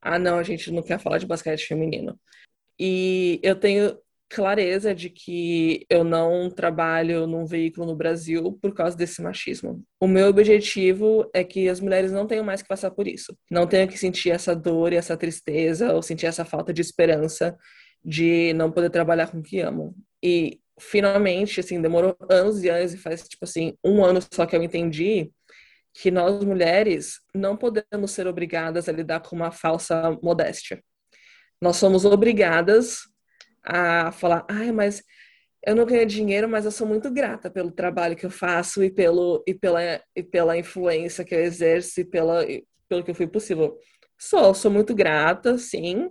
ah 0.00 0.18
não, 0.18 0.38
a 0.38 0.42
gente 0.42 0.70
não 0.70 0.83
quer 0.83 1.00
falar 1.00 1.18
de 1.18 1.27
basquete 1.27 1.66
feminino. 1.66 2.18
E 2.79 3.40
eu 3.42 3.57
tenho 3.57 3.96
clareza 4.35 4.92
de 4.92 5.09
que 5.09 5.87
eu 5.88 6.03
não 6.03 6.51
trabalho 6.51 7.25
num 7.27 7.47
veículo 7.47 7.87
no 7.87 7.94
Brasil 7.94 8.59
por 8.61 8.75
causa 8.75 8.97
desse 8.97 9.23
machismo. 9.23 9.85
O 10.01 10.09
meu 10.09 10.27
objetivo 10.29 11.31
é 11.33 11.44
que 11.44 11.68
as 11.68 11.79
mulheres 11.79 12.11
não 12.11 12.27
tenham 12.27 12.44
mais 12.44 12.61
que 12.61 12.68
passar 12.68 12.90
por 12.90 13.07
isso. 13.07 13.37
Não 13.49 13.66
tenham 13.66 13.87
que 13.87 13.97
sentir 13.97 14.31
essa 14.31 14.55
dor 14.55 14.92
e 14.92 14.97
essa 14.97 15.16
tristeza 15.16 15.92
ou 15.94 16.03
sentir 16.03 16.27
essa 16.27 16.44
falta 16.44 16.73
de 16.73 16.81
esperança 16.81 17.57
de 18.05 18.53
não 18.55 18.73
poder 18.73 18.90
trabalhar 18.90 19.29
com 19.29 19.38
o 19.38 19.42
que 19.42 19.61
amam. 19.61 19.94
E 20.20 20.61
finalmente, 20.81 21.61
assim, 21.61 21.81
demorou 21.81 22.16
anos 22.29 22.62
e 22.64 22.68
anos 22.68 22.92
e 22.92 22.99
faz 22.99 23.29
tipo 23.29 23.44
assim, 23.44 23.79
um 23.85 24.05
ano 24.05 24.20
só 24.33 24.44
que 24.44 24.57
eu 24.57 24.62
entendi 24.62 25.31
que 25.94 26.11
nós 26.11 26.42
mulheres 26.44 27.20
não 27.33 27.57
podemos 27.57 28.11
ser 28.11 28.27
obrigadas 28.27 28.88
a 28.88 28.92
lidar 28.92 29.20
com 29.20 29.37
uma 29.37 29.53
falsa 29.53 30.18
modéstia. 30.20 30.83
Nós 31.61 31.77
somos 31.77 32.05
obrigadas 32.05 33.13
a 33.64 34.12
falar, 34.12 34.44
ai, 34.48 34.70
mas 34.70 35.03
eu 35.66 35.74
não 35.74 35.87
ganho 35.87 36.07
dinheiro, 36.07 36.48
mas 36.48 36.64
eu 36.64 36.70
sou 36.70 36.87
muito 36.87 37.11
grata 37.11 37.50
pelo 37.50 37.70
trabalho 37.70 38.16
que 38.16 38.27
eu 38.27 38.31
faço 38.31 38.85
e 38.85 38.90
pelo 38.90 39.42
e 39.46 39.55
pela 39.55 39.81
e 40.14 40.22
pela 40.22 40.57
influência 40.57 41.24
que 41.24 41.35
eu 41.35 41.40
exerço 41.40 42.00
e 42.00 42.05
pela 42.05 42.44
e 42.44 42.64
pelo 42.88 43.03
que 43.03 43.11
eu 43.11 43.14
fui 43.14 43.27
possível. 43.27 43.79
Sou, 44.18 44.55
sou 44.55 44.70
muito 44.70 44.94
grata, 44.94 45.57
sim, 45.59 46.11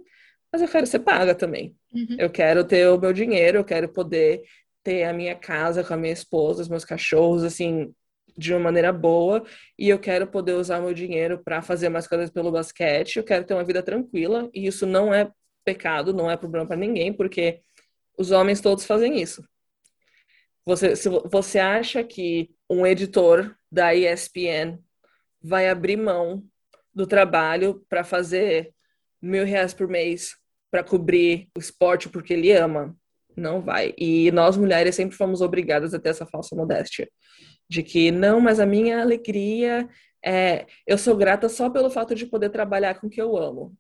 mas 0.52 0.62
eu 0.62 0.68
quero 0.68 0.88
ser 0.88 1.00
paga 1.00 1.36
também. 1.36 1.76
Uhum. 1.94 2.18
Eu 2.18 2.30
quero 2.30 2.64
ter 2.64 2.88
o 2.88 3.00
meu 3.00 3.14
dinheiro, 3.14 3.60
eu 3.60 3.64
quero 3.64 3.90
poder 3.90 4.42
ter 4.84 5.04
a 5.06 5.14
minha 5.14 5.36
casa 5.36 5.84
com 5.84 5.94
a 5.94 5.98
minha 5.98 6.12
esposa, 6.12 6.62
os 6.62 6.68
meus 6.68 6.84
cachorros, 6.84 7.44
assim, 7.44 7.94
de 8.38 8.54
uma 8.54 8.60
maneira 8.60 8.92
boa, 8.92 9.44
e 9.78 9.90
eu 9.90 10.00
quero 10.00 10.28
poder 10.28 10.54
usar 10.54 10.80
o 10.80 10.84
meu 10.84 10.94
dinheiro 10.94 11.42
para 11.44 11.62
fazer 11.62 11.90
mais 11.90 12.08
coisas 12.08 12.30
pelo 12.30 12.52
basquete, 12.52 13.18
eu 13.18 13.24
quero 13.24 13.46
ter 13.46 13.54
uma 13.54 13.64
vida 13.64 13.82
tranquila, 13.82 14.50
e 14.54 14.68
isso 14.68 14.86
não 14.86 15.14
é 15.14 15.32
pecado, 15.64 16.14
não 16.14 16.30
é 16.30 16.38
problema 16.38 16.68
para 16.68 16.76
ninguém, 16.78 17.14
porque 17.14 17.62
os 18.18 18.32
homens 18.32 18.62
todos 18.62 18.86
fazem 18.86 19.22
isso. 19.22 19.44
Você, 20.66 20.96
se 20.96 21.10
vo- 21.10 21.28
você 21.30 21.60
acha 21.60 22.04
que 22.04 22.50
um 22.70 22.86
editor 22.86 23.56
da 23.72 23.94
ESPN 23.94 24.80
vai 25.42 25.70
abrir 25.70 25.98
mão 25.98 26.44
do 26.94 27.06
trabalho 27.06 27.86
para 27.90 28.04
fazer 28.04 28.74
mil 29.22 29.46
reais 29.46 29.74
por 29.74 29.88
mês 29.88 30.36
para 30.72 30.84
cobrir 30.84 31.50
o 31.56 31.60
esporte 31.60 32.08
porque 32.10 32.34
ele 32.34 32.52
ama? 32.52 32.96
Não 33.36 33.62
vai. 33.62 33.94
E 33.98 34.32
nós 34.32 34.56
mulheres 34.56 34.96
sempre 34.96 35.18
fomos 35.18 35.42
obrigadas 35.42 35.94
a 35.94 36.00
ter 36.00 36.10
essa 36.10 36.26
falsa 36.26 36.56
modéstia. 36.56 37.10
De 37.68 37.82
que, 37.82 38.12
não, 38.12 38.40
mas 38.40 38.60
a 38.60 38.66
minha 38.66 39.02
alegria 39.02 39.90
é. 40.24 40.66
Eu 40.86 40.98
sou 40.98 41.16
grata 41.18 41.50
só 41.50 41.70
pelo 41.70 41.90
fato 41.90 42.14
de 42.16 42.26
poder 42.26 42.50
trabalhar 42.50 43.00
com 43.00 43.08
o 43.08 43.10
que 43.10 43.22
eu 43.22 43.36
amo. 43.36 43.76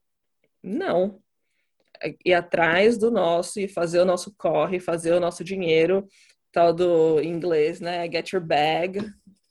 Não. 0.61 1.21
Ir 2.25 2.33
atrás 2.33 2.97
do 2.97 3.11
nosso 3.11 3.59
e 3.59 3.67
fazer 3.67 3.99
o 3.99 4.05
nosso 4.05 4.33
corre, 4.37 4.79
fazer 4.79 5.13
o 5.13 5.19
nosso 5.19 5.43
dinheiro, 5.43 6.07
tal 6.51 6.73
do 6.73 7.21
inglês, 7.21 7.79
né? 7.79 8.09
Get 8.11 8.31
your 8.31 8.43
bag. 8.43 8.99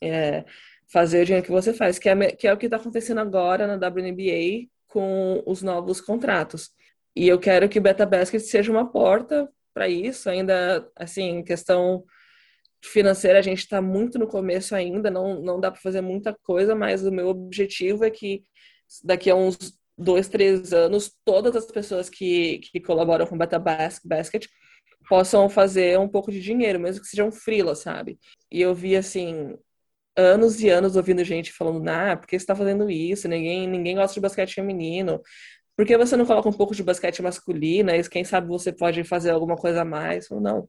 É, 0.01 0.45
fazer 0.93 1.23
o 1.23 1.25
dinheiro 1.25 1.47
que 1.47 1.51
você 1.51 1.73
faz, 1.73 1.99
que 1.99 2.09
é, 2.09 2.33
que 2.33 2.47
é 2.47 2.53
o 2.53 2.57
que 2.59 2.67
está 2.67 2.77
acontecendo 2.77 3.19
agora 3.19 3.67
na 3.67 3.89
WNBA 3.89 4.69
com 4.87 5.43
os 5.47 5.63
novos 5.63 6.01
contratos. 6.01 6.71
E 7.17 7.27
eu 7.27 7.39
quero 7.39 7.69
que 7.69 7.79
o 7.79 7.83
Beta 7.83 8.05
Basket 8.05 8.41
seja 8.43 8.71
uma 8.71 8.91
porta 8.91 9.49
para 9.73 9.89
isso. 9.89 10.29
Ainda, 10.29 10.87
assim, 10.95 11.43
questão 11.43 12.05
financeira, 12.85 13.39
a 13.39 13.43
gente 13.43 13.61
está 13.61 13.81
muito 13.81 14.19
no 14.19 14.27
começo 14.27 14.75
ainda, 14.75 15.11
não, 15.11 15.41
não 15.41 15.61
dá 15.61 15.71
para 15.71 15.81
fazer 15.81 16.01
muita 16.01 16.37
coisa, 16.43 16.75
mas 16.75 17.05
o 17.05 17.13
meu 17.13 17.29
objetivo 17.29 18.05
é 18.05 18.11
que 18.11 18.45
daqui 19.03 19.31
a 19.31 19.37
uns 19.37 19.79
dois, 20.03 20.29
três 20.29 20.73
anos, 20.73 21.13
todas 21.25 21.57
as 21.57 21.67
pessoas 21.67 22.09
que, 22.11 22.59
que 22.59 22.81
colaboram 22.81 23.27
com 23.27 23.39
Beta 23.39 23.59
Basket 23.59 24.47
possam 25.09 25.49
fazer 25.49 25.99
um 25.99 26.09
pouco 26.09 26.31
de 26.31 26.41
dinheiro, 26.41 26.81
mesmo 26.81 27.03
que 27.03 27.09
sejam 27.09 27.31
freela, 27.31 27.75
sabe? 27.75 28.19
E 28.51 28.61
eu 28.61 28.75
vi, 28.75 28.97
assim, 28.97 29.55
anos 30.17 30.61
e 30.63 30.69
anos 30.69 30.97
ouvindo 30.97 31.25
gente 31.25 31.53
falando, 31.53 31.87
ah, 31.89 32.17
por 32.17 32.27
que 32.27 32.39
você 32.39 32.43
está 32.43 32.55
fazendo 32.55 32.91
isso? 32.91 33.29
Ninguém, 33.29 33.69
ninguém 33.69 33.97
gosta 33.97 34.15
de 34.15 34.21
basquete 34.21 34.55
feminino. 34.55 35.21
Por 35.77 35.87
que 35.87 35.97
você 35.97 36.17
não 36.17 36.27
coloca 36.27 36.49
um 36.49 36.53
pouco 36.53 36.75
de 36.75 36.83
basquete 36.83 37.23
masculino? 37.23 37.91
E 37.91 38.09
quem 38.09 38.25
sabe 38.25 38.47
você 38.49 38.73
pode 38.73 39.05
fazer 39.05 39.31
alguma 39.31 39.57
coisa 39.57 39.83
a 39.83 39.85
mais? 39.85 40.31
Ou 40.31 40.41
não. 40.41 40.69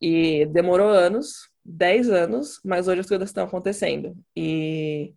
E 0.00 0.46
demorou 0.46 0.88
anos, 0.88 1.48
10 1.64 2.10
anos, 2.10 2.60
mas 2.64 2.88
hoje 2.88 3.00
as 3.00 3.06
coisas 3.06 3.30
estão 3.30 3.44
acontecendo. 3.44 4.16
E, 4.36 5.14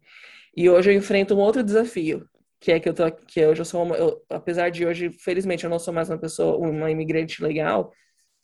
e 0.55 0.69
hoje 0.69 0.91
eu 0.91 0.95
enfrento 0.95 1.35
um 1.35 1.39
outro 1.39 1.63
desafio, 1.63 2.27
que 2.59 2.71
é 2.71 2.79
que 2.79 2.89
eu 2.89 2.93
tô 2.93 3.11
que 3.11 3.45
hoje 3.45 3.61
eu 3.61 3.65
sou 3.65 3.83
uma, 3.83 3.95
eu, 3.95 4.23
apesar 4.29 4.69
de 4.69 4.85
hoje, 4.85 5.09
felizmente, 5.11 5.63
eu 5.63 5.69
não 5.69 5.79
sou 5.79 5.93
mais 5.93 6.09
uma 6.09 6.17
pessoa, 6.17 6.57
uma 6.57 6.91
imigrante 6.91 7.41
legal, 7.43 7.93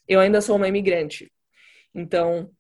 eu 0.08 0.20
ainda 0.20 0.42
sou 0.42 0.56
uma 0.56 0.68
imigrante. 0.68 1.32
Então, 1.96 2.52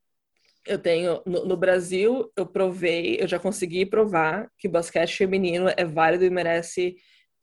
eu 0.65 0.79
tenho 0.79 1.21
no, 1.25 1.45
no, 1.45 1.57
Brasil 1.57 2.31
eu 2.37 2.45
provei 2.45 3.17
eu 3.19 3.27
já 3.27 3.39
consegui 3.39 3.85
provar 3.85 4.49
que 4.57 4.67
basquete 4.67 5.17
feminino 5.17 5.69
é 5.75 5.85
válido 5.85 6.25
e 6.25 6.29
merece 6.29 6.95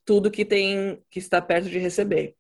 tudo 0.05 0.31
que 0.31 0.45
tem 0.45 1.03
que 1.11 1.19
está 1.19 1.41
perto 1.41 1.69
de 1.69 1.79
receber 1.79 2.35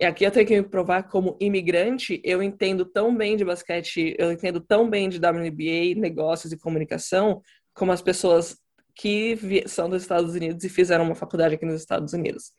e 0.00 0.04
aqui 0.04 0.24
eu 0.24 0.30
tenho 0.30 0.46
que 0.46 0.56
me 0.56 0.68
provar 0.68 1.04
como 1.04 1.36
imigrante 1.40 2.20
eu 2.24 2.42
entendo 2.42 2.84
tão 2.86 3.14
bem 3.14 3.36
de 3.36 3.44
basquete 3.44 4.16
eu 4.18 4.32
entendo 4.32 4.60
tão 4.60 4.88
bem 4.88 5.08
de 5.08 5.18
WNBA 5.18 6.00
negócios 6.00 6.52
e 6.52 6.58
comunicação 6.58 7.42
como 7.74 7.92
as 7.92 8.00
pessoas 8.00 8.56
que 8.94 9.64
são 9.66 9.88
dos 9.88 10.02
Estados 10.02 10.34
Unidos 10.34 10.64
e 10.64 10.68
fizeram 10.68 11.04
uma 11.04 11.14
faculdade 11.14 11.54
aqui 11.54 11.66
nos 11.66 11.80
Estados 11.80 12.12
Unidos 12.12 12.52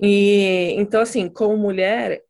e 0.00 0.74
então 0.76 1.00
assim 1.00 1.28
como 1.28 1.56
mulher 1.56 2.22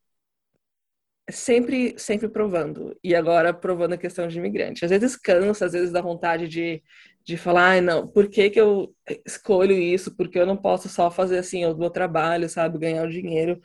sempre, 1.30 1.94
sempre 1.98 2.28
provando. 2.28 2.96
E 3.02 3.14
agora 3.14 3.52
provando 3.52 3.94
a 3.94 3.98
questão 3.98 4.26
de 4.28 4.38
imigrante. 4.38 4.84
Às 4.84 4.90
vezes 4.90 5.16
cansa, 5.16 5.66
às 5.66 5.72
vezes 5.72 5.92
dá 5.92 6.00
vontade 6.00 6.48
de, 6.48 6.82
de 7.24 7.36
falar, 7.36 7.70
ai, 7.70 7.80
não, 7.80 8.06
por 8.06 8.28
que, 8.28 8.50
que 8.50 8.60
eu 8.60 8.94
escolho 9.26 9.74
isso? 9.76 10.14
Porque 10.16 10.38
eu 10.38 10.46
não 10.46 10.56
posso 10.56 10.88
só 10.88 11.10
fazer 11.10 11.38
assim 11.38 11.64
o 11.66 11.76
meu 11.76 11.90
trabalho, 11.90 12.48
sabe? 12.48 12.78
Ganhar 12.78 13.04
o 13.04 13.10
dinheiro. 13.10 13.60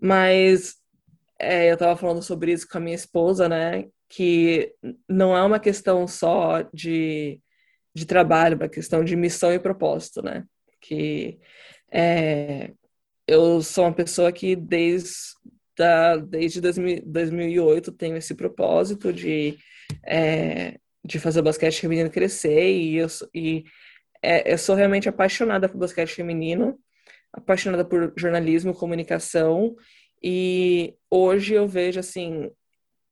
Mas 0.00 0.76
é, 1.38 1.70
eu 1.70 1.76
tava 1.76 1.96
falando 1.96 2.22
sobre 2.22 2.52
isso 2.52 2.68
com 2.68 2.78
a 2.78 2.80
minha 2.80 2.96
esposa, 2.96 3.48
né? 3.48 3.86
Que 4.08 4.74
não 5.08 5.36
é 5.36 5.42
uma 5.42 5.60
questão 5.60 6.06
só 6.08 6.62
de, 6.72 7.40
de 7.96 8.04
trabalho, 8.04 8.52
é 8.52 8.56
uma 8.56 8.68
questão 8.68 9.02
de 9.02 9.16
missão 9.16 9.54
e 9.54 9.58
propósito, 9.58 10.22
né? 10.22 10.44
Que 10.82 11.38
é, 11.90 12.72
eu 13.26 13.62
sou 13.62 13.84
uma 13.84 13.94
pessoa 13.94 14.30
que 14.30 14.54
desde 14.54 15.14
da, 15.78 16.16
desde 16.16 16.60
2000, 16.60 17.02
2008 17.06 17.92
tenho 17.92 18.18
esse 18.18 18.34
propósito 18.34 19.14
de, 19.14 19.56
é, 20.04 20.78
de 21.02 21.18
fazer 21.18 21.40
o 21.40 21.42
basquete 21.42 21.80
feminino 21.80 22.10
crescer 22.10 22.70
e 22.70 22.96
eu, 22.96 23.06
e, 23.34 23.64
é, 24.22 24.52
eu 24.52 24.58
sou 24.58 24.74
realmente 24.74 25.08
apaixonada 25.08 25.66
por 25.66 25.78
basquete 25.78 26.14
feminino, 26.14 26.78
apaixonada 27.32 27.84
por 27.84 28.12
jornalismo, 28.14 28.74
comunicação 28.74 29.74
e 30.22 30.94
hoje 31.10 31.54
eu 31.54 31.66
vejo 31.66 31.98
assim 31.98 32.50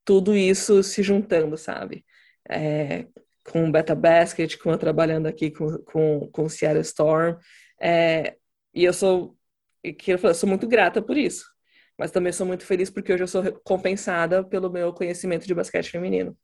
tudo 0.05 0.37
isso 0.37 0.82
se 0.82 1.03
juntando, 1.03 1.57
sabe? 1.57 2.05
É, 2.51 3.07
com 3.51 3.68
o 3.68 3.72
Beta 3.72 3.95
Basket, 3.95 4.57
com 4.59 4.70
eu 4.70 4.78
trabalhando 4.78 5.26
aqui 5.26 5.51
com, 5.51 5.78
com, 5.78 6.28
com 6.32 6.45
o 6.45 6.51
Seattle 6.51 6.82
Storm. 6.82 7.36
É, 7.80 8.36
e 8.74 8.84
eu 8.84 8.92
sou, 8.92 9.36
que 9.99 10.12
eu 10.12 10.34
sou 10.34 10.49
muito 10.49 10.66
grata 10.66 11.03
por 11.03 11.16
isso 11.16 11.55
mas 11.99 12.11
também 12.11 12.32
sou 12.32 12.47
muito 12.47 12.64
feliz 12.64 12.90
porque 12.90 13.12
hoje 13.12 13.22
eu 13.22 13.28
sou 13.28 13.53
compensada 13.64 14.45
pelo 14.45 14.70
meu 14.70 14.92
conhecimento 14.92 15.47
de 15.47 15.55
basquete 15.55 15.90
feminino. 15.90 16.36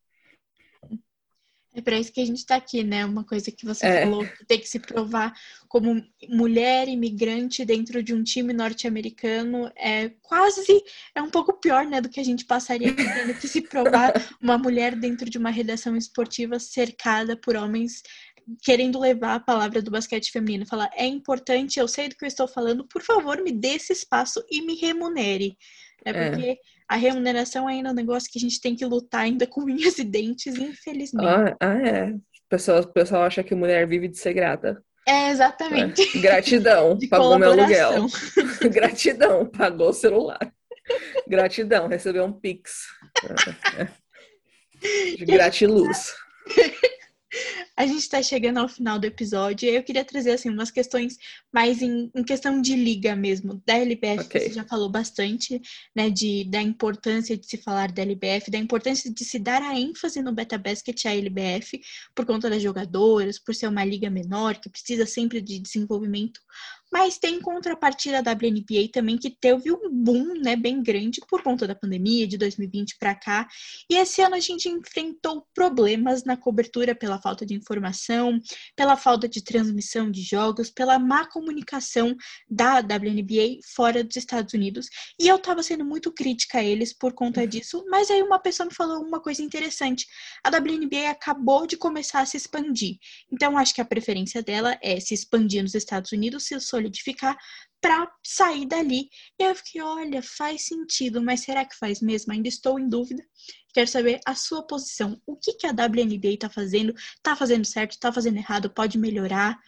É 1.72 1.80
para 1.80 1.98
isso 1.98 2.12
que 2.12 2.20
a 2.20 2.26
gente 2.26 2.38
está 2.38 2.56
aqui, 2.56 2.82
né? 2.82 3.04
Uma 3.04 3.22
coisa 3.22 3.50
que 3.52 3.64
você 3.64 3.86
é. 3.86 4.02
falou, 4.02 4.26
que 4.26 4.44
tem 4.44 4.58
que 4.58 4.68
se 4.68 4.80
provar 4.80 5.32
como 5.68 6.04
mulher 6.28 6.88
imigrante 6.88 7.64
dentro 7.64 8.02
de 8.02 8.12
um 8.12 8.24
time 8.24 8.52
norte-americano 8.52 9.70
é 9.76 10.08
quase, 10.20 10.82
é 11.14 11.22
um 11.22 11.30
pouco 11.30 11.52
pior, 11.60 11.86
né, 11.86 12.00
do 12.00 12.08
que 12.08 12.18
a 12.18 12.24
gente 12.24 12.44
passaria 12.44 12.92
tendo 12.94 13.34
que 13.38 13.46
se 13.46 13.60
provar 13.60 14.12
uma 14.42 14.58
mulher 14.58 14.96
dentro 14.96 15.30
de 15.30 15.38
uma 15.38 15.50
redação 15.50 15.96
esportiva 15.96 16.58
cercada 16.58 17.36
por 17.36 17.54
homens 17.54 18.02
querendo 18.64 18.98
levar 18.98 19.34
a 19.36 19.40
palavra 19.40 19.80
do 19.80 19.92
basquete 19.92 20.32
feminino, 20.32 20.66
falar 20.66 20.90
é 20.94 21.06
importante, 21.06 21.78
eu 21.78 21.86
sei 21.86 22.08
do 22.08 22.16
que 22.16 22.24
eu 22.24 22.28
estou 22.28 22.48
falando, 22.48 22.84
por 22.84 23.02
favor, 23.02 23.40
me 23.42 23.52
dê 23.52 23.74
esse 23.74 23.92
espaço 23.92 24.44
e 24.50 24.62
me 24.62 24.74
remunere. 24.74 25.56
É 26.04 26.12
porque 26.12 26.46
é. 26.46 26.58
A 26.90 26.96
remuneração 26.96 27.68
ainda 27.68 27.90
é 27.90 27.92
um 27.92 27.94
negócio 27.94 28.28
que 28.28 28.36
a 28.36 28.40
gente 28.40 28.60
tem 28.60 28.74
que 28.74 28.84
lutar 28.84 29.20
ainda 29.20 29.46
com 29.46 29.62
unhas 29.70 29.96
e 29.98 30.04
dentes, 30.04 30.56
infelizmente. 30.56 31.24
Ah, 31.24 31.56
ah 31.60 31.78
é. 31.80 32.10
O 32.10 32.20
pessoal, 32.48 32.80
o 32.80 32.92
pessoal 32.92 33.22
acha 33.22 33.44
que 33.44 33.54
mulher 33.54 33.86
vive 33.86 34.08
de 34.08 34.18
ser 34.18 34.34
grata. 34.34 34.82
É, 35.06 35.30
exatamente. 35.30 36.02
É. 36.18 36.20
Gratidão, 36.20 36.98
pagou 37.08 37.38
meu 37.38 37.52
aluguel. 37.52 38.06
Gratidão, 38.72 39.46
pagou 39.46 39.90
o 39.90 39.92
celular. 39.92 40.52
Gratidão, 41.28 41.86
recebeu 41.86 42.24
um 42.24 42.32
Pix. 42.32 42.86
É. 43.78 45.16
De 45.16 45.24
gratiluz. 45.24 46.12
A 47.80 47.86
gente 47.86 48.00
está 48.00 48.22
chegando 48.22 48.58
ao 48.58 48.68
final 48.68 48.98
do 48.98 49.06
episódio 49.06 49.66
e 49.66 49.74
eu 49.74 49.82
queria 49.82 50.04
trazer 50.04 50.32
assim 50.32 50.50
umas 50.50 50.70
questões 50.70 51.16
mais 51.50 51.80
em, 51.80 52.10
em 52.14 52.22
questão 52.22 52.60
de 52.60 52.76
liga 52.76 53.16
mesmo. 53.16 53.62
Da 53.64 53.72
LBF, 53.72 54.20
okay. 54.20 54.48
você 54.48 54.52
já 54.52 54.64
falou 54.64 54.90
bastante, 54.90 55.58
né, 55.96 56.10
de, 56.10 56.44
da 56.44 56.60
importância 56.60 57.38
de 57.38 57.46
se 57.46 57.56
falar 57.56 57.90
da 57.90 58.02
LBF, 58.02 58.50
da 58.50 58.58
importância 58.58 59.10
de 59.10 59.24
se 59.24 59.38
dar 59.38 59.62
a 59.62 59.80
ênfase 59.80 60.20
no 60.20 60.30
Beta 60.30 60.58
Basket 60.58 61.06
à 61.06 61.14
LBF, 61.14 61.80
por 62.14 62.26
conta 62.26 62.50
das 62.50 62.60
jogadoras, 62.62 63.38
por 63.38 63.54
ser 63.54 63.68
uma 63.68 63.82
liga 63.82 64.10
menor, 64.10 64.56
que 64.56 64.68
precisa 64.68 65.06
sempre 65.06 65.40
de 65.40 65.58
desenvolvimento 65.58 66.38
mas 66.92 67.18
tem 67.18 67.40
contrapartida 67.40 68.22
da 68.22 68.32
WNBA 68.32 68.90
também, 68.92 69.16
que 69.16 69.30
teve 69.30 69.70
um 69.72 69.90
boom 69.90 70.34
né, 70.34 70.56
bem 70.56 70.82
grande 70.82 71.20
por 71.28 71.42
conta 71.42 71.66
da 71.66 71.74
pandemia 71.74 72.26
de 72.26 72.36
2020 72.36 72.96
para 72.98 73.14
cá. 73.14 73.48
E 73.88 73.96
esse 73.96 74.20
ano 74.22 74.34
a 74.34 74.40
gente 74.40 74.68
enfrentou 74.68 75.46
problemas 75.54 76.24
na 76.24 76.36
cobertura 76.36 76.94
pela 76.94 77.20
falta 77.20 77.46
de 77.46 77.54
informação, 77.54 78.40
pela 78.76 78.96
falta 78.96 79.28
de 79.28 79.42
transmissão 79.42 80.10
de 80.10 80.22
jogos, 80.22 80.70
pela 80.70 80.98
má 80.98 81.26
comunicação 81.26 82.16
da 82.48 82.80
WNBA 82.80 83.60
fora 83.74 84.02
dos 84.02 84.16
Estados 84.16 84.54
Unidos. 84.54 84.86
E 85.18 85.28
eu 85.28 85.36
estava 85.36 85.62
sendo 85.62 85.84
muito 85.84 86.12
crítica 86.12 86.58
a 86.58 86.64
eles 86.64 86.92
por 86.92 87.12
conta 87.12 87.46
disso, 87.46 87.84
mas 87.88 88.10
aí 88.10 88.22
uma 88.22 88.38
pessoa 88.38 88.66
me 88.66 88.74
falou 88.74 89.02
uma 89.02 89.20
coisa 89.20 89.42
interessante. 89.42 90.06
A 90.44 90.48
WNBA 90.48 91.10
acabou 91.10 91.66
de 91.66 91.76
começar 91.76 92.20
a 92.20 92.26
se 92.26 92.36
expandir. 92.36 92.96
Então 93.32 93.56
acho 93.56 93.74
que 93.74 93.80
a 93.80 93.84
preferência 93.84 94.42
dela 94.42 94.78
é 94.82 94.98
se 94.98 95.14
expandir 95.14 95.62
nos 95.62 95.74
Estados 95.74 96.12
Unidos, 96.12 96.44
se 96.44 96.54
solidificar 96.80 97.36
para 97.80 98.10
sair 98.22 98.66
dali. 98.66 99.08
E 99.38 99.44
eu 99.44 99.54
fiquei, 99.54 99.80
olha, 99.80 100.22
faz 100.22 100.66
sentido, 100.66 101.22
mas 101.22 101.40
será 101.40 101.64
que 101.64 101.76
faz 101.76 102.00
mesmo? 102.00 102.32
Ainda 102.32 102.48
estou 102.48 102.78
em 102.78 102.88
dúvida. 102.88 103.22
Quero 103.72 103.86
saber 103.86 104.20
a 104.26 104.34
sua 104.34 104.66
posição. 104.66 105.20
O 105.26 105.36
que, 105.36 105.54
que 105.54 105.66
a 105.66 105.70
WNBA 105.70 106.34
está 106.34 106.50
fazendo? 106.50 106.92
Está 107.16 107.36
fazendo 107.36 107.64
certo? 107.64 107.92
Está 107.92 108.12
fazendo 108.12 108.36
errado? 108.36 108.70
Pode 108.70 108.98
melhorar? 108.98 109.58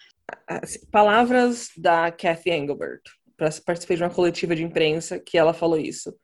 Palavras 0.91 1.71
da 1.77 2.11
Kathy 2.11 2.51
Engelbert. 2.51 3.03
Participei 3.65 3.97
de 3.97 4.03
uma 4.03 4.11
coletiva 4.11 4.55
de 4.55 4.63
imprensa 4.63 5.19
que 5.19 5.39
ela 5.39 5.55
falou 5.55 5.79
isso. 5.79 6.15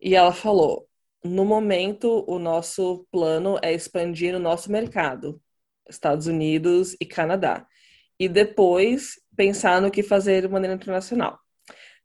E 0.00 0.14
ela 0.14 0.32
falou: 0.32 0.88
no 1.22 1.44
momento, 1.44 2.24
o 2.28 2.38
nosso 2.38 3.06
plano 3.10 3.58
é 3.62 3.72
expandir 3.72 4.34
o 4.34 4.38
nosso 4.38 4.70
mercado, 4.70 5.40
Estados 5.88 6.26
Unidos 6.26 6.96
e 7.00 7.06
Canadá. 7.06 7.66
E 8.18 8.28
depois 8.28 9.20
pensar 9.36 9.80
no 9.80 9.90
que 9.90 10.02
fazer 10.02 10.42
de 10.42 10.48
maneira 10.48 10.74
internacional. 10.74 11.38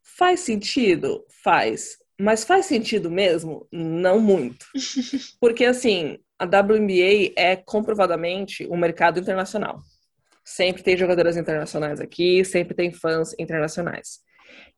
Faz 0.02 0.40
sentido? 0.40 1.24
Faz. 1.42 1.96
Mas 2.20 2.44
faz 2.44 2.66
sentido 2.66 3.10
mesmo? 3.10 3.66
Não 3.72 4.20
muito. 4.20 4.66
Porque, 5.40 5.64
assim, 5.64 6.18
a 6.38 6.44
WNBA 6.44 7.32
é 7.36 7.56
comprovadamente 7.56 8.66
um 8.68 8.76
mercado 8.76 9.20
internacional. 9.20 9.78
Sempre 10.44 10.82
tem 10.82 10.96
jogadoras 10.96 11.36
internacionais 11.36 12.00
aqui, 12.00 12.44
sempre 12.44 12.74
tem 12.74 12.92
fãs 12.92 13.34
internacionais. 13.38 14.20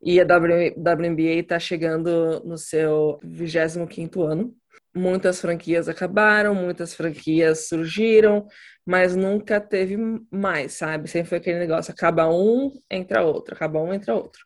E 0.03 0.21
a 0.21 0.25
WNBA 0.25 1.41
está 1.41 1.59
chegando 1.59 2.43
no 2.45 2.59
seu 2.59 3.19
25º 3.25 4.23
ano. 4.23 4.55
Muitas 4.95 5.41
franquias 5.41 5.89
acabaram, 5.89 6.55
muitas 6.55 6.95
franquias 6.95 7.69
surgiram, 7.69 8.47
mas 8.85 9.17
nunca 9.17 9.61
teve 9.61 9.97
mais, 10.31 10.73
sabe? 10.73 11.09
Sempre 11.09 11.29
foi 11.31 11.39
aquele 11.39 11.59
negócio, 11.59 11.93
acaba 11.93 12.29
um, 12.29 12.73
entra 12.91 13.23
outro, 13.23 13.55
acaba 13.55 13.81
um, 13.81 13.93
entra 13.93 14.15
outro. 14.15 14.45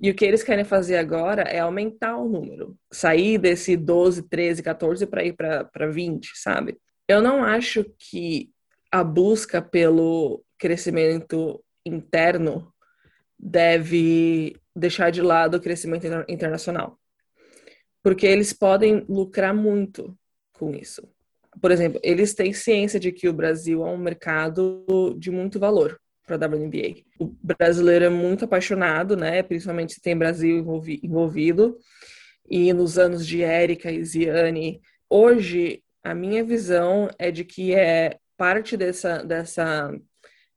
E 0.00 0.10
o 0.10 0.14
que 0.14 0.24
eles 0.24 0.42
querem 0.42 0.64
fazer 0.64 0.96
agora 0.96 1.42
é 1.42 1.60
aumentar 1.60 2.16
o 2.16 2.28
número, 2.28 2.76
sair 2.92 3.38
desse 3.38 3.76
12, 3.76 4.28
13, 4.28 4.62
14 4.62 5.06
para 5.06 5.24
ir 5.24 5.34
para 5.34 5.86
20, 5.90 6.32
sabe? 6.34 6.76
Eu 7.06 7.22
não 7.22 7.44
acho 7.44 7.84
que 7.98 8.50
a 8.90 9.04
busca 9.04 9.62
pelo 9.62 10.44
crescimento 10.58 11.62
interno 11.84 12.72
deve 13.38 14.56
deixar 14.74 15.10
de 15.10 15.22
lado 15.22 15.56
o 15.56 15.60
crescimento 15.60 16.06
internacional. 16.28 16.98
Porque 18.02 18.26
eles 18.26 18.52
podem 18.52 19.04
lucrar 19.08 19.54
muito 19.54 20.16
com 20.52 20.74
isso. 20.74 21.02
Por 21.60 21.70
exemplo, 21.70 22.00
eles 22.02 22.34
têm 22.34 22.52
ciência 22.52 22.98
de 22.98 23.12
que 23.12 23.28
o 23.28 23.32
Brasil 23.32 23.86
é 23.86 23.90
um 23.90 23.98
mercado 23.98 24.84
de 25.18 25.30
muito 25.30 25.58
valor 25.58 26.00
para 26.26 26.36
a 26.36 26.48
WNBA. 26.48 27.02
O 27.18 27.34
brasileiro 27.42 28.06
é 28.06 28.08
muito 28.08 28.44
apaixonado, 28.44 29.16
né? 29.16 29.42
Principalmente 29.42 29.94
se 29.94 30.00
tem 30.00 30.16
Brasil 30.16 30.58
envolvi 30.58 31.00
envolvido. 31.02 31.76
E 32.48 32.72
nos 32.72 32.98
anos 32.98 33.26
de 33.26 33.42
Érica 33.42 33.90
e 33.90 34.04
Ziane, 34.04 34.80
hoje 35.08 35.82
a 36.02 36.14
minha 36.14 36.42
visão 36.42 37.08
é 37.18 37.30
de 37.30 37.44
que 37.44 37.74
é 37.74 38.18
parte 38.36 38.76
dessa, 38.76 39.22
dessa 39.22 39.94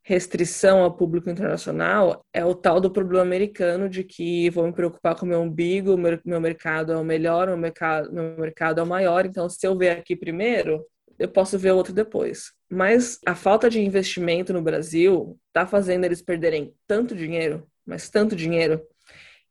restrição 0.07 0.83
ao 0.83 0.95
público 0.95 1.31
internacional 1.31 2.23
é 2.31 2.45
o 2.45 2.53
tal 2.53 2.79
do 2.79 2.91
problema 2.91 3.23
americano 3.23 3.89
de 3.89 4.03
que 4.03 4.51
vou 4.51 4.67
me 4.67 4.71
preocupar 4.71 5.15
com 5.15 5.25
meu 5.25 5.41
umbigo, 5.41 5.97
meu, 5.97 6.19
meu 6.23 6.39
mercado 6.39 6.93
é 6.93 6.95
o 6.95 7.03
melhor, 7.03 7.47
meu 7.47 7.57
mercado, 7.57 8.13
meu 8.13 8.37
mercado 8.37 8.79
é 8.79 8.83
o 8.83 8.87
maior, 8.87 9.25
então 9.25 9.49
se 9.49 9.65
eu 9.65 9.75
ver 9.75 9.89
aqui 9.89 10.15
primeiro, 10.15 10.85
eu 11.17 11.27
posso 11.27 11.57
ver 11.57 11.71
outro 11.71 11.91
depois. 11.91 12.53
Mas 12.69 13.17
a 13.25 13.33
falta 13.33 13.67
de 13.67 13.81
investimento 13.81 14.53
no 14.53 14.61
Brasil 14.61 15.39
está 15.47 15.65
fazendo 15.65 16.05
eles 16.05 16.21
perderem 16.21 16.71
tanto 16.85 17.15
dinheiro, 17.15 17.67
mas 17.83 18.07
tanto 18.07 18.35
dinheiro. 18.35 18.79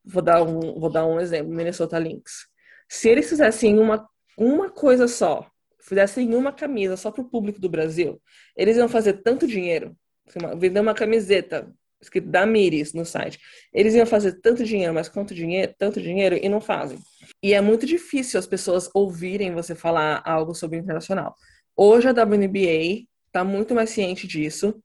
Vou 0.05 0.23
dar 0.23 0.41
um, 0.45 0.79
vou 0.79 0.91
dar 0.91 1.05
um 1.05 1.19
exemplo, 1.19 1.53
Minnesota 1.53 1.99
Lynx. 1.99 2.47
Se 2.89 3.09
eles 3.09 3.29
fizessem 3.29 3.77
uma, 3.77 4.09
uma 4.39 4.71
coisa 4.71 5.09
só, 5.09 5.51
fizessem 5.81 6.33
uma 6.33 6.53
camisa 6.53 6.97
só 6.97 7.11
para 7.11 7.23
o 7.23 7.29
público 7.29 7.61
do 7.61 7.69
Brasil, 7.69 8.23
eles 8.57 8.77
iam 8.77 8.89
fazer 8.89 9.15
tanto 9.15 9.49
dinheiro 9.49 9.97
vender 10.57 10.81
uma 10.81 10.95
camiseta 10.95 11.73
escrito 12.01 12.29
da 12.29 12.47
Miris 12.47 12.93
no 12.93 13.05
site. 13.05 13.39
Eles 13.73 13.95
iam 13.95 14.07
fazer 14.07 14.41
tanto 14.41 14.65
dinheiro, 14.65 14.95
mas 14.95 15.09
quanto 15.09 15.35
dinheiro, 15.35 15.75
tanto 15.79 16.01
dinheiro 16.01 16.39
e 16.41 16.49
não 16.49 16.61
fazem. 16.61 16.99
E 17.43 17.55
é 17.55 17.61
muito 17.61 17.87
difícil 17.87 18.39
as 18.39 18.47
pessoas 18.47 18.91
ouvirem 18.95 19.55
você 19.55 19.75
falar 19.75 20.23
algo 20.25 20.55
sobre 20.55 20.79
internacional. 20.79 21.35
Hoje 21.77 22.09
a 22.09 22.13
WNBA 22.13 23.07
está 23.27 23.43
muito 23.43 23.75
mais 23.75 23.91
ciente 23.91 24.27
disso 24.27 24.81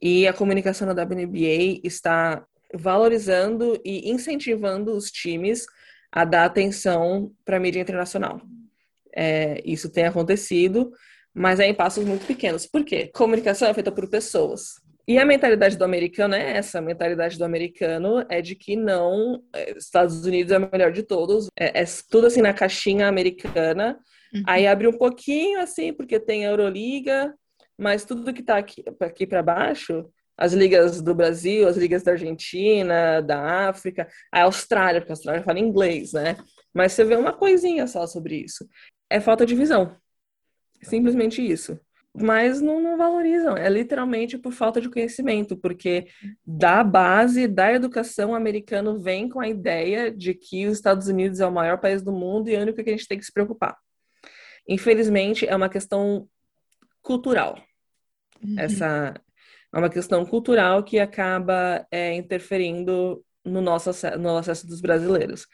e 0.00 0.26
a 0.26 0.32
comunicação 0.32 0.92
da 0.92 1.02
WNBA 1.02 1.80
está 1.84 2.44
valorizando 2.72 3.80
e 3.84 4.10
incentivando 4.10 4.92
os 4.92 5.10
times 5.10 5.66
a 6.10 6.24
dar 6.24 6.44
atenção 6.44 7.32
para 7.44 7.56
a 7.56 7.60
mídia 7.60 7.80
internacional. 7.80 8.40
É, 9.14 9.60
isso 9.64 9.90
tem 9.90 10.04
acontecido 10.04 10.92
mas 11.34 11.60
é 11.60 11.66
em 11.66 11.74
passos 11.74 12.04
muito 12.04 12.26
pequenos. 12.26 12.66
Por 12.66 12.84
quê? 12.84 13.10
Comunicação 13.14 13.68
é 13.68 13.74
feita 13.74 13.92
por 13.92 14.08
pessoas. 14.08 14.80
E 15.06 15.18
a 15.18 15.24
mentalidade 15.24 15.76
do 15.76 15.84
americano 15.84 16.34
é 16.34 16.56
essa. 16.56 16.78
A 16.78 16.82
mentalidade 16.82 17.36
do 17.36 17.44
americano 17.44 18.24
é 18.28 18.40
de 18.40 18.54
que 18.54 18.76
não, 18.76 19.42
é, 19.52 19.76
Estados 19.76 20.24
Unidos 20.24 20.52
é 20.52 20.58
o 20.58 20.70
melhor 20.70 20.92
de 20.92 21.02
todos. 21.02 21.48
É, 21.58 21.82
é 21.82 21.84
tudo 22.08 22.26
assim 22.28 22.42
na 22.42 22.54
caixinha 22.54 23.08
americana. 23.08 23.98
Uhum. 24.32 24.42
Aí 24.46 24.66
abre 24.66 24.86
um 24.86 24.96
pouquinho 24.96 25.60
assim, 25.60 25.92
porque 25.92 26.20
tem 26.20 26.46
a 26.46 26.50
Euroliga, 26.50 27.34
mas 27.76 28.04
tudo 28.04 28.32
que 28.32 28.40
está 28.40 28.56
aqui, 28.58 28.84
aqui 29.00 29.26
para 29.26 29.42
baixo, 29.42 30.08
as 30.38 30.52
ligas 30.52 31.00
do 31.00 31.14
Brasil, 31.14 31.66
as 31.66 31.76
ligas 31.76 32.02
da 32.02 32.12
Argentina, 32.12 33.20
da 33.20 33.68
África, 33.68 34.08
a 34.32 34.42
Austrália, 34.44 35.00
porque 35.00 35.12
a 35.12 35.14
Austrália 35.14 35.42
fala 35.42 35.58
inglês, 35.58 36.12
né? 36.12 36.36
Mas 36.72 36.92
você 36.92 37.04
vê 37.04 37.16
uma 37.16 37.32
coisinha 37.32 37.86
só 37.86 38.06
sobre 38.06 38.36
isso. 38.36 38.66
É 39.10 39.20
falta 39.20 39.44
de 39.44 39.54
visão. 39.54 39.96
Simplesmente 40.82 41.44
isso. 41.44 41.78
Mas 42.12 42.60
não, 42.60 42.80
não, 42.80 42.96
valorizam, 42.96 43.56
é 43.56 43.68
literalmente 43.68 44.36
por 44.36 44.52
falta 44.52 44.80
de 44.80 44.90
conhecimento, 44.90 45.56
porque 45.56 46.08
da 46.44 46.82
base 46.82 47.46
da 47.46 47.72
educação 47.72 48.34
americano 48.34 48.98
vem 48.98 49.28
com 49.28 49.38
a 49.38 49.48
ideia 49.48 50.10
de 50.10 50.34
que 50.34 50.66
os 50.66 50.72
Estados 50.72 51.06
Unidos 51.06 51.38
é 51.38 51.46
o 51.46 51.52
maior 51.52 51.78
país 51.78 52.02
do 52.02 52.10
mundo 52.10 52.48
e 52.48 52.54
é 52.54 52.58
o 52.58 52.62
único 52.62 52.82
que 52.82 52.90
a 52.90 52.92
gente 52.92 53.06
tem 53.06 53.16
que 53.16 53.24
se 53.24 53.32
preocupar. 53.32 53.76
Infelizmente, 54.68 55.46
é 55.46 55.54
uma 55.54 55.68
questão 55.68 56.28
cultural. 57.00 57.62
Uhum. 58.42 58.58
Essa 58.58 59.14
é 59.72 59.78
uma 59.78 59.88
questão 59.88 60.26
cultural 60.26 60.82
que 60.82 60.98
acaba 60.98 61.86
é, 61.92 62.12
interferindo 62.14 63.24
no 63.44 63.60
nosso, 63.60 63.90
no 64.18 64.36
acesso 64.36 64.66
dos 64.66 64.80
brasileiros. 64.80 65.46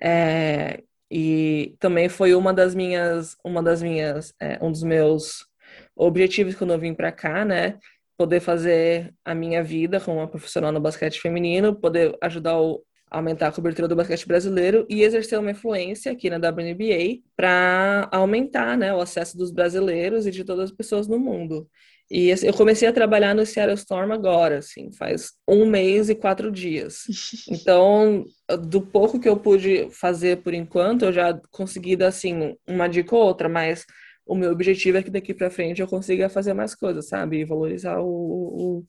É, 0.00 0.82
e 1.12 1.76
também 1.78 2.08
foi 2.08 2.34
uma 2.34 2.54
das 2.54 2.74
minhas, 2.74 3.36
uma 3.44 3.62
das 3.62 3.82
minhas, 3.82 4.32
é, 4.40 4.58
um 4.62 4.72
dos 4.72 4.82
meus 4.82 5.46
objetivos 5.94 6.54
quando 6.54 6.72
eu 6.72 6.78
vim 6.78 6.94
para 6.94 7.12
cá, 7.12 7.44
né? 7.44 7.78
Poder 8.16 8.40
fazer 8.40 9.12
a 9.22 9.34
minha 9.34 9.62
vida 9.62 10.00
como 10.00 10.18
uma 10.18 10.28
profissional 10.28 10.72
no 10.72 10.80
basquete 10.80 11.20
feminino, 11.20 11.78
poder 11.78 12.16
ajudar 12.22 12.58
o 12.58 12.82
aumentar 13.10 13.48
a 13.48 13.52
cobertura 13.52 13.86
do 13.86 13.94
basquete 13.94 14.26
brasileiro 14.26 14.86
e 14.88 15.02
exercer 15.02 15.38
uma 15.38 15.50
influência 15.50 16.10
aqui 16.10 16.30
na 16.30 16.38
WNBA 16.38 17.20
para 17.36 18.08
aumentar 18.10 18.78
né, 18.78 18.94
o 18.94 19.02
acesso 19.02 19.36
dos 19.36 19.50
brasileiros 19.50 20.26
e 20.26 20.30
de 20.30 20.42
todas 20.44 20.70
as 20.70 20.72
pessoas 20.74 21.06
no 21.06 21.18
mundo. 21.18 21.68
E 22.14 22.28
eu 22.28 22.52
comecei 22.52 22.86
a 22.86 22.92
trabalhar 22.92 23.34
no 23.34 23.46
Seattle 23.46 23.74
Storm 23.74 24.12
agora, 24.12 24.58
assim, 24.58 24.92
faz 24.92 25.32
um 25.48 25.64
mês 25.64 26.10
e 26.10 26.14
quatro 26.14 26.52
dias. 26.52 27.04
Então, 27.48 28.26
do 28.68 28.82
pouco 28.82 29.18
que 29.18 29.28
eu 29.28 29.36
pude 29.38 29.88
fazer 29.90 30.42
por 30.42 30.52
enquanto, 30.52 31.06
eu 31.06 31.12
já 31.12 31.40
consegui 31.50 31.96
dar, 31.96 32.08
assim, 32.08 32.54
uma 32.68 32.86
dica 32.86 33.16
ou 33.16 33.22
outra, 33.22 33.48
mas 33.48 33.86
o 34.26 34.34
meu 34.34 34.52
objetivo 34.52 34.98
é 34.98 35.02
que 35.02 35.10
daqui 35.10 35.32
para 35.32 35.50
frente 35.50 35.80
eu 35.80 35.88
consiga 35.88 36.28
fazer 36.28 36.52
mais 36.52 36.74
coisas, 36.74 37.08
sabe? 37.08 37.40
E 37.40 37.44
valorizar 37.46 37.98
o, 37.98 38.04
o, 38.06 38.84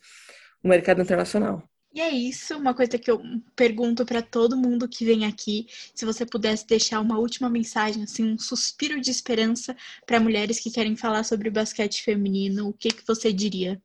o 0.61 0.67
mercado 0.67 1.01
internacional. 1.01 1.63
E 1.94 2.02
é 2.02 2.10
isso, 2.10 2.58
uma 2.58 2.74
coisa 2.74 2.98
que 2.98 3.12
eu 3.12 3.22
pergunto 3.56 4.04
para 4.04 4.20
todo 4.20 4.58
mundo 4.58 4.89
que 4.89 5.06
vem 5.06 5.28
aqui, 5.28 5.68
se 5.94 6.04
você 6.06 6.26
pudesse 6.26 6.66
deixar 6.66 7.00
uma 7.00 7.20
última 7.20 7.48
mensagem, 7.48 8.02
assim, 8.02 8.34
um 8.34 8.38
suspiro 8.38 9.00
de 9.00 9.12
esperança 9.12 9.76
para 10.04 10.20
mulheres 10.20 10.60
que 10.60 10.72
querem 10.72 10.96
falar 10.96 11.24
sobre 11.24 11.52
basquete 11.52 12.02
feminino, 12.02 12.70
o 12.70 12.74
que 12.74 12.89
que 12.89 13.06
você 13.06 13.32
diria? 13.32 13.80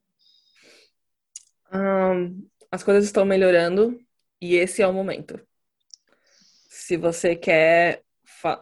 Um, 1.71 2.49
as 2.71 2.83
coisas 2.83 3.05
estão 3.05 3.27
melhorando 3.27 4.01
e 4.41 4.55
esse 4.55 4.81
é 4.81 4.87
o 4.87 4.93
momento. 4.93 5.39
Se 6.71 6.97
você 6.97 7.37
quer 7.37 8.03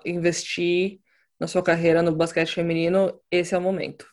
investir 0.05 0.99
na 1.39 1.47
sua 1.47 1.63
carreira 1.63 2.03
no 2.03 2.17
basquete 2.17 2.53
feminino, 2.53 3.17
esse 3.31 3.55
é 3.55 3.59
o 3.59 3.63
momento. 3.63 4.13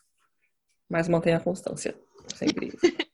Mas 0.88 1.08
mantenha 1.08 1.38
a 1.38 1.44
constância, 1.44 1.96
sempre. 2.36 2.72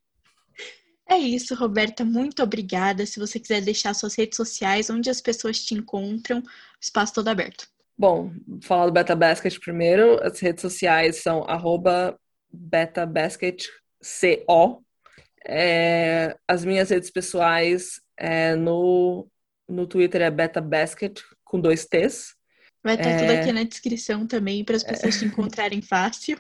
É 1.10 1.18
isso, 1.18 1.56
Roberta. 1.56 2.06
Muito 2.06 2.44
obrigada. 2.44 3.04
Se 3.04 3.20
você 3.20 3.40
quiser 3.40 3.62
deixar 3.62 3.96
suas 3.96 4.16
redes 4.16 4.38
sociais, 4.38 4.92
onde 4.92 5.10
as 5.10 5.20
pessoas 5.20 5.60
te 5.60 5.74
encontram, 5.74 6.44
espaço 6.80 7.16
todo 7.16 7.28
aberto. 7.28 7.68
Bom, 7.98 8.32
falar 8.62 8.86
do 8.86 8.92
Beta 8.92 9.16
Basket 9.16 9.60
primeiro. 9.60 10.24
As 10.24 10.40
redes 10.40 10.62
sociais 10.62 11.24
são 11.24 11.44
BetaBasketCO. 12.52 14.86
É, 15.46 16.38
as 16.48 16.64
minhas 16.64 16.92
redes 16.92 17.10
pessoais 17.10 18.00
é, 18.16 18.56
no, 18.56 19.28
no 19.68 19.88
Twitter 19.88 20.22
é 20.22 20.30
BetaBasket 20.30 21.22
com 21.44 21.60
dois 21.60 21.86
T's. 21.86 22.36
Vai 22.84 22.96
estar 22.96 23.10
é... 23.10 23.18
tudo 23.18 23.32
aqui 23.32 23.52
na 23.52 23.64
descrição 23.64 24.28
também 24.28 24.64
para 24.64 24.76
as 24.76 24.84
pessoas 24.84 25.18
te 25.18 25.26
encontrarem 25.26 25.82
fácil. 25.82 26.40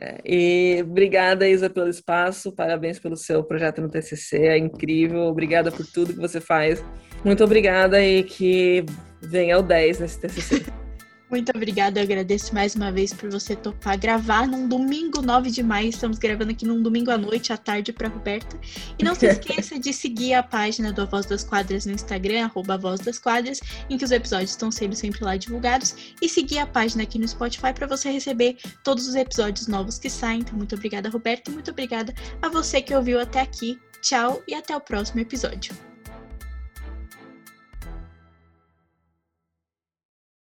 É, 0.00 0.20
e 0.24 0.82
obrigada, 0.82 1.48
Isa, 1.48 1.68
pelo 1.68 1.88
espaço. 1.88 2.52
Parabéns 2.52 2.98
pelo 2.98 3.16
seu 3.16 3.42
projeto 3.42 3.80
no 3.80 3.88
TCC. 3.88 4.38
É 4.46 4.58
incrível. 4.58 5.22
Obrigada 5.22 5.70
por 5.70 5.86
tudo 5.86 6.14
que 6.14 6.20
você 6.20 6.40
faz. 6.40 6.84
Muito 7.24 7.42
obrigada 7.42 8.02
e 8.02 8.22
que 8.22 8.84
venha 9.22 9.58
o 9.58 9.62
10 9.62 10.00
nesse 10.00 10.20
TCC. 10.20 10.85
Muito 11.28 11.50
obrigada, 11.50 11.98
eu 11.98 12.04
agradeço 12.04 12.54
mais 12.54 12.76
uma 12.76 12.92
vez 12.92 13.12
por 13.12 13.28
você 13.28 13.56
topar 13.56 13.98
gravar 13.98 14.46
num 14.46 14.68
domingo 14.68 15.20
9 15.20 15.50
de 15.50 15.60
maio. 15.60 15.88
Estamos 15.88 16.18
gravando 16.18 16.52
aqui 16.52 16.64
num 16.64 16.80
domingo 16.80 17.10
à 17.10 17.18
noite, 17.18 17.52
à 17.52 17.56
tarde 17.56 17.92
para 17.92 18.08
Roberta. 18.08 18.56
E 18.96 19.02
não 19.02 19.12
se 19.12 19.26
esqueça 19.30 19.76
de 19.76 19.92
seguir 19.92 20.34
a 20.34 20.42
página 20.42 20.92
do 20.92 21.02
A 21.02 21.04
Voz 21.04 21.26
das 21.26 21.42
Quadras 21.42 21.84
no 21.84 21.92
Instagram, 21.92 22.44
arroba 22.44 22.78
Voz 22.78 23.00
das 23.00 23.18
Quadras, 23.18 23.60
em 23.90 23.98
que 23.98 24.04
os 24.04 24.12
episódios 24.12 24.50
estão 24.50 24.70
sendo 24.70 24.94
sempre 24.94 25.24
lá 25.24 25.36
divulgados. 25.36 26.14
E 26.22 26.28
seguir 26.28 26.58
a 26.58 26.66
página 26.66 27.02
aqui 27.02 27.18
no 27.18 27.26
Spotify 27.26 27.72
para 27.74 27.88
você 27.88 28.08
receber 28.08 28.56
todos 28.84 29.08
os 29.08 29.16
episódios 29.16 29.66
novos 29.66 29.98
que 29.98 30.08
saem. 30.08 30.40
Então, 30.40 30.56
muito 30.56 30.76
obrigada, 30.76 31.08
Roberta, 31.08 31.50
e 31.50 31.54
muito 31.54 31.72
obrigada 31.72 32.14
a 32.40 32.48
você 32.48 32.80
que 32.80 32.94
ouviu 32.94 33.20
até 33.20 33.40
aqui. 33.40 33.80
Tchau 34.00 34.44
e 34.46 34.54
até 34.54 34.76
o 34.76 34.80
próximo 34.80 35.20
episódio. 35.20 35.95